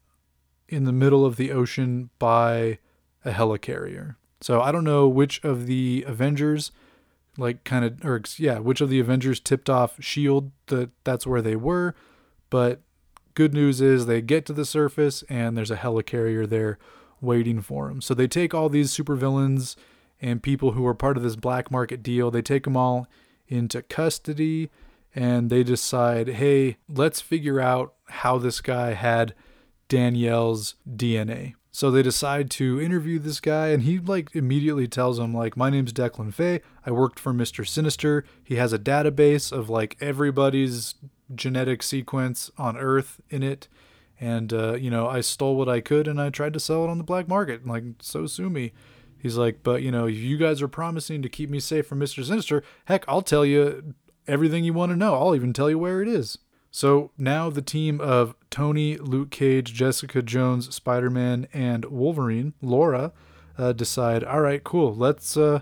in 0.67 0.83
the 0.83 0.91
middle 0.91 1.25
of 1.25 1.35
the 1.35 1.51
ocean 1.51 2.09
by 2.19 2.79
a 3.23 3.31
helicarrier. 3.31 4.15
So 4.41 4.61
I 4.61 4.71
don't 4.71 4.83
know 4.83 5.07
which 5.07 5.43
of 5.43 5.65
the 5.65 6.03
Avengers 6.07 6.71
like 7.37 7.63
kind 7.63 7.85
of 7.85 8.03
or 8.03 8.21
yeah, 8.37 8.59
which 8.59 8.81
of 8.81 8.89
the 8.89 8.99
Avengers 8.99 9.39
tipped 9.39 9.69
off 9.69 10.01
Shield 10.01 10.51
that 10.67 10.89
that's 11.03 11.27
where 11.27 11.41
they 11.41 11.55
were, 11.55 11.95
but 12.49 12.81
good 13.35 13.53
news 13.53 13.79
is 13.79 14.05
they 14.05 14.21
get 14.21 14.45
to 14.47 14.53
the 14.53 14.65
surface 14.65 15.23
and 15.29 15.55
there's 15.55 15.71
a 15.71 15.77
helicarrier 15.77 16.49
there 16.49 16.79
waiting 17.21 17.61
for 17.61 17.87
them. 17.87 18.01
So 18.01 18.13
they 18.13 18.27
take 18.27 18.53
all 18.53 18.69
these 18.69 18.95
supervillains 18.95 19.75
and 20.19 20.41
people 20.41 20.71
who 20.71 20.85
are 20.87 20.95
part 20.95 21.17
of 21.17 21.23
this 21.23 21.35
black 21.35 21.69
market 21.69 22.01
deal, 22.01 22.31
they 22.31 22.41
take 22.41 22.63
them 22.63 22.75
all 22.75 23.07
into 23.47 23.83
custody 23.83 24.71
and 25.17 25.49
they 25.49 25.63
decide, 25.63 26.27
"Hey, 26.27 26.77
let's 26.87 27.21
figure 27.21 27.59
out 27.59 27.95
how 28.05 28.37
this 28.37 28.61
guy 28.61 28.93
had 28.93 29.33
Danielle's 29.89 30.75
DNA." 30.87 31.55
So 31.71 31.89
they 31.89 32.03
decide 32.03 32.51
to 32.51 32.79
interview 32.79 33.17
this 33.17 33.39
guy, 33.39 33.69
and 33.69 33.81
he 33.81 33.97
like 33.97 34.35
immediately 34.35 34.87
tells 34.87 35.17
them 35.17 35.33
like, 35.33 35.57
"My 35.57 35.71
name's 35.71 35.91
Declan 35.91 36.33
Fay. 36.33 36.61
I 36.85 36.91
worked 36.91 37.19
for 37.19 37.33
Mister 37.33 37.65
Sinister. 37.65 38.25
He 38.43 38.55
has 38.57 38.73
a 38.73 38.79
database 38.79 39.51
of 39.51 39.71
like 39.71 39.97
everybody's 39.99 40.93
genetic 41.33 41.81
sequence 41.81 42.51
on 42.55 42.77
Earth 42.77 43.19
in 43.31 43.41
it, 43.41 43.67
and 44.19 44.53
uh, 44.53 44.75
you 44.75 44.91
know 44.91 45.07
I 45.07 45.21
stole 45.21 45.55
what 45.55 45.67
I 45.67 45.81
could 45.81 46.07
and 46.07 46.21
I 46.21 46.29
tried 46.29 46.53
to 46.53 46.59
sell 46.59 46.83
it 46.83 46.89
on 46.91 46.99
the 46.99 47.03
black 47.03 47.27
market. 47.27 47.65
Like, 47.65 47.83
so 48.01 48.27
sue 48.27 48.51
me." 48.51 48.71
He's 49.19 49.35
like, 49.35 49.63
but 49.63 49.81
you 49.81 49.89
know, 49.91 50.05
you 50.05 50.37
guys 50.37 50.61
are 50.61 50.67
promising 50.67 51.23
to 51.23 51.27
keep 51.27 51.49
me 51.49 51.59
safe 51.59 51.87
from 51.87 51.99
Mr. 51.99 52.23
Sinister. 52.23 52.63
Heck, 52.85 53.03
I'll 53.07 53.23
tell 53.23 53.43
you 53.43 53.95
everything 54.27 54.63
you 54.63 54.73
want 54.73 54.91
to 54.91 54.95
know. 54.95 55.15
I'll 55.15 55.35
even 55.35 55.53
tell 55.53 55.69
you 55.69 55.79
where 55.79 56.01
it 56.01 56.07
is. 56.07 56.37
So 56.71 57.11
now 57.17 57.49
the 57.49 57.61
team 57.61 57.99
of 58.01 58.35
Tony, 58.49 58.97
Luke 58.97 59.31
Cage, 59.31 59.73
Jessica 59.73 60.21
Jones, 60.21 60.73
Spider 60.73 61.09
Man, 61.09 61.47
and 61.53 61.85
Wolverine, 61.85 62.53
Laura, 62.61 63.13
uh, 63.57 63.73
decide. 63.73 64.23
All 64.23 64.41
right, 64.41 64.63
cool. 64.63 64.93
Let's 64.93 65.35
uh, 65.37 65.61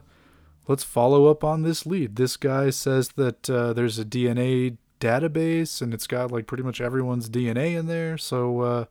let's 0.68 0.84
follow 0.84 1.28
up 1.28 1.43
on 1.43 1.61
this 1.61 1.86
lead. 1.86 2.16
This 2.16 2.38
guy 2.38 2.70
says 2.70 3.09
that 3.16 3.49
uh, 3.49 3.74
there's 3.74 3.99
a 3.99 4.05
DNA 4.05 4.78
database 4.99 5.82
and 5.82 5.93
it's 5.93 6.07
got 6.07 6.32
like 6.32 6.47
pretty 6.47 6.63
much 6.63 6.82
everyone's 6.82 7.30
DNA 7.30 7.78
in 7.78 7.86
there. 7.88 8.18
So 8.18 8.61
uh, 8.61 8.86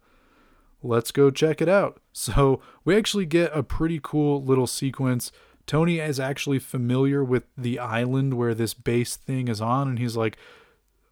let's 0.83 1.11
go 1.11 1.31
check 1.31 1.61
it 1.61 1.69
out. 1.69 2.01
So 2.17 2.61
we 2.85 2.97
actually 2.97 3.27
get 3.27 3.51
a 3.53 3.65
pretty 3.65 3.99
cool 4.01 4.41
little 4.41 4.69
sequence. 4.69 5.33
Tony 5.67 5.99
is 5.99 6.21
actually 6.21 6.59
familiar 6.59 7.25
with 7.25 7.45
the 7.57 7.79
island 7.79 8.35
where 8.35 8.55
this 8.55 8.75
base 8.75 9.17
thing 9.17 9.49
is 9.49 9.61
on, 9.61 9.89
and 9.89 9.99
he's 9.99 10.17
like, 10.17 10.37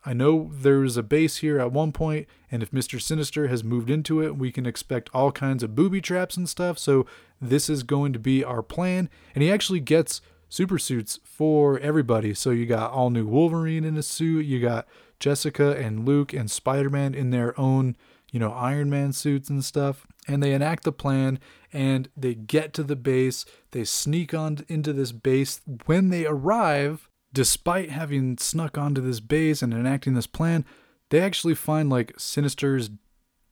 I 0.04 0.12
know 0.12 0.50
there's 0.52 0.96
a 0.96 1.02
base 1.02 1.38
here 1.38 1.60
at 1.60 1.72
one 1.72 1.92
point, 1.92 2.26
and 2.50 2.62
if 2.62 2.72
Mr. 2.72 3.00
Sinister 3.00 3.46
has 3.48 3.62
moved 3.62 3.88
into 3.88 4.20
it, 4.20 4.36
we 4.36 4.50
can 4.50 4.66
expect 4.66 5.10
all 5.14 5.30
kinds 5.30 5.62
of 5.62 5.76
booby 5.76 6.00
traps 6.00 6.36
and 6.36 6.48
stuff. 6.48 6.78
So 6.78 7.06
this 7.40 7.70
is 7.70 7.82
going 7.82 8.12
to 8.12 8.18
be 8.18 8.42
our 8.42 8.62
plan. 8.62 9.08
And 9.34 9.42
he 9.42 9.50
actually 9.50 9.80
gets 9.80 10.20
super 10.48 10.78
suits 10.78 11.20
for 11.24 11.78
everybody. 11.78 12.34
So 12.34 12.50
you 12.50 12.66
got 12.66 12.90
all 12.90 13.10
new 13.10 13.26
Wolverine 13.26 13.84
in 13.84 13.96
a 13.96 14.02
suit, 14.02 14.44
you 14.44 14.60
got 14.60 14.86
Jessica 15.20 15.76
and 15.78 16.04
Luke 16.04 16.32
and 16.32 16.50
Spider 16.50 16.90
Man 16.90 17.14
in 17.14 17.30
their 17.30 17.58
own, 17.58 17.96
you 18.32 18.40
know, 18.40 18.50
Iron 18.52 18.90
Man 18.90 19.12
suits 19.12 19.48
and 19.48 19.64
stuff. 19.64 20.06
And 20.26 20.42
they 20.42 20.52
enact 20.54 20.84
the 20.84 20.92
plan 20.92 21.38
and 21.72 22.08
they 22.16 22.34
get 22.34 22.72
to 22.74 22.82
the 22.82 22.96
base. 22.96 23.44
They 23.70 23.84
sneak 23.84 24.34
on 24.34 24.64
into 24.68 24.92
this 24.92 25.12
base. 25.12 25.60
When 25.86 26.08
they 26.08 26.26
arrive, 26.26 27.08
despite 27.32 27.90
having 27.90 28.38
snuck 28.38 28.76
onto 28.76 29.00
this 29.00 29.20
base 29.20 29.62
and 29.62 29.72
enacting 29.72 30.14
this 30.14 30.26
plan, 30.26 30.64
they 31.10 31.20
actually 31.20 31.54
find 31.54 31.90
like 31.90 32.14
Sinister's 32.18 32.90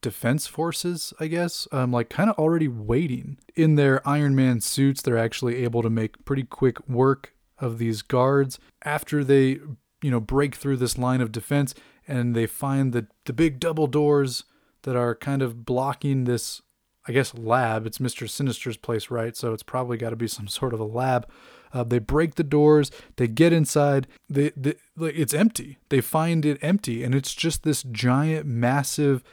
defense 0.01 0.47
forces, 0.47 1.13
I 1.19 1.27
guess, 1.27 1.67
um, 1.71 1.91
like 1.91 2.09
kind 2.09 2.29
of 2.29 2.37
already 2.37 2.67
waiting 2.67 3.37
in 3.55 3.75
their 3.75 4.07
Iron 4.07 4.35
Man 4.35 4.59
suits. 4.61 5.01
They're 5.01 5.17
actually 5.17 5.63
able 5.63 5.83
to 5.83 5.89
make 5.89 6.25
pretty 6.25 6.43
quick 6.43 6.87
work 6.89 7.35
of 7.59 7.77
these 7.77 8.01
guards 8.01 8.57
after 8.83 9.23
they, 9.23 9.59
you 10.01 10.09
know, 10.09 10.19
break 10.19 10.55
through 10.55 10.77
this 10.77 10.97
line 10.97 11.21
of 11.21 11.31
defense 11.31 11.75
and 12.07 12.35
they 12.35 12.47
find 12.47 12.93
the 12.93 13.05
the 13.25 13.33
big 13.33 13.59
double 13.59 13.85
doors 13.85 14.45
that 14.83 14.95
are 14.95 15.15
kind 15.15 15.41
of 15.41 15.65
blocking 15.65 16.25
this. 16.25 16.61
I 17.07 17.13
guess 17.13 17.33
lab. 17.33 17.87
It's 17.87 17.99
Mister 17.99 18.27
Sinister's 18.27 18.77
place, 18.77 19.09
right? 19.09 19.35
So 19.35 19.53
it's 19.53 19.63
probably 19.63 19.97
got 19.97 20.11
to 20.11 20.15
be 20.15 20.27
some 20.27 20.47
sort 20.47 20.73
of 20.73 20.79
a 20.79 20.85
lab. 20.85 21.27
Uh, 21.73 21.83
they 21.83 21.99
break 21.99 22.35
the 22.35 22.43
doors. 22.43 22.91
They 23.15 23.27
get 23.27 23.53
inside. 23.53 24.07
They, 24.29 24.51
they, 24.55 24.75
it's 24.97 25.33
empty. 25.33 25.77
They 25.89 26.01
find 26.01 26.45
it 26.45 26.59
empty, 26.61 27.03
and 27.03 27.15
it's 27.15 27.33
just 27.33 27.63
this 27.63 27.81
giant, 27.83 28.45
massive 28.45 29.23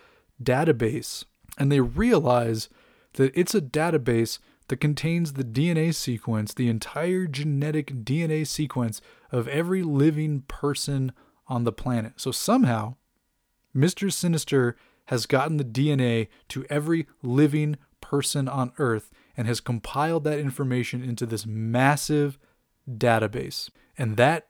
database 0.43 1.25
and 1.59 1.71
they 1.71 1.81
realize 1.81 2.69
that 3.15 3.33
it's 3.35 3.55
a 3.55 3.61
database 3.61 4.39
that 4.69 4.81
contains 4.81 5.33
the 5.33 5.45
DNA 5.45 5.95
sequence, 5.95 6.55
the 6.55 6.69
entire 6.69 7.27
genetic 7.27 8.05
DNA 8.05 8.47
sequence 8.47 9.01
of 9.33 9.49
every 9.49 9.83
living 9.83 10.43
person 10.43 11.13
on 11.49 11.65
the 11.65 11.73
planet. 11.73 12.15
So 12.17 12.31
somehow, 12.31 12.97
Mr. 13.75 14.13
Sinister 14.13 14.77
has 15.09 15.27
gotten 15.27 15.57
the 15.57 15.65
DNA 15.65 16.29
to 16.49 16.67
every 16.69 17.07
living 17.23 17.77
person 18.01 18.49
on 18.49 18.73
Earth 18.79 19.11
and 19.37 19.47
has 19.47 19.61
compiled 19.61 20.25
that 20.25 20.39
information 20.39 21.03
into 21.03 21.25
this 21.25 21.47
massive 21.47 22.39
database. 22.89 23.71
And 23.97 24.17
that 24.19 24.49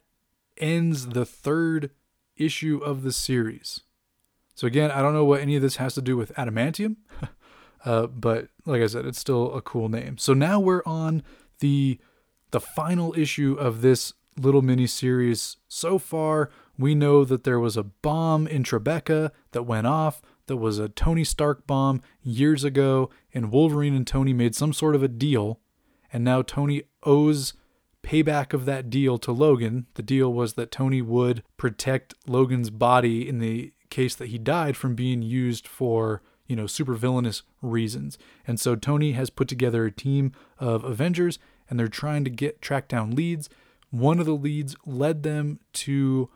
ends 0.57 1.09
the 1.09 1.25
third 1.25 1.91
issue 2.37 2.79
of 2.79 3.03
the 3.03 3.13
series. 3.13 3.83
So 4.57 4.67
again, 4.67 4.91
I 4.91 5.01
don't 5.01 5.15
know 5.15 5.25
what 5.25 5.41
any 5.41 5.55
of 5.55 5.63
this 5.63 5.77
has 5.77 5.95
to 5.95 6.03
do 6.03 6.17
with 6.17 6.35
adamantium, 6.35 6.97
uh, 7.85 8.09
but 8.09 8.49
like 8.67 8.83
I 8.83 8.87
said, 8.89 9.07
it's 9.07 9.21
still 9.21 9.55
a 9.55 9.63
cool 9.63 9.89
name. 9.89 10.19
So 10.19 10.35
now 10.35 10.59
we're 10.59 10.83
on 10.85 11.23
the 11.61 11.99
the 12.51 12.61
final 12.61 13.15
issue 13.17 13.55
of 13.59 13.83
this 13.83 14.15
little 14.37 14.63
mini 14.63 14.87
series. 14.87 15.59
So 15.69 15.99
far, 15.99 16.51
we 16.79 16.95
know 16.95 17.25
that 17.25 17.45
there 17.45 17.61
was 17.61 17.77
a 17.77 17.83
bomb 17.83 18.47
in 18.47 18.63
Tribeca 18.63 19.31
that 19.53 19.65
went 19.65 19.87
off. 19.87 20.23
That 20.49 20.57
was 20.57 20.79
a 20.79 20.89
Tony 20.89 21.25
Stark 21.25 21.67
bomb 21.67 22.03
years 22.23 22.65
ago, 22.65 23.11
and 23.33 23.53
Wolverine 23.53 23.95
and 23.95 24.07
Tony 24.07 24.33
made 24.33 24.55
some 24.55 24.73
sort 24.73 24.95
of 24.95 25.03
a 25.03 25.09
deal, 25.09 25.61
and 26.13 26.25
now 26.25 26.43
Tony 26.43 26.83
owes 27.05 27.55
payback 28.03 28.53
of 28.53 28.65
that 28.65 28.91
deal 28.91 29.19
to 29.19 29.33
Logan. 29.33 29.87
The 29.95 30.03
deal 30.03 30.33
was 30.33 30.55
that 30.55 30.71
Tony 30.71 31.03
would 31.03 31.43
protect 31.57 32.15
Logan's 32.27 32.71
body 32.71 33.29
in 33.29 33.39
the 33.39 33.73
case 33.91 34.15
that 34.17 34.29
he 34.29 34.39
died 34.39 34.77
from 34.77 34.95
being 34.95 35.23
used 35.23 35.67
for 35.67 36.23
you 36.47 36.57
know 36.57 36.67
super 36.67 36.95
villainous 36.95 37.43
reasons 37.63 38.19
and 38.47 38.61
so 38.61 38.75
tony 38.77 39.13
has 39.13 39.31
put 39.31 39.49
together 39.49 39.87
a 39.87 39.91
team 39.91 40.33
of 40.59 40.85
avengers 40.85 41.39
and 41.69 41.79
they're 41.79 41.89
trying 41.89 42.25
to 42.25 42.31
get 42.31 42.61
track 42.61 42.87
down 42.89 43.13
leads 43.13 43.49
one 43.91 44.19
of 44.19 44.27
the 44.27 44.33
leads 44.33 44.77
led 44.85 45.23
them 45.23 45.59
to 45.73 46.29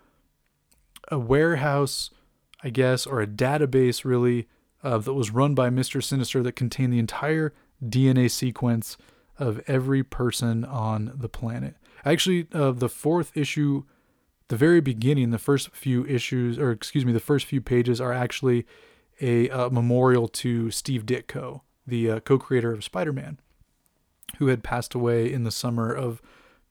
a 1.09 1.19
warehouse 1.19 2.11
i 2.63 2.71
guess 2.71 3.07
or 3.07 3.21
a 3.21 3.27
database 3.27 4.05
really 4.05 4.49
uh, 4.83 4.99
that 4.99 5.15
was 5.15 5.31
run 5.31 5.55
by 5.55 5.69
mr 5.71 6.03
sinister 6.03 6.43
that 6.43 6.53
contained 6.53 6.93
the 6.93 6.99
entire 6.99 7.53
dna 7.83 8.31
sequence 8.31 8.97
of 9.39 9.61
every 9.67 10.03
person 10.03 10.65
on 10.65 11.13
the 11.15 11.29
planet 11.29 11.77
actually 12.05 12.47
uh, 12.53 12.71
the 12.71 12.89
fourth 12.89 13.37
issue 13.37 13.85
the 14.53 14.59
very 14.59 14.83
beginning, 14.83 15.31
the 15.31 15.39
first 15.39 15.75
few 15.75 16.05
issues, 16.05 16.59
or 16.59 16.73
excuse 16.73 17.07
me, 17.07 17.13
the 17.13 17.21
first 17.21 17.47
few 17.47 17.63
pages 17.63 18.03
are 18.03 18.13
actually 18.13 18.67
a 19.19 19.49
uh, 19.49 19.71
memorial 19.71 20.29
to 20.29 20.71
Steve 20.71 21.07
Ditko, 21.07 21.63
the 21.87 22.11
uh, 22.11 22.21
co-creator 22.21 22.71
of 22.71 22.85
Spider-Man, 22.85 23.41
who 24.37 24.49
had 24.49 24.63
passed 24.63 24.93
away 24.93 25.33
in 25.33 25.45
the 25.45 25.51
summer 25.51 25.91
of 25.91 26.21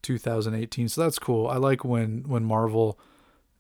2018. 0.04 0.90
So 0.90 1.02
that's 1.02 1.18
cool. 1.18 1.48
I 1.48 1.58
like 1.58 1.84
when 1.84 2.24
when 2.28 2.44
Marvel 2.44 3.00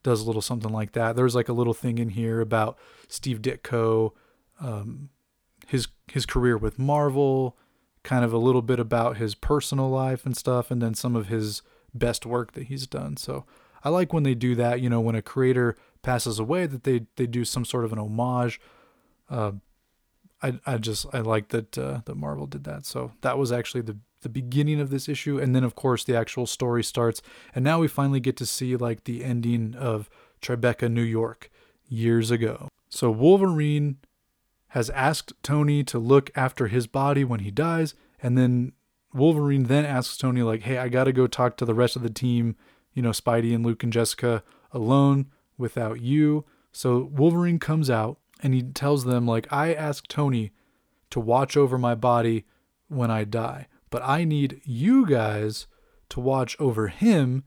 does 0.03 0.21
a 0.21 0.25
little 0.25 0.41
something 0.41 0.71
like 0.71 0.93
that. 0.93 1.15
There's 1.15 1.35
like 1.35 1.49
a 1.49 1.53
little 1.53 1.73
thing 1.73 1.97
in 1.97 2.09
here 2.09 2.41
about 2.41 2.77
Steve 3.07 3.41
Ditko, 3.41 4.11
um, 4.59 5.09
his 5.67 5.87
his 6.11 6.25
career 6.25 6.57
with 6.57 6.79
Marvel, 6.79 7.57
kind 8.03 8.25
of 8.25 8.33
a 8.33 8.37
little 8.37 8.61
bit 8.61 8.79
about 8.79 9.17
his 9.17 9.35
personal 9.35 9.89
life 9.89 10.25
and 10.25 10.35
stuff, 10.35 10.71
and 10.71 10.81
then 10.81 10.93
some 10.93 11.15
of 11.15 11.27
his 11.27 11.61
best 11.93 12.25
work 12.25 12.53
that 12.53 12.63
he's 12.63 12.87
done. 12.87 13.17
So 13.17 13.45
I 13.83 13.89
like 13.89 14.13
when 14.13 14.23
they 14.23 14.35
do 14.35 14.55
that. 14.55 14.81
You 14.81 14.89
know, 14.89 15.01
when 15.01 15.15
a 15.15 15.21
creator 15.21 15.75
passes 16.01 16.39
away, 16.39 16.65
that 16.65 16.83
they 16.83 17.05
they 17.15 17.27
do 17.27 17.45
some 17.45 17.65
sort 17.65 17.85
of 17.85 17.93
an 17.93 17.99
homage. 17.99 18.59
Uh, 19.29 19.53
I 20.41 20.59
I 20.65 20.77
just 20.77 21.05
I 21.13 21.19
like 21.19 21.49
that 21.49 21.77
uh, 21.77 22.01
that 22.05 22.15
Marvel 22.15 22.47
did 22.47 22.63
that. 22.65 22.85
So 22.85 23.11
that 23.21 23.37
was 23.37 23.51
actually 23.51 23.81
the 23.81 23.97
the 24.21 24.29
beginning 24.29 24.79
of 24.79 24.89
this 24.89 25.09
issue, 25.09 25.39
and 25.39 25.55
then 25.55 25.63
of 25.63 25.75
course 25.75 26.03
the 26.03 26.15
actual 26.15 26.45
story 26.45 26.83
starts, 26.83 27.21
and 27.55 27.63
now 27.63 27.79
we 27.79 27.87
finally 27.87 28.19
get 28.19 28.37
to 28.37 28.45
see 28.45 28.75
like 28.75 29.05
the 29.05 29.23
ending 29.23 29.75
of 29.75 30.09
Tribeca, 30.41 30.91
New 30.91 31.01
York, 31.01 31.49
years 31.87 32.31
ago. 32.31 32.67
So 32.89 33.09
Wolverine 33.09 33.97
has 34.69 34.89
asked 34.91 35.33
Tony 35.43 35.83
to 35.83 35.99
look 35.99 36.29
after 36.35 36.67
his 36.67 36.87
body 36.87 37.23
when 37.23 37.41
he 37.41 37.51
dies, 37.51 37.93
and 38.21 38.37
then 38.37 38.73
Wolverine 39.13 39.63
then 39.63 39.85
asks 39.85 40.17
Tony 40.17 40.43
like, 40.43 40.61
"Hey, 40.61 40.77
I 40.77 40.87
got 40.87 41.05
to 41.05 41.13
go 41.13 41.27
talk 41.27 41.57
to 41.57 41.65
the 41.65 41.73
rest 41.73 41.95
of 41.95 42.03
the 42.03 42.09
team 42.09 42.55
you 42.93 43.01
know, 43.01 43.11
Spidey 43.11 43.53
and 43.53 43.65
Luke 43.65 43.83
and 43.83 43.93
Jessica 43.93 44.43
alone 44.71 45.27
without 45.57 46.01
you. 46.01 46.45
So 46.71 47.09
Wolverine 47.11 47.59
comes 47.59 47.89
out 47.89 48.17
and 48.41 48.53
he 48.53 48.63
tells 48.63 49.05
them, 49.05 49.25
like, 49.25 49.51
I 49.51 49.73
asked 49.73 50.09
Tony 50.09 50.51
to 51.09 51.19
watch 51.19 51.55
over 51.55 51.77
my 51.77 51.95
body 51.95 52.45
when 52.87 53.11
I 53.11 53.23
die, 53.23 53.67
but 53.89 54.01
I 54.03 54.23
need 54.23 54.61
you 54.63 55.05
guys 55.05 55.67
to 56.09 56.19
watch 56.19 56.55
over 56.59 56.87
him 56.87 57.43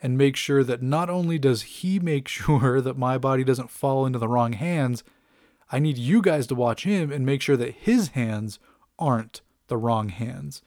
and 0.00 0.18
make 0.18 0.34
sure 0.36 0.64
that 0.64 0.82
not 0.82 1.08
only 1.08 1.38
does 1.38 1.62
he 1.62 2.00
make 2.00 2.28
sure 2.28 2.80
that 2.80 2.98
my 2.98 3.18
body 3.18 3.44
doesn't 3.44 3.70
fall 3.70 4.04
into 4.04 4.18
the 4.18 4.28
wrong 4.28 4.52
hands, 4.52 5.04
I 5.70 5.78
need 5.78 5.96
you 5.96 6.20
guys 6.20 6.46
to 6.48 6.54
watch 6.54 6.84
him 6.84 7.10
and 7.10 7.24
make 7.24 7.40
sure 7.40 7.56
that 7.56 7.74
his 7.74 8.08
hands 8.08 8.58
aren't 8.98 9.40
the 9.68 9.78
wrong 9.78 10.10
hands. 10.10 10.62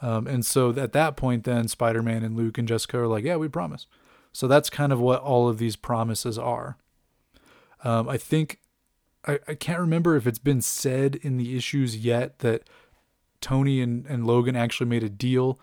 Um, 0.00 0.26
and 0.26 0.44
so 0.44 0.70
at 0.70 0.92
that 0.92 1.16
point, 1.16 1.44
then 1.44 1.68
Spider 1.68 2.02
Man 2.02 2.22
and 2.22 2.36
Luke 2.36 2.58
and 2.58 2.68
Jessica 2.68 3.00
are 3.00 3.06
like, 3.06 3.24
yeah, 3.24 3.36
we 3.36 3.48
promise. 3.48 3.86
So 4.32 4.48
that's 4.48 4.70
kind 4.70 4.92
of 4.92 5.00
what 5.00 5.20
all 5.20 5.48
of 5.48 5.58
these 5.58 5.76
promises 5.76 6.38
are. 6.38 6.76
Um, 7.84 8.08
I 8.08 8.16
think, 8.16 8.60
I, 9.26 9.38
I 9.48 9.54
can't 9.54 9.80
remember 9.80 10.16
if 10.16 10.26
it's 10.26 10.38
been 10.38 10.60
said 10.60 11.16
in 11.16 11.36
the 11.36 11.56
issues 11.56 11.96
yet 11.96 12.40
that 12.40 12.68
Tony 13.40 13.80
and, 13.80 14.06
and 14.06 14.26
Logan 14.26 14.56
actually 14.56 14.88
made 14.88 15.04
a 15.04 15.08
deal. 15.08 15.58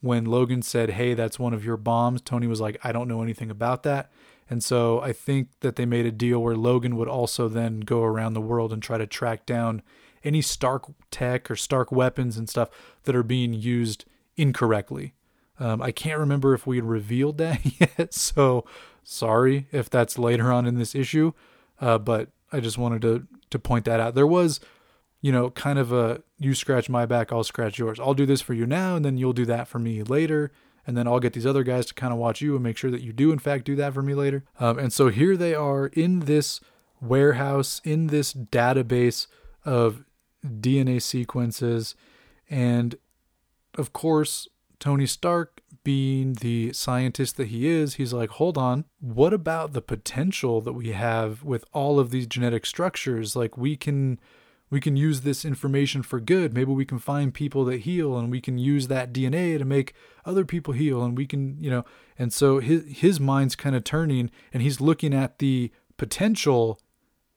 When 0.00 0.26
Logan 0.26 0.62
said, 0.62 0.90
hey, 0.90 1.14
that's 1.14 1.38
one 1.38 1.54
of 1.54 1.64
your 1.64 1.78
bombs, 1.78 2.20
Tony 2.20 2.46
was 2.46 2.60
like, 2.60 2.78
I 2.84 2.92
don't 2.92 3.08
know 3.08 3.22
anything 3.22 3.50
about 3.50 3.82
that. 3.84 4.10
And 4.50 4.62
so 4.62 5.00
I 5.00 5.12
think 5.12 5.48
that 5.60 5.76
they 5.76 5.86
made 5.86 6.04
a 6.04 6.12
deal 6.12 6.42
where 6.42 6.56
Logan 6.56 6.96
would 6.96 7.08
also 7.08 7.48
then 7.48 7.80
go 7.80 8.02
around 8.02 8.34
the 8.34 8.40
world 8.42 8.72
and 8.72 8.82
try 8.82 8.98
to 8.98 9.06
track 9.06 9.46
down 9.46 9.82
any 10.22 10.42
Stark 10.42 10.84
tech 11.10 11.50
or 11.50 11.56
Stark 11.56 11.90
weapons 11.90 12.36
and 12.36 12.48
stuff 12.48 12.68
that 13.04 13.16
are 13.16 13.22
being 13.22 13.54
used 13.54 14.04
incorrectly. 14.36 15.14
Um, 15.58 15.80
I 15.80 15.92
can't 15.92 16.18
remember 16.18 16.52
if 16.52 16.66
we 16.66 16.76
had 16.76 16.84
revealed 16.84 17.38
that 17.38 17.80
yet, 17.80 18.12
so 18.12 18.66
sorry 19.02 19.66
if 19.72 19.88
that's 19.88 20.18
later 20.18 20.52
on 20.52 20.66
in 20.66 20.76
this 20.76 20.94
issue. 20.94 21.32
Uh, 21.80 21.98
but 21.98 22.28
I 22.54 22.60
just 22.60 22.78
wanted 22.78 23.02
to 23.02 23.26
to 23.50 23.58
point 23.58 23.84
that 23.84 24.00
out. 24.00 24.14
There 24.14 24.26
was, 24.26 24.60
you 25.20 25.32
know, 25.32 25.50
kind 25.50 25.78
of 25.78 25.92
a 25.92 26.22
you 26.38 26.54
scratch 26.54 26.88
my 26.88 27.06
back, 27.06 27.32
I'll 27.32 27.44
scratch 27.44 27.78
yours. 27.78 28.00
I'll 28.00 28.14
do 28.14 28.26
this 28.26 28.40
for 28.40 28.54
you 28.54 28.66
now, 28.66 28.96
and 28.96 29.04
then 29.04 29.18
you'll 29.18 29.32
do 29.32 29.46
that 29.46 29.68
for 29.68 29.78
me 29.78 30.02
later 30.02 30.50
and 30.86 30.96
then 30.96 31.06
I'll 31.06 31.20
get 31.20 31.32
these 31.32 31.46
other 31.46 31.62
guys 31.62 31.86
to 31.86 31.94
kind 31.94 32.12
of 32.12 32.18
watch 32.18 32.40
you 32.40 32.54
and 32.54 32.62
make 32.62 32.76
sure 32.76 32.90
that 32.90 33.02
you 33.02 33.12
do 33.12 33.32
in 33.32 33.38
fact 33.38 33.64
do 33.64 33.76
that 33.76 33.94
for 33.94 34.02
me 34.02 34.14
later. 34.14 34.44
Um, 34.60 34.78
and 34.78 34.92
so 34.92 35.08
here 35.08 35.36
they 35.36 35.54
are 35.54 35.86
in 35.86 36.20
this 36.20 36.60
warehouse, 37.00 37.80
in 37.84 38.08
this 38.08 38.32
database 38.32 39.26
of 39.64 40.04
DNA 40.44 41.00
sequences, 41.00 41.94
and 42.50 42.96
of 43.76 43.92
course 43.92 44.48
Tony 44.78 45.06
Stark, 45.06 45.62
being 45.84 46.34
the 46.34 46.72
scientist 46.72 47.36
that 47.36 47.48
he 47.48 47.68
is, 47.68 47.94
he's 47.94 48.12
like, 48.12 48.30
hold 48.30 48.58
on, 48.58 48.86
what 49.00 49.32
about 49.32 49.72
the 49.72 49.82
potential 49.82 50.60
that 50.62 50.72
we 50.72 50.92
have 50.92 51.44
with 51.44 51.64
all 51.72 52.00
of 52.00 52.10
these 52.10 52.26
genetic 52.26 52.66
structures? 52.66 53.36
Like 53.36 53.56
we 53.56 53.76
can 53.76 54.18
we 54.70 54.80
can 54.80 54.96
use 54.96 55.20
this 55.20 55.44
information 55.44 56.02
for 56.02 56.18
good. 56.18 56.52
Maybe 56.52 56.72
we 56.72 56.86
can 56.86 56.98
find 56.98 57.32
people 57.32 57.64
that 57.66 57.82
heal 57.82 58.18
and 58.18 58.30
we 58.30 58.40
can 58.40 58.58
use 58.58 58.88
that 58.88 59.12
DNA 59.12 59.58
to 59.58 59.64
make 59.64 59.94
other 60.24 60.44
people 60.44 60.72
heal 60.74 61.04
and 61.04 61.16
we 61.16 61.26
can, 61.26 61.56
you 61.60 61.70
know, 61.70 61.84
and 62.18 62.32
so 62.32 62.58
his 62.58 62.82
his 62.88 63.20
mind's 63.20 63.54
kind 63.54 63.76
of 63.76 63.84
turning 63.84 64.30
and 64.52 64.62
he's 64.62 64.80
looking 64.80 65.14
at 65.14 65.38
the 65.38 65.70
potential 65.96 66.80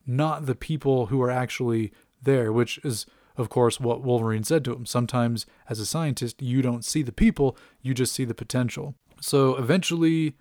not 0.06 0.46
the 0.46 0.54
people 0.54 1.06
who 1.06 1.20
are 1.22 1.30
actually 1.30 1.92
there, 2.22 2.50
which 2.50 2.80
is 2.82 3.06
of 3.38 3.48
course 3.48 3.80
what 3.80 4.02
Wolverine 4.02 4.44
said 4.44 4.64
to 4.64 4.74
him. 4.74 4.84
Sometimes 4.84 5.46
as 5.70 5.78
a 5.78 5.86
scientist, 5.86 6.42
you 6.42 6.60
don't 6.60 6.84
see 6.84 7.02
the 7.02 7.12
people, 7.12 7.56
you 7.80 7.94
just 7.94 8.12
see 8.12 8.24
the 8.24 8.34
potential. 8.34 8.94
So 9.20 9.56
eventually 9.56 10.34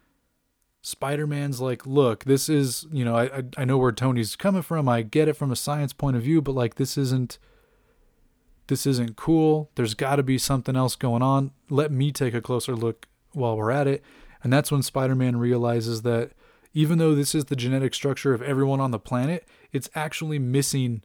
Spider-Man's 0.81 1.61
like, 1.61 1.85
look, 1.85 2.25
this 2.25 2.49
is, 2.49 2.85
you 2.91 3.05
know, 3.05 3.15
I, 3.17 3.43
I 3.57 3.65
know 3.65 3.77
where 3.77 3.91
Tony's 3.91 4.35
coming 4.35 4.61
from. 4.61 4.87
I 4.89 5.01
get 5.01 5.27
it 5.27 5.33
from 5.33 5.51
a 5.51 5.55
science 5.55 5.93
point 5.93 6.17
of 6.17 6.23
view, 6.23 6.41
but 6.41 6.55
like 6.55 6.75
this 6.75 6.97
isn't 6.97 7.37
this 8.67 8.85
isn't 8.85 9.15
cool. 9.15 9.71
There's 9.75 9.93
got 9.93 10.17
to 10.17 10.23
be 10.23 10.37
something 10.37 10.75
else 10.75 10.97
going 10.97 11.21
on. 11.21 11.51
Let 11.69 11.89
me 11.89 12.11
take 12.11 12.33
a 12.33 12.41
closer 12.41 12.75
look 12.75 13.07
while 13.31 13.55
we're 13.55 13.71
at 13.71 13.87
it. 13.87 14.03
And 14.43 14.51
that's 14.51 14.71
when 14.71 14.83
Spider-Man 14.83 15.37
realizes 15.37 16.01
that 16.01 16.31
even 16.73 16.97
though 16.97 17.15
this 17.15 17.33
is 17.33 17.45
the 17.45 17.55
genetic 17.55 17.93
structure 17.93 18.33
of 18.33 18.41
everyone 18.41 18.81
on 18.81 18.91
the 18.91 18.99
planet, 18.99 19.47
it's 19.71 19.89
actually 19.95 20.37
missing 20.37 21.01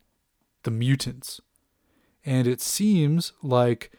the 0.65 0.71
mutants. 0.71 1.41
And 2.25 2.47
it 2.47 2.61
seems 2.61 3.33
like 3.43 3.91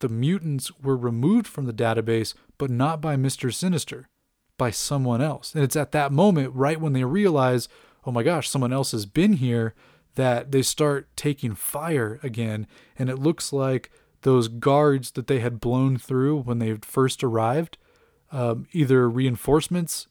the 0.00 0.08
mutants 0.08 0.72
were 0.80 0.96
removed 0.96 1.46
from 1.46 1.66
the 1.66 1.72
database, 1.72 2.34
but 2.58 2.70
not 2.70 3.00
by 3.00 3.16
Mr. 3.16 3.52
Sinister 3.52 4.08
by 4.58 4.70
someone 4.70 5.22
else. 5.22 5.54
And 5.54 5.64
it's 5.64 5.76
at 5.76 5.92
that 5.92 6.12
moment, 6.12 6.54
right 6.54 6.80
when 6.80 6.92
they 6.92 7.04
realize, 7.04 7.68
oh 8.04 8.12
my 8.12 8.22
gosh, 8.22 8.48
someone 8.48 8.72
else 8.72 8.92
has 8.92 9.06
been 9.06 9.34
here, 9.34 9.74
that 10.16 10.52
they 10.52 10.60
start 10.60 11.08
taking 11.16 11.54
fire 11.54 12.20
again. 12.22 12.66
And 12.98 13.08
it 13.08 13.16
looks 13.16 13.52
like 13.52 13.90
those 14.22 14.48
guards 14.48 15.12
that 15.12 15.28
they 15.28 15.40
had 15.40 15.60
blown 15.60 15.96
through 15.96 16.40
when 16.40 16.58
they 16.58 16.74
first 16.82 17.24
arrived, 17.24 17.78
um, 18.32 18.66
either 18.72 19.08
reinforcements 19.08 20.08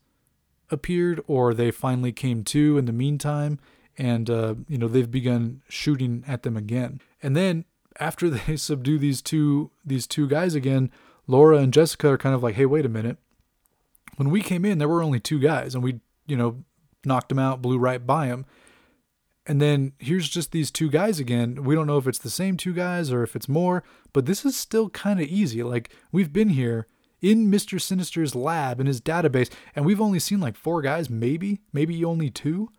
appeared 0.71 1.21
or 1.27 1.53
they 1.53 1.71
finally 1.71 2.11
came 2.11 2.43
to 2.45 2.77
in 2.77 2.85
the 2.85 2.91
meantime. 2.91 3.59
And, 3.99 4.29
uh, 4.29 4.55
you 4.67 4.79
know, 4.79 4.87
they've 4.87 5.11
begun 5.11 5.61
shooting 5.69 6.23
at 6.27 6.41
them 6.41 6.57
again. 6.57 7.01
And 7.21 7.35
then 7.35 7.65
after 7.99 8.29
they 8.31 8.55
subdue 8.55 8.97
these 8.97 9.21
two 9.21 9.69
these 9.85 10.07
two 10.07 10.27
guys 10.27 10.55
again, 10.55 10.89
Laura 11.27 11.57
and 11.57 11.71
Jessica 11.71 12.09
are 12.09 12.17
kind 12.17 12.33
of 12.33 12.41
like, 12.41 12.55
hey, 12.55 12.65
wait 12.65 12.85
a 12.85 12.89
minute 12.89 13.17
when 14.19 14.29
we 14.29 14.41
came 14.41 14.65
in, 14.65 14.79
there 14.79 14.89
were 14.89 15.01
only 15.01 15.21
two 15.21 15.39
guys, 15.39 15.73
and 15.73 15.81
we, 15.81 16.01
you 16.27 16.35
know, 16.35 16.65
knocked 17.05 17.29
them 17.29 17.39
out, 17.39 17.61
blew 17.61 17.77
right 17.77 18.05
by 18.05 18.27
them. 18.27 18.45
And 19.45 19.61
then 19.61 19.93
here's 19.97 20.27
just 20.27 20.51
these 20.51 20.69
two 20.69 20.89
guys 20.89 21.21
again. 21.21 21.63
We 21.63 21.73
don't 21.73 21.87
know 21.87 21.97
if 21.97 22.05
it's 22.05 22.19
the 22.19 22.29
same 22.29 22.57
two 22.57 22.73
guys 22.73 23.13
or 23.13 23.23
if 23.23 23.33
it's 23.33 23.47
more, 23.47 23.81
but 24.11 24.25
this 24.25 24.43
is 24.43 24.57
still 24.57 24.89
kind 24.89 25.21
of 25.21 25.27
easy. 25.27 25.63
Like, 25.63 25.93
we've 26.11 26.33
been 26.33 26.49
here 26.49 26.85
in 27.21 27.49
Mr. 27.49 27.79
Sinister's 27.79 28.35
lab 28.35 28.81
in 28.81 28.87
his 28.87 28.99
database, 28.99 29.49
and 29.73 29.85
we've 29.85 30.01
only 30.01 30.19
seen 30.19 30.41
like 30.41 30.57
four 30.57 30.81
guys, 30.81 31.09
maybe, 31.09 31.61
maybe 31.71 32.03
only 32.03 32.29
two. 32.29 32.69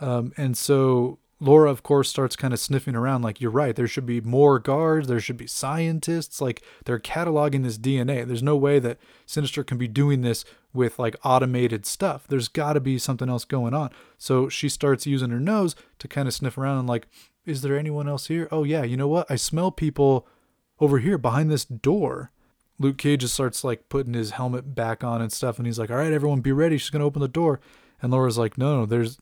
Um, 0.00 0.32
and 0.36 0.56
so 0.56 1.18
Laura, 1.38 1.70
of 1.70 1.82
course, 1.82 2.08
starts 2.08 2.34
kind 2.34 2.54
of 2.54 2.60
sniffing 2.60 2.94
around 2.96 3.22
like, 3.22 3.40
you're 3.40 3.50
right, 3.50 3.76
there 3.76 3.86
should 3.86 4.06
be 4.06 4.20
more 4.20 4.58
guards, 4.58 5.06
there 5.06 5.20
should 5.20 5.36
be 5.36 5.46
scientists. 5.46 6.40
Like, 6.40 6.62
they're 6.84 6.98
cataloging 6.98 7.62
this 7.62 7.76
DNA. 7.76 8.26
There's 8.26 8.42
no 8.42 8.56
way 8.56 8.78
that 8.78 8.98
Sinister 9.26 9.62
can 9.62 9.76
be 9.76 9.88
doing 9.88 10.22
this 10.22 10.44
with 10.72 10.98
like 10.98 11.16
automated 11.24 11.84
stuff. 11.84 12.26
There's 12.26 12.48
got 12.48 12.72
to 12.74 12.80
be 12.80 12.98
something 12.98 13.28
else 13.28 13.44
going 13.44 13.74
on. 13.74 13.90
So 14.16 14.48
she 14.48 14.68
starts 14.68 15.06
using 15.06 15.30
her 15.30 15.40
nose 15.40 15.74
to 15.98 16.08
kind 16.08 16.26
of 16.26 16.34
sniff 16.34 16.56
around 16.56 16.78
and, 16.78 16.88
like, 16.88 17.06
is 17.44 17.62
there 17.62 17.78
anyone 17.78 18.08
else 18.08 18.26
here? 18.26 18.48
Oh, 18.50 18.64
yeah, 18.64 18.82
you 18.82 18.96
know 18.96 19.08
what? 19.08 19.30
I 19.30 19.36
smell 19.36 19.70
people 19.70 20.26
over 20.80 20.98
here 20.98 21.18
behind 21.18 21.50
this 21.50 21.64
door. 21.64 22.32
Luke 22.78 22.98
Cage 22.98 23.20
just 23.20 23.34
starts 23.34 23.64
like 23.64 23.88
putting 23.88 24.14
his 24.14 24.32
helmet 24.32 24.74
back 24.74 25.02
on 25.02 25.22
and 25.22 25.32
stuff, 25.32 25.58
and 25.58 25.66
he's 25.66 25.78
like, 25.78 25.90
"All 25.90 25.96
right, 25.96 26.12
everyone, 26.12 26.40
be 26.40 26.52
ready. 26.52 26.76
She's 26.76 26.90
gonna 26.90 27.06
open 27.06 27.22
the 27.22 27.28
door." 27.28 27.58
And 28.02 28.12
Laura's 28.12 28.36
like, 28.36 28.58
"No, 28.58 28.80
no, 28.80 28.86
there's, 28.86 29.18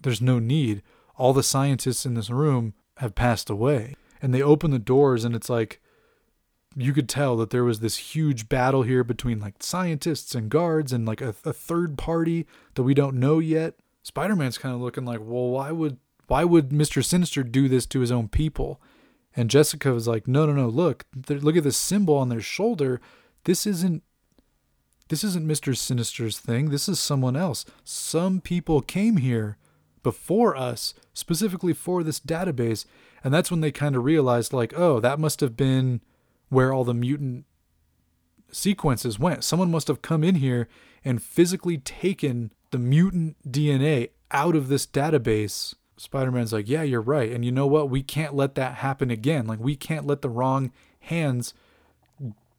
there's 0.00 0.20
no 0.20 0.38
need 0.38 0.82
all 1.16 1.32
the 1.32 1.42
scientists 1.42 2.06
in 2.06 2.14
this 2.14 2.30
room 2.30 2.74
have 2.98 3.14
passed 3.14 3.50
away. 3.50 3.94
And 4.20 4.34
they 4.34 4.42
open 4.42 4.70
the 4.70 4.78
doors, 4.78 5.24
and 5.24 5.34
it's 5.34 5.50
like 5.50 5.80
you 6.74 6.92
could 6.92 7.08
tell 7.08 7.36
that 7.36 7.50
there 7.50 7.64
was 7.64 7.80
this 7.80 7.96
huge 7.96 8.48
battle 8.48 8.82
here 8.82 9.02
between 9.02 9.40
like 9.40 9.62
scientists 9.62 10.34
and 10.34 10.50
guards 10.50 10.92
and 10.92 11.06
like 11.06 11.20
a, 11.20 11.34
a 11.44 11.52
third 11.52 11.96
party 11.96 12.46
that 12.74 12.82
we 12.82 12.94
don't 12.94 13.18
know 13.18 13.38
yet. 13.38 13.74
Spider 14.02 14.36
Man's 14.36 14.58
kind 14.58 14.74
of 14.74 14.80
looking 14.80 15.04
like, 15.04 15.20
well, 15.20 15.48
why 15.48 15.70
would 15.70 15.98
why 16.26 16.44
would 16.44 16.72
Mister 16.72 17.02
Sinister 17.02 17.42
do 17.42 17.68
this 17.68 17.86
to 17.86 18.00
his 18.00 18.12
own 18.12 18.28
people? 18.28 18.80
And 19.34 19.50
Jessica 19.50 19.92
was 19.92 20.08
like, 20.08 20.26
no, 20.26 20.46
no, 20.46 20.52
no, 20.52 20.68
look, 20.68 21.04
look 21.28 21.56
at 21.56 21.64
this 21.64 21.76
symbol 21.76 22.16
on 22.16 22.30
their 22.30 22.40
shoulder. 22.40 23.00
This 23.44 23.66
isn't 23.66 24.02
this 25.08 25.22
isn't 25.22 25.46
Mr. 25.46 25.76
Sinister's 25.76 26.38
thing. 26.38 26.70
This 26.70 26.88
is 26.88 26.98
someone 26.98 27.36
else. 27.36 27.64
Some 27.84 28.40
people 28.40 28.80
came 28.80 29.18
here 29.18 29.56
before 30.06 30.56
us, 30.56 30.94
specifically 31.12 31.72
for 31.72 32.04
this 32.04 32.20
database. 32.20 32.86
And 33.24 33.34
that's 33.34 33.50
when 33.50 33.60
they 33.60 33.72
kind 33.72 33.96
of 33.96 34.04
realized, 34.04 34.52
like, 34.52 34.72
oh, 34.78 35.00
that 35.00 35.18
must 35.18 35.40
have 35.40 35.56
been 35.56 36.00
where 36.48 36.72
all 36.72 36.84
the 36.84 36.94
mutant 36.94 37.44
sequences 38.52 39.18
went. 39.18 39.42
Someone 39.42 39.68
must 39.68 39.88
have 39.88 40.02
come 40.02 40.22
in 40.22 40.36
here 40.36 40.68
and 41.04 41.20
physically 41.20 41.78
taken 41.78 42.52
the 42.70 42.78
mutant 42.78 43.34
DNA 43.50 44.10
out 44.30 44.54
of 44.54 44.68
this 44.68 44.86
database. 44.86 45.74
Spider 45.96 46.30
Man's 46.30 46.52
like, 46.52 46.68
yeah, 46.68 46.84
you're 46.84 47.00
right. 47.00 47.32
And 47.32 47.44
you 47.44 47.50
know 47.50 47.66
what? 47.66 47.90
We 47.90 48.04
can't 48.04 48.36
let 48.36 48.54
that 48.54 48.74
happen 48.74 49.10
again. 49.10 49.48
Like, 49.48 49.58
we 49.58 49.74
can't 49.74 50.06
let 50.06 50.22
the 50.22 50.28
wrong 50.28 50.70
hands 51.00 51.52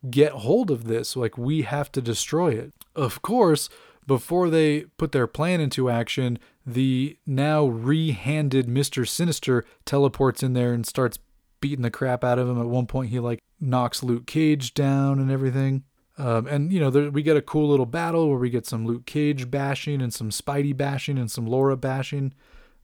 get 0.09 0.33
hold 0.33 0.69
of 0.69 0.83
this. 0.83 1.15
Like, 1.15 1.37
we 1.37 1.61
have 1.61 1.93
to 1.93 2.01
destroy 2.01 2.49
it. 2.49 2.73
Of 2.93 3.21
course, 3.21 3.69
before 4.05 4.49
they 4.49 4.81
put 4.97 5.13
their 5.13 5.27
plan 5.27 5.61
into 5.61 5.89
action, 5.89 6.39
the 6.67 7.17
now 7.25 7.65
re-handed 7.65 8.67
Mr. 8.67 9.07
Sinister 9.07 9.63
teleports 9.85 10.43
in 10.43 10.51
there 10.51 10.73
and 10.73 10.85
starts 10.85 11.17
beating 11.61 11.81
the 11.81 11.89
crap 11.89 12.25
out 12.25 12.37
of 12.37 12.49
him. 12.49 12.59
At 12.59 12.67
one 12.67 12.87
point, 12.87 13.09
he 13.09 13.19
like 13.19 13.39
knocks 13.59 14.03
Luke 14.03 14.27
Cage 14.27 14.73
down 14.73 15.17
and 15.17 15.31
everything. 15.31 15.85
Um, 16.17 16.45
and 16.45 16.73
you 16.73 16.81
know, 16.81 16.89
there, 16.89 17.09
we 17.09 17.23
get 17.23 17.37
a 17.37 17.41
cool 17.41 17.69
little 17.69 17.85
battle 17.85 18.29
where 18.29 18.37
we 18.37 18.49
get 18.49 18.65
some 18.65 18.85
Luke 18.85 19.05
Cage 19.05 19.49
bashing 19.49 20.01
and 20.01 20.13
some 20.13 20.29
Spidey 20.29 20.75
bashing 20.75 21.17
and 21.17 21.31
some 21.31 21.47
Laura 21.47 21.77
bashing. 21.77 22.33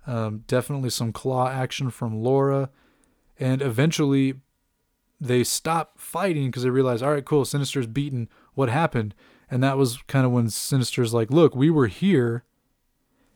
Um, 0.08 0.46
definitely 0.48 0.90
some 0.90 1.12
claw 1.12 1.50
action 1.50 1.90
from 1.90 2.24
Laura, 2.24 2.70
and 3.40 3.62
eventually 3.62 4.36
they 5.20 5.44
stop 5.44 6.00
fighting 6.00 6.48
because 6.48 6.64
they 6.64 6.70
realize, 6.70 7.02
all 7.02 7.12
right, 7.12 7.24
cool, 7.24 7.46
Sinister's 7.46 7.88
beaten. 7.88 8.30
What 8.54 8.70
happened? 8.70 9.14
And 9.50 9.62
that 9.64 9.78
was 9.78 9.98
kind 10.08 10.26
of 10.26 10.32
when 10.32 10.50
Sinister's 10.50 11.14
like, 11.14 11.32
look, 11.32 11.56
we 11.56 11.70
were 11.70 11.88
here 11.88 12.44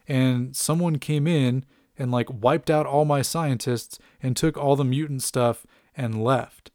and 0.08 0.55
someone 0.55 0.97
came 0.97 1.28
in 1.28 1.66
and 1.97 2.12
like 2.12 2.28
wiped 2.30 2.70
out 2.70 2.86
all 2.86 3.05
my 3.05 3.22
scientists 3.22 3.99
and 4.22 4.36
took 4.36 4.58
all 4.58 4.76
the 4.76 4.86
mutant 4.86 5.24
stuff 5.24 5.66
and 5.95 6.24
left. 6.24 6.72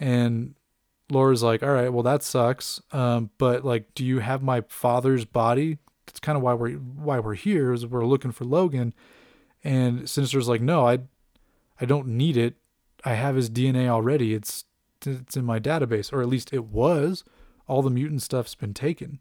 And 0.00 0.54
Laura's 1.10 1.42
like, 1.42 1.62
all 1.62 1.72
right, 1.72 1.92
well 1.92 2.02
that 2.02 2.22
sucks. 2.22 2.80
Um, 2.92 3.30
but 3.38 3.64
like, 3.64 3.94
do 3.94 4.04
you 4.04 4.18
have 4.18 4.42
my 4.42 4.62
father's 4.68 5.24
body? 5.24 5.78
That's 6.06 6.20
kind 6.20 6.36
of 6.36 6.42
why 6.42 6.54
we're 6.54 6.74
why 6.74 7.18
we're 7.18 7.34
here 7.34 7.72
is 7.72 7.86
we're 7.86 8.06
looking 8.06 8.32
for 8.32 8.44
Logan. 8.44 8.94
And 9.64 10.08
Sinister's 10.08 10.48
like, 10.48 10.60
no, 10.60 10.86
I, 10.86 11.00
I 11.80 11.84
don't 11.84 12.08
need 12.08 12.36
it. 12.36 12.56
I 13.04 13.14
have 13.14 13.36
his 13.36 13.50
DNA 13.50 13.88
already. 13.88 14.34
It's 14.34 14.64
it's 15.06 15.36
in 15.36 15.44
my 15.44 15.60
database, 15.60 16.12
or 16.12 16.20
at 16.20 16.28
least 16.28 16.52
it 16.52 16.64
was. 16.64 17.24
All 17.66 17.82
the 17.82 17.90
mutant 17.90 18.22
stuff's 18.22 18.54
been 18.54 18.74
taken. 18.74 19.20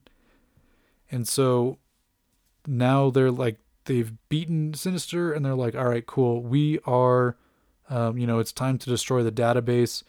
And 1.11 1.27
so 1.27 1.77
now 2.67 3.09
they're 3.09 3.31
like 3.31 3.57
they've 3.85 4.11
beaten 4.29 4.73
Sinister 4.73 5.31
and 5.33 5.45
they're 5.45 5.55
like, 5.55 5.75
all 5.75 5.87
right, 5.87 6.05
cool. 6.05 6.43
We 6.43 6.79
are 6.85 7.37
Um, 7.89 8.17
you 8.17 8.27
know, 8.27 8.39
it's 8.39 8.51
time 8.51 8.77
to 8.79 8.89
destroy 8.89 9.23
the 9.23 9.31
database. 9.31 10.03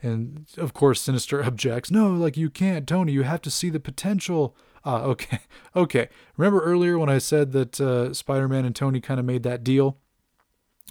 And 0.00 0.46
of 0.58 0.72
course, 0.72 1.00
Sinister 1.00 1.42
objects. 1.50 1.90
No, 1.90 2.12
like 2.12 2.36
you 2.36 2.50
can't, 2.50 2.86
Tony. 2.86 3.12
You 3.12 3.24
have 3.24 3.42
to 3.42 3.50
see 3.50 3.68
the 3.70 3.80
potential. 3.80 4.56
Ah, 4.84 5.02
okay, 5.12 5.40
okay. 5.74 6.08
Remember 6.36 6.60
earlier 6.62 6.98
when 6.98 7.08
I 7.10 7.18
said 7.18 7.50
that 7.52 7.80
uh, 7.80 8.14
Spider-Man 8.14 8.64
and 8.64 8.76
Tony 8.76 9.00
kind 9.00 9.18
of 9.18 9.26
made 9.26 9.42
that 9.42 9.64
deal? 9.64 9.98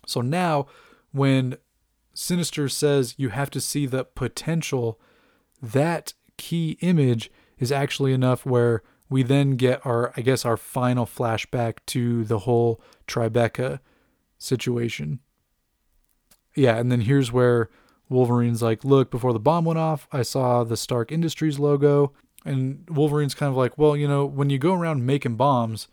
So 0.05 0.20
now, 0.22 0.68
when 1.13 1.57
Sinister 2.13 2.68
says 2.68 3.16
you 3.18 3.30
have 3.30 3.49
to 3.51 3.61
see 3.61 3.86
the 3.86 4.03
potential, 4.03 4.99
that 5.61 6.13
key 6.38 6.78
image 6.82 7.32
is 7.57 7.72
actually 7.72 8.11
enough 8.11 8.45
where 8.45 8.84
we 9.10 9.24
then 9.24 9.51
get 9.51 9.86
our, 9.86 10.14
I 10.18 10.22
guess, 10.22 10.45
our 10.45 10.58
final 10.58 11.06
flashback 11.06 11.78
to 11.88 12.24
the 12.24 12.39
whole 12.39 12.82
Tribeca 13.08 13.80
situation. 14.38 15.20
Yeah, 16.56 16.78
and 16.78 16.91
then 16.91 17.01
here's 17.01 17.32
where 17.32 17.70
Wolverine's 18.10 18.62
like, 18.62 18.84
Look, 18.84 19.12
before 19.12 19.34
the 19.34 19.39
bomb 19.39 19.66
went 19.66 19.80
off, 19.80 20.08
I 20.12 20.22
saw 20.22 20.64
the 20.64 20.78
Stark 20.78 21.12
Industries 21.12 21.60
logo. 21.60 22.14
And 22.45 22.88
Wolverine's 22.89 23.36
kind 23.36 23.49
of 23.49 23.58
like, 23.58 23.78
Well, 23.78 23.95
you 23.95 24.08
know, 24.08 24.26
when 24.26 24.49
you 24.49 24.58
go 24.58 24.74
around 24.74 25.06
making 25.06 25.36
bombs, 25.36 25.88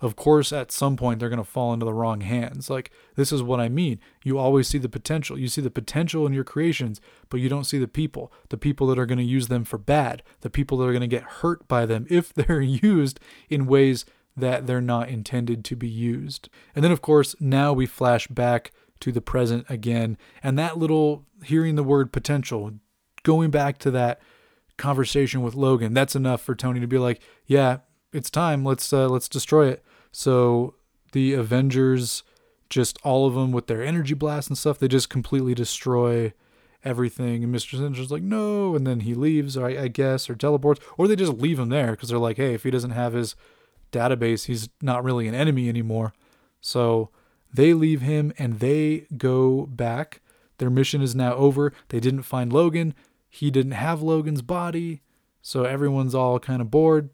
of 0.00 0.16
course, 0.16 0.52
at 0.52 0.72
some 0.72 0.96
point 0.96 1.20
they're 1.20 1.28
going 1.28 1.38
to 1.38 1.44
fall 1.44 1.72
into 1.72 1.84
the 1.84 1.92
wrong 1.92 2.22
hands. 2.22 2.70
Like, 2.70 2.90
this 3.16 3.32
is 3.32 3.42
what 3.42 3.60
I 3.60 3.68
mean. 3.68 4.00
You 4.24 4.38
always 4.38 4.66
see 4.66 4.78
the 4.78 4.88
potential. 4.88 5.38
You 5.38 5.48
see 5.48 5.60
the 5.60 5.70
potential 5.70 6.26
in 6.26 6.32
your 6.32 6.44
creations, 6.44 7.00
but 7.28 7.40
you 7.40 7.48
don't 7.48 7.64
see 7.64 7.78
the 7.78 7.88
people. 7.88 8.32
The 8.48 8.56
people 8.56 8.86
that 8.88 8.98
are 8.98 9.06
going 9.06 9.18
to 9.18 9.24
use 9.24 9.48
them 9.48 9.64
for 9.64 9.78
bad, 9.78 10.22
the 10.40 10.50
people 10.50 10.78
that 10.78 10.86
are 10.86 10.92
going 10.92 11.00
to 11.00 11.06
get 11.06 11.22
hurt 11.22 11.68
by 11.68 11.86
them 11.86 12.06
if 12.08 12.32
they're 12.34 12.60
used 12.60 13.20
in 13.48 13.66
ways 13.66 14.04
that 14.36 14.66
they're 14.66 14.80
not 14.80 15.08
intended 15.08 15.64
to 15.66 15.76
be 15.76 15.88
used. 15.88 16.48
And 16.74 16.82
then, 16.82 16.92
of 16.92 17.02
course, 17.02 17.34
now 17.40 17.72
we 17.72 17.86
flash 17.86 18.26
back 18.28 18.72
to 19.00 19.12
the 19.12 19.20
present 19.20 19.66
again. 19.68 20.16
And 20.42 20.58
that 20.58 20.78
little 20.78 21.26
hearing 21.44 21.74
the 21.74 21.82
word 21.82 22.12
potential, 22.12 22.72
going 23.22 23.50
back 23.50 23.78
to 23.78 23.90
that 23.90 24.20
conversation 24.76 25.42
with 25.42 25.54
Logan, 25.54 25.92
that's 25.92 26.16
enough 26.16 26.40
for 26.40 26.54
Tony 26.54 26.80
to 26.80 26.86
be 26.86 26.98
like, 26.98 27.20
yeah, 27.46 27.78
it's 28.12 28.30
time. 28.30 28.64
Let's 28.64 28.92
uh, 28.92 29.08
let's 29.08 29.28
destroy 29.28 29.68
it. 29.68 29.84
So 30.12 30.74
the 31.12 31.34
Avengers, 31.34 32.22
just 32.68 32.98
all 33.02 33.26
of 33.26 33.34
them 33.34 33.52
with 33.52 33.66
their 33.66 33.84
energy 33.84 34.14
blasts 34.14 34.48
and 34.48 34.58
stuff, 34.58 34.78
they 34.78 34.88
just 34.88 35.10
completely 35.10 35.54
destroy 35.54 36.32
everything. 36.84 37.44
And 37.44 37.54
Mr. 37.54 37.76
Sinister's 37.76 38.10
like, 38.10 38.22
no. 38.22 38.74
And 38.74 38.86
then 38.86 39.00
he 39.00 39.14
leaves, 39.14 39.56
or 39.56 39.66
I, 39.66 39.82
I 39.84 39.88
guess, 39.88 40.30
or 40.30 40.34
teleports, 40.34 40.80
or 40.96 41.06
they 41.06 41.16
just 41.16 41.34
leave 41.34 41.58
him 41.58 41.68
there 41.68 41.92
because 41.92 42.08
they're 42.08 42.18
like, 42.18 42.36
hey, 42.36 42.54
if 42.54 42.62
he 42.62 42.70
doesn't 42.70 42.90
have 42.90 43.12
his 43.12 43.36
database, 43.92 44.46
he's 44.46 44.68
not 44.80 45.04
really 45.04 45.28
an 45.28 45.34
enemy 45.34 45.68
anymore. 45.68 46.12
So 46.60 47.10
they 47.52 47.74
leave 47.74 48.00
him 48.00 48.32
and 48.38 48.60
they 48.60 49.06
go 49.16 49.66
back. 49.66 50.20
Their 50.58 50.70
mission 50.70 51.02
is 51.02 51.14
now 51.14 51.34
over. 51.34 51.72
They 51.88 52.00
didn't 52.00 52.22
find 52.22 52.52
Logan. 52.52 52.94
He 53.28 53.50
didn't 53.50 53.72
have 53.72 54.02
Logan's 54.02 54.42
body. 54.42 55.02
So 55.42 55.64
everyone's 55.64 56.14
all 56.14 56.38
kind 56.38 56.60
of 56.60 56.70
bored. 56.70 57.10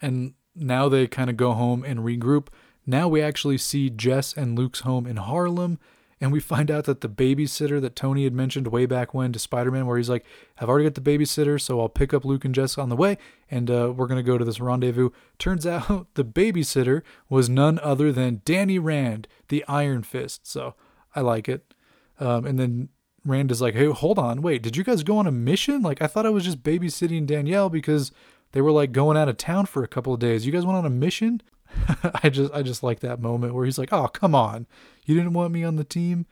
And 0.00 0.34
now 0.54 0.88
they 0.88 1.06
kind 1.06 1.30
of 1.30 1.36
go 1.36 1.52
home 1.52 1.84
and 1.84 2.00
regroup. 2.00 2.48
Now 2.86 3.08
we 3.08 3.20
actually 3.20 3.58
see 3.58 3.90
Jess 3.90 4.32
and 4.32 4.56
Luke's 4.56 4.80
home 4.80 5.06
in 5.06 5.16
Harlem, 5.16 5.78
and 6.20 6.32
we 6.32 6.40
find 6.40 6.70
out 6.70 6.84
that 6.84 7.00
the 7.00 7.08
babysitter 7.08 7.80
that 7.80 7.96
Tony 7.96 8.24
had 8.24 8.32
mentioned 8.32 8.68
way 8.68 8.86
back 8.86 9.12
when 9.12 9.32
to 9.32 9.38
Spider 9.38 9.70
Man, 9.70 9.86
where 9.86 9.98
he's 9.98 10.08
like, 10.08 10.24
I've 10.58 10.68
already 10.68 10.88
got 10.88 10.94
the 10.94 11.00
babysitter, 11.18 11.60
so 11.60 11.80
I'll 11.80 11.88
pick 11.88 12.14
up 12.14 12.24
Luke 12.24 12.44
and 12.44 12.54
Jess 12.54 12.78
on 12.78 12.88
the 12.88 12.96
way, 12.96 13.18
and 13.50 13.70
uh, 13.70 13.92
we're 13.94 14.06
going 14.06 14.24
to 14.24 14.30
go 14.30 14.38
to 14.38 14.44
this 14.44 14.60
rendezvous. 14.60 15.10
Turns 15.38 15.66
out 15.66 16.14
the 16.14 16.24
babysitter 16.24 17.02
was 17.28 17.48
none 17.48 17.78
other 17.80 18.12
than 18.12 18.40
Danny 18.44 18.78
Rand, 18.78 19.28
the 19.48 19.64
Iron 19.68 20.02
Fist. 20.02 20.46
So 20.46 20.74
I 21.14 21.20
like 21.20 21.48
it. 21.48 21.74
Um, 22.18 22.46
and 22.46 22.58
then 22.58 22.88
Rand 23.26 23.50
is 23.50 23.60
like, 23.60 23.74
hey, 23.74 23.86
hold 23.86 24.18
on, 24.18 24.40
wait, 24.40 24.62
did 24.62 24.76
you 24.76 24.84
guys 24.84 25.02
go 25.02 25.18
on 25.18 25.26
a 25.26 25.32
mission? 25.32 25.82
Like, 25.82 26.00
I 26.00 26.06
thought 26.06 26.24
I 26.24 26.30
was 26.30 26.44
just 26.44 26.62
babysitting 26.62 27.26
Danielle 27.26 27.68
because 27.68 28.12
they 28.56 28.62
were 28.62 28.72
like 28.72 28.90
going 28.90 29.18
out 29.18 29.28
of 29.28 29.36
town 29.36 29.66
for 29.66 29.82
a 29.82 29.86
couple 29.86 30.14
of 30.14 30.18
days. 30.18 30.46
You 30.46 30.50
guys 30.50 30.64
went 30.64 30.78
on 30.78 30.86
a 30.86 30.90
mission? 30.90 31.42
I 32.22 32.30
just 32.30 32.50
I 32.54 32.62
just 32.62 32.82
like 32.82 33.00
that 33.00 33.20
moment 33.20 33.52
where 33.52 33.66
he's 33.66 33.76
like, 33.76 33.92
"Oh, 33.92 34.08
come 34.08 34.34
on, 34.34 34.66
you 35.04 35.14
didn't 35.14 35.34
want 35.34 35.52
me 35.52 35.62
on 35.62 35.76
the 35.76 35.84
team." 35.84 36.24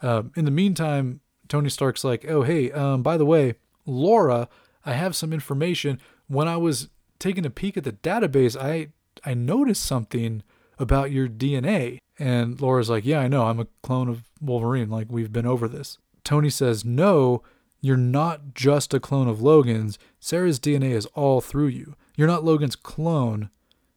Um, 0.00 0.30
in 0.36 0.44
the 0.44 0.52
meantime, 0.52 1.18
Tony 1.48 1.68
Stark's 1.68 2.04
like, 2.04 2.24
"Oh, 2.28 2.42
hey, 2.42 2.70
um, 2.70 3.02
by 3.02 3.16
the 3.16 3.24
way, 3.24 3.56
Laura, 3.86 4.48
I 4.86 4.92
have 4.92 5.16
some 5.16 5.32
information. 5.32 6.00
When 6.28 6.46
I 6.46 6.56
was 6.56 6.90
taking 7.18 7.44
a 7.44 7.50
peek 7.50 7.76
at 7.76 7.82
the 7.82 7.90
database, 7.90 8.56
I 8.56 8.90
I 9.28 9.34
noticed 9.34 9.84
something 9.84 10.44
about 10.78 11.10
your 11.10 11.26
DNA." 11.26 11.98
And 12.20 12.60
Laura's 12.60 12.88
like, 12.88 13.04
"Yeah, 13.04 13.18
I 13.18 13.26
know. 13.26 13.46
I'm 13.46 13.58
a 13.58 13.66
clone 13.82 14.08
of 14.08 14.22
Wolverine. 14.40 14.90
Like 14.90 15.08
we've 15.10 15.32
been 15.32 15.44
over 15.44 15.66
this." 15.66 15.98
Tony 16.22 16.50
says, 16.50 16.84
"No, 16.84 17.42
you're 17.80 17.96
not 17.96 18.54
just 18.54 18.92
a 18.92 19.00
clone 19.00 19.28
of 19.28 19.40
Logan's. 19.40 19.98
Sarah's 20.18 20.58
DNA 20.58 20.90
is 20.90 21.06
all 21.14 21.40
through 21.40 21.68
you. 21.68 21.94
You're 22.16 22.26
not 22.26 22.44
Logan's 22.44 22.76
clone. 22.76 23.50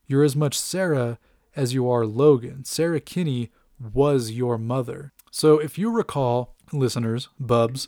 You're 0.08 0.24
as 0.24 0.36
much 0.36 0.60
Sarah 0.60 1.18
as 1.56 1.74
you 1.74 1.90
are 1.90 2.06
Logan. 2.06 2.64
Sarah 2.64 3.00
Kinney 3.00 3.52
was 3.80 4.32
your 4.32 4.58
mother. 4.58 5.14
So 5.32 5.58
if 5.58 5.78
you 5.78 5.90
recall, 5.90 6.56
listeners, 6.72 7.30
bubs, 7.40 7.88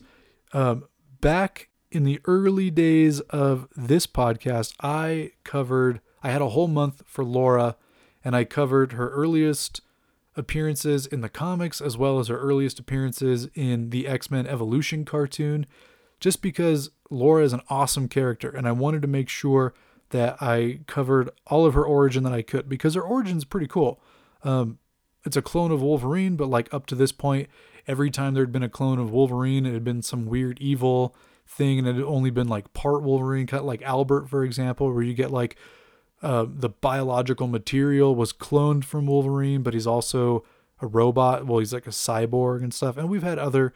um, 0.53 0.85
back 1.21 1.69
in 1.91 2.03
the 2.03 2.19
early 2.25 2.71
days 2.71 3.19
of 3.21 3.67
this 3.75 4.07
podcast, 4.07 4.73
I 4.81 5.31
covered, 5.43 6.01
I 6.23 6.31
had 6.31 6.41
a 6.41 6.49
whole 6.49 6.67
month 6.67 7.03
for 7.05 7.23
Laura, 7.23 7.75
and 8.23 8.35
I 8.35 8.45
covered 8.45 8.93
her 8.93 9.09
earliest 9.09 9.81
appearances 10.35 11.05
in 11.05 11.21
the 11.21 11.29
comics 11.29 11.81
as 11.81 11.97
well 11.97 12.19
as 12.19 12.27
her 12.27 12.37
earliest 12.37 12.79
appearances 12.79 13.47
in 13.53 13.89
the 13.89 14.07
X 14.07 14.31
Men 14.31 14.47
Evolution 14.47 15.05
cartoon, 15.05 15.65
just 16.19 16.41
because 16.41 16.89
Laura 17.09 17.43
is 17.43 17.53
an 17.53 17.61
awesome 17.69 18.07
character, 18.07 18.49
and 18.49 18.67
I 18.67 18.71
wanted 18.71 19.01
to 19.03 19.07
make 19.07 19.29
sure 19.29 19.73
that 20.09 20.37
I 20.41 20.79
covered 20.87 21.29
all 21.47 21.65
of 21.65 21.73
her 21.73 21.83
origin 21.83 22.23
that 22.23 22.33
I 22.33 22.41
could 22.41 22.69
because 22.69 22.95
her 22.95 23.01
origin 23.01 23.37
is 23.37 23.45
pretty 23.45 23.67
cool. 23.67 23.99
Um, 24.43 24.77
it's 25.25 25.37
a 25.37 25.41
clone 25.41 25.71
of 25.71 25.81
Wolverine, 25.81 26.35
but 26.35 26.49
like 26.49 26.73
up 26.73 26.85
to 26.87 26.95
this 26.95 27.11
point, 27.11 27.49
every 27.87 28.11
time 28.11 28.33
there'd 28.33 28.51
been 28.51 28.63
a 28.63 28.69
clone 28.69 28.99
of 28.99 29.11
Wolverine, 29.11 29.65
it 29.65 29.73
had 29.73 29.83
been 29.83 30.01
some 30.01 30.25
weird 30.25 30.59
evil 30.59 31.15
thing, 31.47 31.79
and 31.79 31.87
it 31.87 31.95
had 31.95 32.03
only 32.03 32.29
been 32.29 32.47
like 32.47 32.73
part 32.73 33.03
Wolverine, 33.03 33.47
cut 33.47 33.65
like 33.65 33.81
Albert, 33.81 34.29
for 34.29 34.43
example, 34.43 34.91
where 34.93 35.03
you 35.03 35.13
get 35.13 35.31
like 35.31 35.55
uh, 36.23 36.45
the 36.47 36.69
biological 36.69 37.47
material 37.47 38.15
was 38.15 38.31
cloned 38.31 38.85
from 38.85 39.07
Wolverine, 39.07 39.61
but 39.61 39.73
he's 39.73 39.85
also 39.85 40.45
a 40.81 40.87
robot. 40.87 41.45
Well, 41.45 41.59
he's 41.59 41.73
like 41.73 41.85
a 41.85 41.91
cyborg 41.91 42.63
and 42.63 42.73
stuff. 42.73 42.95
And 42.95 43.09
we've 43.09 43.23
had 43.23 43.37
other 43.37 43.73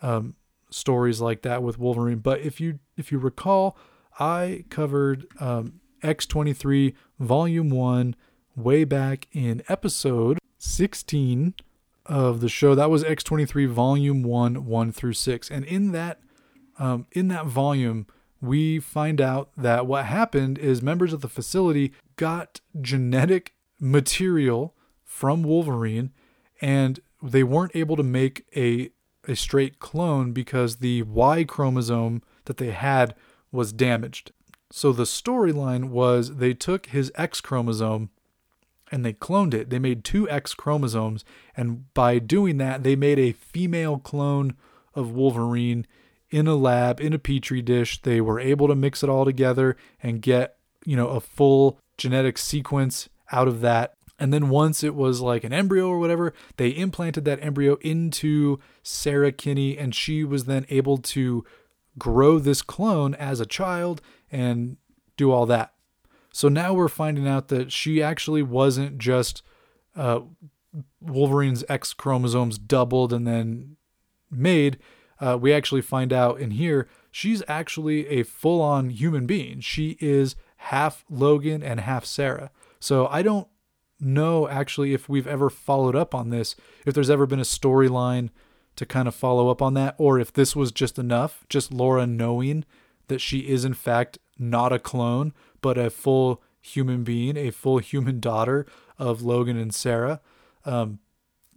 um, 0.00 0.36
stories 0.70 1.20
like 1.20 1.42
that 1.42 1.64
with 1.64 1.78
Wolverine. 1.78 2.18
But 2.18 2.40
if 2.40 2.60
you 2.60 2.78
if 2.96 3.10
you 3.10 3.18
recall, 3.18 3.76
I 4.20 4.64
covered 4.70 5.26
um, 5.40 5.80
X23 6.02 6.94
Volume 7.18 7.70
One 7.70 8.14
way 8.54 8.84
back 8.84 9.26
in 9.32 9.62
episode 9.68 10.38
16 10.58 11.54
of 12.06 12.40
the 12.40 12.48
show. 12.48 12.76
That 12.76 12.90
was 12.90 13.02
X23 13.02 13.68
Volume 13.68 14.22
One, 14.22 14.64
one 14.64 14.92
through 14.92 15.14
six, 15.14 15.50
and 15.50 15.64
in 15.64 15.90
that 15.90 16.20
um, 16.78 17.06
in 17.10 17.26
that 17.28 17.46
volume 17.46 18.06
we 18.40 18.78
find 18.78 19.20
out 19.20 19.50
that 19.56 19.86
what 19.86 20.06
happened 20.06 20.58
is 20.58 20.82
members 20.82 21.12
of 21.12 21.20
the 21.20 21.28
facility 21.28 21.92
got 22.16 22.60
genetic 22.80 23.54
material 23.78 24.74
from 25.04 25.42
Wolverine 25.42 26.12
and 26.60 27.00
they 27.22 27.42
weren't 27.42 27.74
able 27.74 27.96
to 27.96 28.02
make 28.02 28.46
a 28.56 28.90
a 29.28 29.36
straight 29.36 29.78
clone 29.78 30.32
because 30.32 30.76
the 30.76 31.02
Y 31.02 31.44
chromosome 31.44 32.22
that 32.46 32.56
they 32.56 32.70
had 32.70 33.14
was 33.52 33.72
damaged. 33.72 34.32
So 34.72 34.92
the 34.92 35.04
storyline 35.04 35.90
was 35.90 36.36
they 36.36 36.54
took 36.54 36.86
his 36.86 37.12
X 37.16 37.40
chromosome 37.40 38.10
and 38.90 39.04
they 39.04 39.12
cloned 39.12 39.52
it. 39.52 39.70
They 39.70 39.78
made 39.78 40.04
two 40.04 40.28
X 40.30 40.54
chromosomes 40.54 41.24
and 41.56 41.92
by 41.92 42.18
doing 42.18 42.56
that 42.58 42.82
they 42.82 42.96
made 42.96 43.18
a 43.18 43.32
female 43.32 43.98
clone 43.98 44.56
of 44.94 45.12
Wolverine 45.12 45.86
in 46.30 46.46
a 46.46 46.54
lab 46.54 47.00
in 47.00 47.12
a 47.12 47.18
petri 47.18 47.62
dish. 47.62 48.00
They 48.02 48.20
were 48.20 48.40
able 48.40 48.68
to 48.68 48.74
mix 48.74 49.02
it 49.02 49.10
all 49.10 49.24
together 49.24 49.76
and 50.02 50.22
get, 50.22 50.56
you 50.84 50.96
know, 50.96 51.08
a 51.08 51.20
full 51.20 51.78
genetic 51.98 52.38
sequence 52.38 53.08
out 53.32 53.48
of 53.48 53.60
that. 53.60 53.94
And 54.18 54.34
then 54.34 54.50
once 54.50 54.84
it 54.84 54.94
was 54.94 55.20
like 55.20 55.44
an 55.44 55.52
embryo 55.52 55.88
or 55.88 55.98
whatever, 55.98 56.34
they 56.56 56.68
implanted 56.68 57.24
that 57.24 57.42
embryo 57.42 57.76
into 57.76 58.58
Sarah 58.82 59.32
Kinney 59.32 59.78
and 59.78 59.94
she 59.94 60.24
was 60.24 60.44
then 60.44 60.66
able 60.68 60.98
to 60.98 61.44
grow 61.98 62.38
this 62.38 62.62
clone 62.62 63.14
as 63.14 63.40
a 63.40 63.46
child 63.46 64.02
and 64.30 64.76
do 65.16 65.32
all 65.32 65.46
that. 65.46 65.72
So 66.32 66.48
now 66.48 66.74
we're 66.74 66.88
finding 66.88 67.26
out 67.26 67.48
that 67.48 67.72
she 67.72 68.02
actually 68.02 68.42
wasn't 68.42 68.98
just 68.98 69.42
uh, 69.96 70.20
Wolverine's 71.00 71.64
X 71.68 71.92
chromosomes 71.92 72.58
doubled 72.58 73.12
and 73.12 73.26
then 73.26 73.76
made 74.30 74.78
uh, 75.20 75.38
we 75.40 75.52
actually 75.52 75.82
find 75.82 76.12
out 76.12 76.40
in 76.40 76.52
here 76.52 76.88
she's 77.10 77.42
actually 77.46 78.06
a 78.08 78.22
full 78.22 78.60
on 78.60 78.90
human 78.90 79.26
being. 79.26 79.60
She 79.60 79.96
is 80.00 80.36
half 80.56 81.04
Logan 81.08 81.62
and 81.62 81.80
half 81.80 82.04
Sarah. 82.04 82.50
So 82.78 83.06
I 83.08 83.22
don't 83.22 83.48
know 83.98 84.48
actually 84.48 84.94
if 84.94 85.08
we've 85.08 85.26
ever 85.26 85.50
followed 85.50 85.96
up 85.96 86.14
on 86.14 86.30
this, 86.30 86.56
if 86.86 86.94
there's 86.94 87.10
ever 87.10 87.26
been 87.26 87.40
a 87.40 87.42
storyline 87.42 88.30
to 88.76 88.86
kind 88.86 89.08
of 89.08 89.14
follow 89.14 89.48
up 89.50 89.60
on 89.60 89.74
that, 89.74 89.94
or 89.98 90.18
if 90.18 90.32
this 90.32 90.56
was 90.56 90.72
just 90.72 90.98
enough, 90.98 91.44
just 91.48 91.72
Laura 91.72 92.06
knowing 92.06 92.64
that 93.08 93.20
she 93.20 93.40
is 93.40 93.64
in 93.64 93.74
fact 93.74 94.18
not 94.38 94.72
a 94.72 94.78
clone, 94.78 95.34
but 95.60 95.76
a 95.76 95.90
full 95.90 96.42
human 96.60 97.04
being, 97.04 97.36
a 97.36 97.50
full 97.50 97.78
human 97.78 98.20
daughter 98.20 98.66
of 98.98 99.22
Logan 99.22 99.58
and 99.58 99.74
Sarah. 99.74 100.20
Um, 100.64 101.00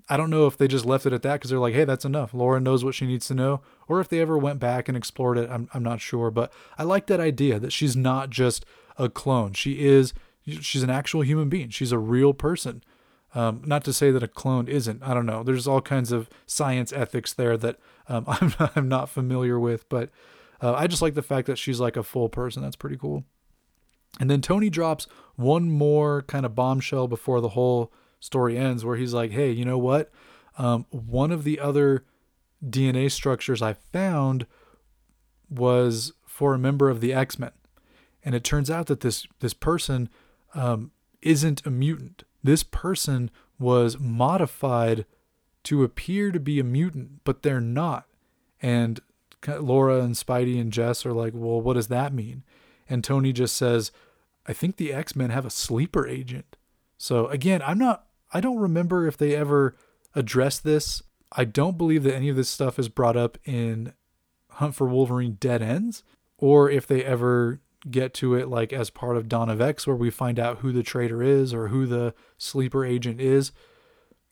I 0.09 0.17
don't 0.17 0.29
know 0.29 0.47
if 0.47 0.57
they 0.57 0.67
just 0.67 0.85
left 0.85 1.05
it 1.05 1.13
at 1.13 1.21
that 1.21 1.33
because 1.33 1.49
they're 1.49 1.59
like, 1.59 1.73
hey, 1.73 1.85
that's 1.85 2.05
enough. 2.05 2.33
Laura 2.33 2.59
knows 2.59 2.83
what 2.83 2.95
she 2.95 3.05
needs 3.05 3.27
to 3.27 3.33
know, 3.33 3.61
or 3.87 3.99
if 3.99 4.09
they 4.09 4.19
ever 4.19 4.37
went 4.37 4.59
back 4.59 4.87
and 4.87 4.97
explored 4.97 5.37
it. 5.37 5.49
I'm, 5.49 5.69
I'm 5.73 5.83
not 5.83 6.01
sure, 6.01 6.29
but 6.29 6.51
I 6.77 6.83
like 6.83 7.07
that 7.07 7.19
idea 7.19 7.59
that 7.59 7.71
she's 7.71 7.95
not 7.95 8.29
just 8.29 8.65
a 8.97 9.09
clone. 9.09 9.53
She 9.53 9.85
is, 9.85 10.13
she's 10.45 10.83
an 10.83 10.89
actual 10.89 11.21
human 11.21 11.49
being. 11.49 11.69
She's 11.69 11.91
a 11.91 11.97
real 11.97 12.33
person. 12.33 12.83
Um, 13.35 13.61
not 13.65 13.83
to 13.85 13.93
say 13.93 14.11
that 14.11 14.21
a 14.21 14.27
clone 14.27 14.67
isn't. 14.67 15.01
I 15.01 15.13
don't 15.13 15.25
know. 15.25 15.41
There's 15.41 15.67
all 15.67 15.81
kinds 15.81 16.11
of 16.11 16.29
science 16.45 16.93
ethics 16.93 17.33
there 17.33 17.57
that 17.57 17.77
um, 18.07 18.25
I'm, 18.27 18.53
I'm 18.75 18.87
not 18.87 19.09
familiar 19.09 19.59
with, 19.59 19.87
but 19.89 20.09
uh, 20.61 20.73
I 20.73 20.87
just 20.87 21.01
like 21.01 21.13
the 21.13 21.21
fact 21.21 21.47
that 21.47 21.57
she's 21.57 21.79
like 21.79 21.97
a 21.97 22.03
full 22.03 22.29
person. 22.29 22.61
That's 22.61 22.75
pretty 22.75 22.97
cool. 22.97 23.23
And 24.19 24.29
then 24.29 24.41
Tony 24.41 24.69
drops 24.69 25.07
one 25.35 25.71
more 25.71 26.21
kind 26.23 26.45
of 26.45 26.53
bombshell 26.53 27.07
before 27.07 27.41
the 27.41 27.49
whole 27.49 27.91
story 28.23 28.57
ends, 28.57 28.85
where 28.85 28.95
he's 28.95 29.13
like, 29.13 29.31
hey, 29.31 29.51
you 29.51 29.65
know 29.65 29.77
what? 29.77 30.09
Um, 30.57 30.85
one 30.89 31.31
of 31.31 31.43
the 31.43 31.59
other 31.59 32.05
DNA 32.65 33.11
structures 33.11 33.61
I 33.61 33.73
found 33.73 34.45
was 35.49 36.13
for 36.25 36.53
a 36.53 36.59
member 36.59 36.89
of 36.89 37.01
the 37.01 37.13
X 37.13 37.37
Men. 37.37 37.51
And 38.23 38.33
it 38.33 38.45
turns 38.45 38.69
out 38.69 38.87
that 38.87 39.01
this, 39.01 39.27
this 39.39 39.53
person 39.53 40.07
um, 40.55 40.91
isn't 41.21 41.65
a 41.65 41.69
mutant. 41.69 42.23
This 42.41 42.63
person 42.63 43.29
was 43.59 43.99
modified 43.99 45.05
to 45.63 45.83
appear 45.83 46.31
to 46.31 46.39
be 46.39 46.59
a 46.59 46.63
mutant, 46.63 47.23
but 47.25 47.43
they're 47.43 47.59
not. 47.59 48.07
And 48.61 49.01
Laura 49.47 49.99
and 49.99 50.15
Spidey 50.15 50.59
and 50.59 50.71
Jess 50.71 51.05
are 51.05 51.11
like, 51.11 51.33
well, 51.35 51.59
what 51.59 51.73
does 51.73 51.87
that 51.89 52.13
mean? 52.13 52.43
And 52.89 53.03
Tony 53.03 53.33
just 53.33 53.57
says, 53.57 53.91
I 54.47 54.53
think 54.53 54.77
the 54.77 54.93
X 54.93 55.13
Men 55.13 55.29
have 55.29 55.45
a 55.45 55.49
sleeper 55.49 56.07
agent. 56.07 56.55
So 56.97 57.27
again, 57.27 57.61
I'm 57.65 57.77
not, 57.77 58.05
I 58.33 58.41
don't 58.41 58.59
remember 58.59 59.07
if 59.07 59.17
they 59.17 59.35
ever 59.35 59.75
addressed 60.15 60.63
this. 60.63 61.01
I 61.31 61.45
don't 61.45 61.77
believe 61.77 62.03
that 62.03 62.15
any 62.15 62.29
of 62.29 62.35
this 62.35 62.49
stuff 62.49 62.77
is 62.77 62.89
brought 62.89 63.17
up 63.17 63.37
in 63.45 63.93
Hunt 64.49 64.75
for 64.75 64.87
Wolverine 64.87 65.37
Dead 65.39 65.61
Ends, 65.61 66.03
or 66.37 66.69
if 66.69 66.85
they 66.85 67.03
ever 67.03 67.61
get 67.89 68.13
to 68.13 68.35
it 68.35 68.47
like 68.47 68.71
as 68.71 68.89
part 68.89 69.17
of 69.17 69.27
Dawn 69.27 69.49
of 69.49 69.61
X, 69.61 69.85
where 69.85 69.95
we 69.95 70.09
find 70.09 70.39
out 70.39 70.59
who 70.59 70.71
the 70.71 70.83
traitor 70.83 71.21
is 71.21 71.53
or 71.53 71.67
who 71.67 71.85
the 71.85 72.13
sleeper 72.37 72.85
agent 72.85 73.19
is 73.19 73.51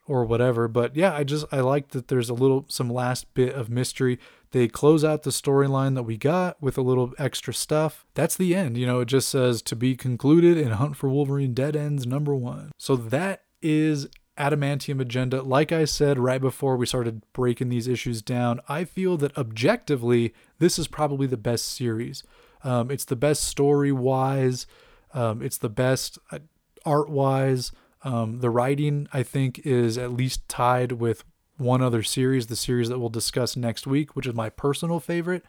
or 0.07 0.25
whatever. 0.25 0.67
But 0.67 0.95
yeah, 0.95 1.13
I 1.13 1.23
just 1.23 1.45
I 1.51 1.61
like 1.61 1.89
that 1.89 2.07
there's 2.07 2.29
a 2.29 2.33
little 2.33 2.65
some 2.69 2.89
last 2.89 3.33
bit 3.33 3.53
of 3.53 3.69
mystery. 3.69 4.19
They 4.51 4.67
close 4.67 5.03
out 5.03 5.23
the 5.23 5.29
storyline 5.29 5.95
that 5.95 6.03
we 6.03 6.17
got 6.17 6.61
with 6.61 6.77
a 6.77 6.81
little 6.81 7.13
extra 7.17 7.53
stuff. 7.53 8.05
That's 8.13 8.35
the 8.35 8.53
end. 8.53 8.77
You 8.77 8.85
know, 8.85 8.99
it 8.99 9.05
just 9.05 9.29
says 9.29 9.61
to 9.63 9.75
be 9.75 9.95
concluded 9.95 10.57
in 10.57 10.71
Hunt 10.71 10.97
for 10.97 11.09
Wolverine 11.09 11.53
Dead 11.53 11.75
Ends 11.75 12.05
number 12.05 12.35
1. 12.35 12.71
So 12.77 12.95
that 12.95 13.43
is 13.61 14.07
Adamantium 14.37 14.99
Agenda. 15.01 15.41
Like 15.41 15.71
I 15.71 15.85
said 15.85 16.17
right 16.17 16.41
before 16.41 16.77
we 16.77 16.85
started 16.85 17.23
breaking 17.33 17.69
these 17.69 17.87
issues 17.87 18.21
down, 18.21 18.59
I 18.67 18.85
feel 18.85 19.17
that 19.17 19.37
objectively 19.37 20.33
this 20.59 20.79
is 20.79 20.87
probably 20.87 21.27
the 21.27 21.37
best 21.37 21.65
series. 21.65 22.23
Um, 22.63 22.89
it's 22.91 23.05
the 23.05 23.15
best 23.15 23.43
story 23.43 23.91
wise. 23.91 24.67
Um, 25.13 25.41
it's 25.41 25.57
the 25.57 25.69
best 25.69 26.17
uh, 26.31 26.39
art 26.85 27.09
wise. 27.09 27.71
Um, 28.03 28.39
the 28.39 28.49
writing, 28.49 29.07
I 29.13 29.23
think, 29.23 29.59
is 29.59 29.97
at 29.97 30.13
least 30.13 30.47
tied 30.47 30.93
with 30.93 31.23
one 31.57 31.81
other 31.81 32.01
series, 32.01 32.47
the 32.47 32.55
series 32.55 32.89
that 32.89 32.99
we'll 32.99 33.09
discuss 33.09 33.55
next 33.55 33.85
week, 33.85 34.15
which 34.15 34.25
is 34.25 34.33
my 34.33 34.49
personal 34.49 34.99
favorite. 34.99 35.45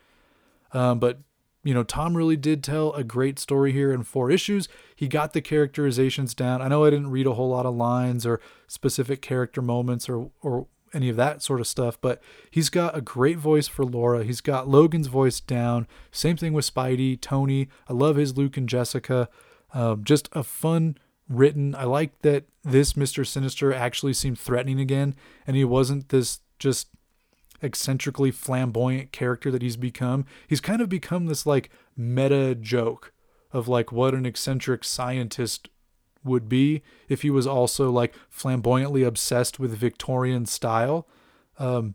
Um, 0.73 0.99
but 0.99 1.21
you 1.65 1.75
know, 1.75 1.85
Tom 1.85 2.17
really 2.17 2.37
did 2.37 2.65
tell 2.65 2.93
a 2.93 3.05
great 3.05 3.39
story 3.39 3.73
here 3.73 3.93
in 3.93 4.03
four 4.03 4.31
issues. 4.31 4.69
He 4.97 5.07
got 5.07 5.33
the 5.33 5.41
characterizations 5.41 6.35
down. 6.35 6.61
I 6.61 6.69
know 6.69 6.85
I 6.85 6.91
didn't 6.91 7.11
read 7.11 7.27
a 7.27 7.35
whole 7.35 7.51
lot 7.51 7.67
of 7.67 7.75
lines 7.75 8.27
or 8.27 8.41
specific 8.67 9.23
character 9.23 9.63
moments 9.63 10.09
or 10.09 10.31
or 10.41 10.67
any 10.95 11.09
of 11.09 11.17
that 11.17 11.43
sort 11.43 11.61
of 11.61 11.67
stuff, 11.67 11.99
but 12.01 12.23
he's 12.51 12.69
got 12.69 12.97
a 12.97 13.01
great 13.01 13.39
voice 13.39 13.67
for 13.67 13.85
Laura. 13.85 14.25
He's 14.25 14.41
got 14.41 14.69
Logan's 14.69 15.07
voice 15.07 15.41
down. 15.41 15.87
Same 16.11 16.37
thing 16.37 16.53
with 16.53 16.71
Spidey, 16.73 17.19
Tony. 17.21 17.69
I 17.89 17.93
love 17.95 18.17
his 18.17 18.37
Luke 18.37 18.57
and 18.57 18.69
Jessica. 18.69 19.29
Um, 19.73 20.05
just 20.05 20.29
a 20.33 20.43
fun 20.43 20.99
written. 21.29 21.75
I 21.75 21.85
like 21.85 22.21
that 22.23 22.45
this 22.63 22.93
Mr. 22.93 23.27
Sinister 23.27 23.73
actually 23.73 24.13
seemed 24.13 24.39
threatening 24.39 24.81
again, 24.81 25.15
and 25.47 25.57
he 25.57 25.65
wasn't 25.65 26.11
this 26.11 26.41
just 26.59 26.89
eccentrically 27.63 28.31
flamboyant 28.31 29.13
character 29.13 29.51
that 29.51 29.63
he's 29.63 29.77
become. 29.77 30.25
He's 30.47 30.61
kind 30.61 30.83
of 30.83 30.89
become 30.89 31.27
this 31.27 31.47
like 31.47 31.71
meta 31.97 32.55
joke 32.55 33.13
of 33.53 33.69
like 33.69 33.93
what 33.93 34.15
an 34.15 34.27
eccentric 34.27 34.85
scientist 34.85 35.69
would 36.25 36.49
be 36.49 36.83
if 37.09 37.23
he 37.23 37.31
was 37.31 37.47
also 37.47 37.91
like 37.91 38.15
flamboyantly 38.29 39.03
obsessed 39.03 39.59
with 39.59 39.77
Victorian 39.77 40.47
style. 40.47 41.07
Um, 41.59 41.95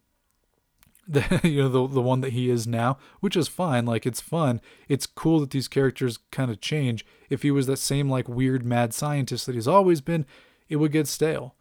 the 1.08 1.40
you 1.44 1.64
know 1.64 1.70
the 1.70 1.88
the 1.88 2.02
one 2.02 2.20
that 2.20 2.34
he 2.34 2.50
is 2.50 2.68
now, 2.68 2.98
which 3.22 3.38
is 3.38 3.48
fine. 3.48 3.86
Like 3.86 4.06
it's 4.06 4.20
fun. 4.20 4.60
It's 4.90 5.06
cool 5.06 5.40
that 5.40 5.52
these 5.52 5.70
characters 5.70 6.20
kind 6.32 6.52
of 6.52 6.60
change. 6.60 7.06
If 7.30 7.44
he 7.44 7.52
was 7.52 7.66
that 7.68 7.78
same 7.78 8.10
like 8.10 8.28
weird 8.28 8.66
mad 8.66 8.94
scientist 8.94 9.46
that 9.46 9.56
he's 9.56 9.70
always 9.70 10.02
been, 10.02 10.26
it 10.68 10.76
would 10.78 10.92
get 10.92 11.08
stale. 11.08 11.56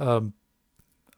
Um, 0.00 0.34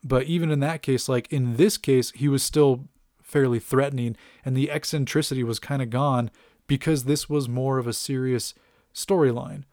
but 0.02 0.24
even 0.24 0.50
in 0.50 0.60
that 0.60 0.82
case, 0.82 1.08
like 1.08 1.30
in 1.32 1.56
this 1.56 1.76
case, 1.76 2.10
he 2.12 2.28
was 2.28 2.42
still 2.42 2.88
fairly 3.22 3.58
threatening, 3.58 4.16
and 4.44 4.56
the 4.56 4.70
eccentricity 4.70 5.44
was 5.44 5.58
kind 5.58 5.82
of 5.82 5.90
gone 5.90 6.30
because 6.66 7.04
this 7.04 7.28
was 7.28 7.48
more 7.48 7.78
of 7.78 7.86
a 7.86 7.92
serious 7.92 8.54
storyline. 8.94 9.64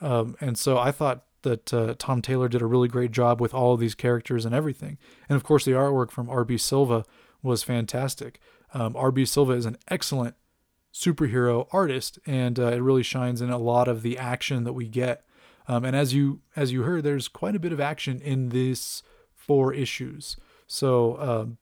Um, 0.00 0.36
and 0.40 0.58
so 0.58 0.78
I 0.78 0.90
thought 0.90 1.24
that 1.42 1.72
uh, 1.72 1.94
Tom 1.98 2.20
Taylor 2.20 2.48
did 2.48 2.62
a 2.62 2.66
really 2.66 2.88
great 2.88 3.12
job 3.12 3.40
with 3.40 3.54
all 3.54 3.74
of 3.74 3.80
these 3.80 3.94
characters 3.94 4.44
and 4.44 4.54
everything. 4.54 4.98
And 5.28 5.36
of 5.36 5.44
course, 5.44 5.64
the 5.64 5.72
artwork 5.72 6.10
from 6.10 6.28
R.B. 6.28 6.58
Silva 6.58 7.04
was 7.42 7.62
fantastic. 7.62 8.40
Um, 8.74 8.94
RB 8.94 9.26
Silva 9.26 9.52
is 9.52 9.66
an 9.66 9.78
excellent 9.88 10.34
superhero 10.92 11.66
artist, 11.72 12.18
and 12.26 12.58
uh, 12.58 12.72
it 12.72 12.82
really 12.82 13.02
shines 13.02 13.40
in 13.40 13.50
a 13.50 13.58
lot 13.58 13.88
of 13.88 14.02
the 14.02 14.18
action 14.18 14.64
that 14.64 14.72
we 14.72 14.88
get. 14.88 15.24
Um, 15.68 15.84
and 15.84 15.96
as 15.96 16.14
you 16.14 16.40
as 16.54 16.72
you 16.72 16.82
heard, 16.82 17.04
there's 17.04 17.28
quite 17.28 17.56
a 17.56 17.60
bit 17.60 17.72
of 17.72 17.80
action 17.80 18.20
in 18.20 18.50
these 18.50 19.02
four 19.46 19.72
issues. 19.72 20.36
So 20.66 21.18
um, 21.20 21.58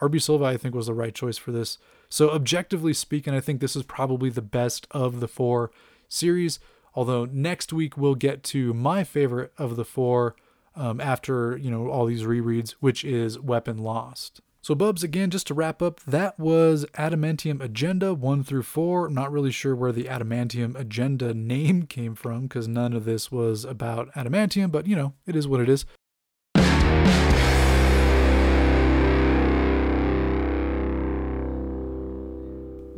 RB 0.00 0.20
Silva, 0.22 0.44
I 0.44 0.56
think, 0.56 0.74
was 0.74 0.86
the 0.86 0.94
right 0.94 1.14
choice 1.14 1.38
for 1.38 1.52
this. 1.52 1.78
So 2.08 2.30
objectively 2.30 2.92
speaking, 2.92 3.34
I 3.34 3.40
think 3.40 3.60
this 3.60 3.76
is 3.76 3.82
probably 3.82 4.30
the 4.30 4.42
best 4.42 4.86
of 4.90 5.20
the 5.20 5.28
four 5.28 5.70
series. 6.08 6.58
Although 6.94 7.26
next 7.26 7.72
week 7.72 7.96
we'll 7.96 8.14
get 8.14 8.42
to 8.44 8.72
my 8.72 9.04
favorite 9.04 9.52
of 9.58 9.76
the 9.76 9.84
four 9.84 10.36
um, 10.74 11.00
after 11.00 11.56
you 11.56 11.70
know 11.70 11.88
all 11.88 12.06
these 12.06 12.22
rereads, 12.22 12.72
which 12.80 13.04
is 13.04 13.38
Weapon 13.38 13.78
Lost. 13.78 14.40
So, 14.66 14.74
Bubs, 14.74 15.04
again, 15.04 15.30
just 15.30 15.46
to 15.46 15.54
wrap 15.54 15.80
up, 15.80 16.00
that 16.08 16.36
was 16.40 16.84
Adamantium 16.94 17.62
Agenda 17.62 18.12
1 18.12 18.42
through 18.42 18.64
4. 18.64 19.06
I'm 19.06 19.14
not 19.14 19.30
really 19.30 19.52
sure 19.52 19.76
where 19.76 19.92
the 19.92 20.06
Adamantium 20.06 20.74
Agenda 20.74 21.32
name 21.32 21.82
came 21.88 22.16
from 22.16 22.48
because 22.48 22.66
none 22.66 22.92
of 22.92 23.04
this 23.04 23.30
was 23.30 23.64
about 23.64 24.12
adamantium, 24.14 24.72
but 24.72 24.88
you 24.88 24.96
know, 24.96 25.12
it 25.24 25.36
is 25.36 25.46
what 25.46 25.60
it 25.60 25.68
is. 25.68 25.84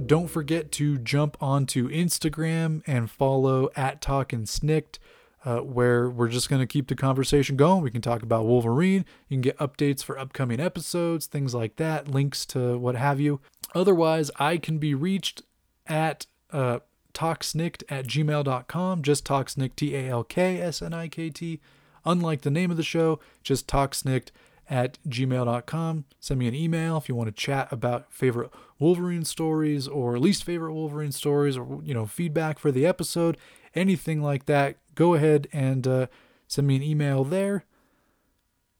Don't 0.08 0.28
forget 0.28 0.72
to 0.72 0.96
jump 0.96 1.36
onto 1.38 1.86
Instagram 1.90 2.82
and 2.86 3.10
follow 3.10 3.68
at 3.76 4.00
Talkin' 4.00 4.44
Snikt 4.44 4.98
uh, 5.44 5.58
where 5.58 6.08
we're 6.08 6.28
just 6.28 6.48
going 6.48 6.60
to 6.60 6.66
keep 6.66 6.88
the 6.88 6.94
conversation 6.94 7.56
going. 7.56 7.82
We 7.82 7.90
can 7.90 8.00
talk 8.00 8.22
about 8.22 8.46
Wolverine. 8.46 9.04
You 9.28 9.34
can 9.34 9.42
get 9.42 9.58
updates 9.58 10.02
for 10.02 10.18
upcoming 10.18 10.60
episodes, 10.60 11.26
things 11.26 11.54
like 11.54 11.76
that, 11.76 12.08
links 12.08 12.46
to 12.46 12.78
what 12.78 12.96
have 12.96 13.20
you. 13.20 13.40
Otherwise, 13.74 14.30
I 14.38 14.56
can 14.56 14.78
be 14.78 14.94
reached 14.94 15.42
at 15.86 16.24
uh, 16.52 16.78
talksnikt 17.12 17.82
at 17.90 18.06
gmail.com. 18.06 19.02
Just 19.02 19.26
talksnikt, 19.26 19.76
T 19.76 19.94
A 19.94 20.08
L 20.08 20.24
K 20.24 20.58
S 20.58 20.80
N 20.80 20.94
I 20.94 21.08
K 21.08 21.28
T. 21.28 21.60
Unlike 22.06 22.40
the 22.40 22.50
name 22.50 22.70
of 22.70 22.78
the 22.78 22.82
show, 22.82 23.20
just 23.42 23.66
talksnikt 23.66 24.30
at 24.68 24.98
gmail.com. 25.08 26.04
Send 26.20 26.40
me 26.40 26.48
an 26.48 26.54
email 26.54 26.96
if 26.96 27.08
you 27.08 27.14
want 27.14 27.28
to 27.28 27.32
chat 27.32 27.68
about 27.72 28.12
favorite 28.12 28.50
Wolverine 28.78 29.24
stories 29.24 29.88
or 29.88 30.18
least 30.18 30.44
favorite 30.44 30.74
Wolverine 30.74 31.12
stories 31.12 31.56
or, 31.56 31.80
you 31.82 31.94
know, 31.94 32.06
feedback 32.06 32.58
for 32.58 32.70
the 32.70 32.86
episode, 32.86 33.36
anything 33.74 34.22
like 34.22 34.46
that 34.46 34.76
go 34.98 35.14
ahead 35.14 35.46
and 35.52 35.86
uh, 35.86 36.06
send 36.48 36.66
me 36.66 36.74
an 36.74 36.82
email 36.82 37.22
there. 37.22 37.64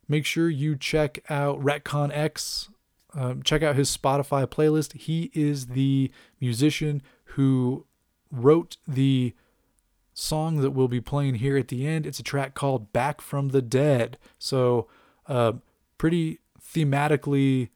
Make 0.09 0.27
sure 0.27 0.51
you 0.51 0.75
check 0.75 1.21
out 1.31 1.61
Retcon 1.61 2.11
X. 2.13 2.69
Um, 3.15 3.43
check 3.45 3.63
out 3.63 3.77
his 3.77 3.97
Spotify 3.97 4.45
playlist. 4.47 4.95
He 4.95 5.31
is 5.33 5.69
the 5.69 6.11
musician 6.41 7.03
who 7.37 7.87
wrote 8.33 8.79
the 8.87 9.33
song 10.13 10.57
that 10.61 10.73
we'll 10.73 10.89
be 10.89 11.01
playing 11.01 11.37
here 11.37 11.57
at 11.57 11.69
the 11.69 11.87
end. 11.87 12.05
It's 12.05 12.19
a 12.19 12.25
track 12.25 12.55
called 12.55 12.93
Back 12.93 13.21
from 13.21 13.51
the 13.51 13.63
Dead. 13.63 14.19
So, 14.41 14.89
uh, 15.29 15.53
pretty 15.99 16.39
thematically 16.61 17.71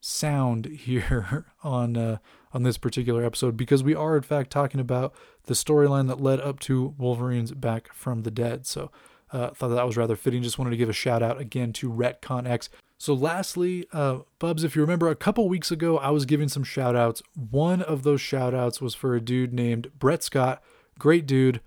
sound 0.00 0.66
here 0.66 1.46
on 1.62 1.96
uh, 1.96 2.18
on 2.52 2.62
this 2.62 2.78
particular 2.78 3.24
episode 3.24 3.56
because 3.56 3.82
we 3.82 3.94
are 3.94 4.16
in 4.16 4.22
fact 4.22 4.50
talking 4.50 4.80
about 4.80 5.14
the 5.44 5.54
storyline 5.54 6.08
that 6.08 6.20
led 6.20 6.40
up 6.40 6.60
to 6.60 6.94
Wolverine's 6.96 7.52
Back 7.52 7.92
from 7.92 8.22
the 8.22 8.30
Dead. 8.30 8.66
So, 8.66 8.90
uh, 9.32 9.50
thought 9.50 9.68
that 9.68 9.86
was 9.86 9.96
rather 9.96 10.16
fitting. 10.16 10.42
Just 10.42 10.58
wanted 10.58 10.70
to 10.70 10.76
give 10.76 10.88
a 10.88 10.94
shout 10.94 11.22
out 11.22 11.40
again 11.40 11.72
to 11.74 11.90
Retcon 11.90 12.48
X. 12.48 12.70
So, 12.98 13.12
lastly, 13.12 13.86
uh, 13.92 14.20
Bubs, 14.38 14.64
if 14.64 14.74
you 14.74 14.82
remember 14.82 15.08
a 15.08 15.16
couple 15.16 15.48
weeks 15.48 15.70
ago, 15.70 15.98
I 15.98 16.10
was 16.10 16.24
giving 16.24 16.48
some 16.48 16.64
shout 16.64 16.96
outs. 16.96 17.22
One 17.34 17.82
of 17.82 18.04
those 18.04 18.20
shout 18.20 18.54
outs 18.54 18.80
was 18.80 18.94
for 18.94 19.14
a 19.14 19.20
dude 19.20 19.52
named 19.52 19.90
Brett 19.98 20.22
Scott. 20.22 20.62
Great 20.98 21.26
dude. 21.26 21.60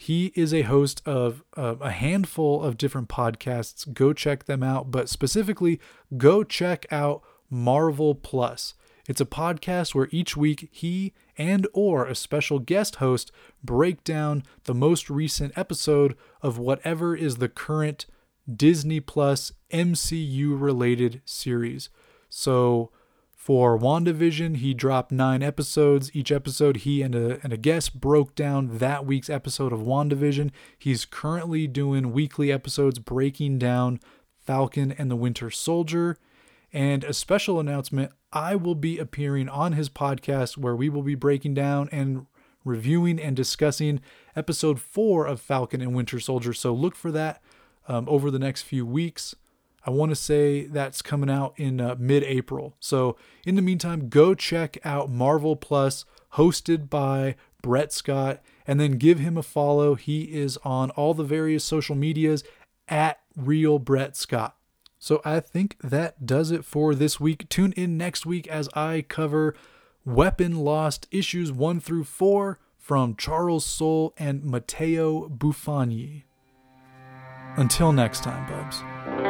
He 0.00 0.32
is 0.36 0.54
a 0.54 0.62
host 0.62 1.02
of 1.04 1.42
uh, 1.56 1.74
a 1.80 1.90
handful 1.90 2.62
of 2.62 2.76
different 2.78 3.08
podcasts. 3.08 3.92
Go 3.92 4.12
check 4.12 4.44
them 4.44 4.62
out, 4.62 4.92
but 4.92 5.08
specifically, 5.08 5.80
go 6.16 6.44
check 6.44 6.86
out 6.92 7.20
Marvel 7.50 8.14
Plus. 8.14 8.74
It's 9.08 9.20
a 9.20 9.26
podcast 9.26 9.96
where 9.96 10.06
each 10.12 10.36
week 10.36 10.68
he 10.70 11.14
and 11.36 11.66
or 11.72 12.06
a 12.06 12.14
special 12.14 12.60
guest 12.60 12.96
host 12.96 13.32
break 13.64 14.04
down 14.04 14.44
the 14.64 14.74
most 14.74 15.10
recent 15.10 15.52
episode 15.58 16.16
of 16.42 16.58
whatever 16.58 17.16
is 17.16 17.38
the 17.38 17.48
current 17.48 18.06
Disney 18.54 19.00
Plus 19.00 19.50
MCU 19.72 20.58
related 20.60 21.22
series. 21.24 21.88
So 22.28 22.92
for 23.38 23.78
WandaVision, 23.78 24.56
he 24.56 24.74
dropped 24.74 25.12
nine 25.12 25.44
episodes. 25.44 26.10
Each 26.12 26.32
episode, 26.32 26.78
he 26.78 27.02
and 27.02 27.14
a, 27.14 27.38
and 27.44 27.52
a 27.52 27.56
guest 27.56 27.98
broke 27.98 28.34
down 28.34 28.78
that 28.78 29.06
week's 29.06 29.30
episode 29.30 29.72
of 29.72 29.78
WandaVision. 29.78 30.50
He's 30.76 31.04
currently 31.04 31.68
doing 31.68 32.12
weekly 32.12 32.50
episodes 32.50 32.98
breaking 32.98 33.60
down 33.60 34.00
Falcon 34.44 34.90
and 34.90 35.08
the 35.08 35.16
Winter 35.16 35.50
Soldier. 35.50 36.18
And 36.72 37.04
a 37.04 37.14
special 37.14 37.60
announcement 37.60 38.10
I 38.32 38.56
will 38.56 38.74
be 38.74 38.98
appearing 38.98 39.48
on 39.48 39.72
his 39.72 39.88
podcast 39.88 40.58
where 40.58 40.74
we 40.74 40.88
will 40.88 41.04
be 41.04 41.14
breaking 41.14 41.54
down 41.54 41.88
and 41.92 42.26
reviewing 42.64 43.20
and 43.20 43.36
discussing 43.36 44.00
episode 44.34 44.80
four 44.80 45.26
of 45.26 45.40
Falcon 45.40 45.80
and 45.80 45.94
Winter 45.94 46.18
Soldier. 46.18 46.52
So 46.52 46.74
look 46.74 46.96
for 46.96 47.12
that 47.12 47.40
um, 47.86 48.04
over 48.08 48.32
the 48.32 48.40
next 48.40 48.62
few 48.62 48.84
weeks. 48.84 49.36
I 49.84 49.90
want 49.90 50.10
to 50.10 50.16
say 50.16 50.66
that's 50.66 51.02
coming 51.02 51.30
out 51.30 51.54
in 51.56 51.80
uh, 51.80 51.96
mid 51.98 52.22
April. 52.24 52.76
So, 52.80 53.16
in 53.46 53.54
the 53.54 53.62
meantime, 53.62 54.08
go 54.08 54.34
check 54.34 54.78
out 54.84 55.10
Marvel 55.10 55.56
Plus, 55.56 56.04
hosted 56.34 56.90
by 56.90 57.36
Brett 57.62 57.92
Scott, 57.92 58.42
and 58.66 58.78
then 58.78 58.92
give 58.92 59.18
him 59.18 59.36
a 59.36 59.42
follow. 59.42 59.94
He 59.94 60.24
is 60.24 60.58
on 60.58 60.90
all 60.90 61.14
the 61.14 61.24
various 61.24 61.64
social 61.64 61.96
medias 61.96 62.44
at 62.88 63.20
Real 63.36 63.78
Brett 63.78 64.16
Scott. 64.16 64.56
So, 64.98 65.22
I 65.24 65.40
think 65.40 65.76
that 65.82 66.26
does 66.26 66.50
it 66.50 66.64
for 66.64 66.94
this 66.94 67.20
week. 67.20 67.48
Tune 67.48 67.72
in 67.72 67.96
next 67.96 68.26
week 68.26 68.46
as 68.48 68.68
I 68.74 69.04
cover 69.08 69.54
Weapon 70.04 70.56
Lost 70.56 71.06
issues 71.10 71.52
1 71.52 71.80
through 71.80 72.04
4 72.04 72.58
from 72.76 73.14
Charles 73.16 73.66
Soule 73.66 74.14
and 74.16 74.42
Matteo 74.42 75.28
Buffagni. 75.28 76.22
Until 77.56 77.92
next 77.92 78.22
time, 78.22 78.46
Bubs. 78.48 79.27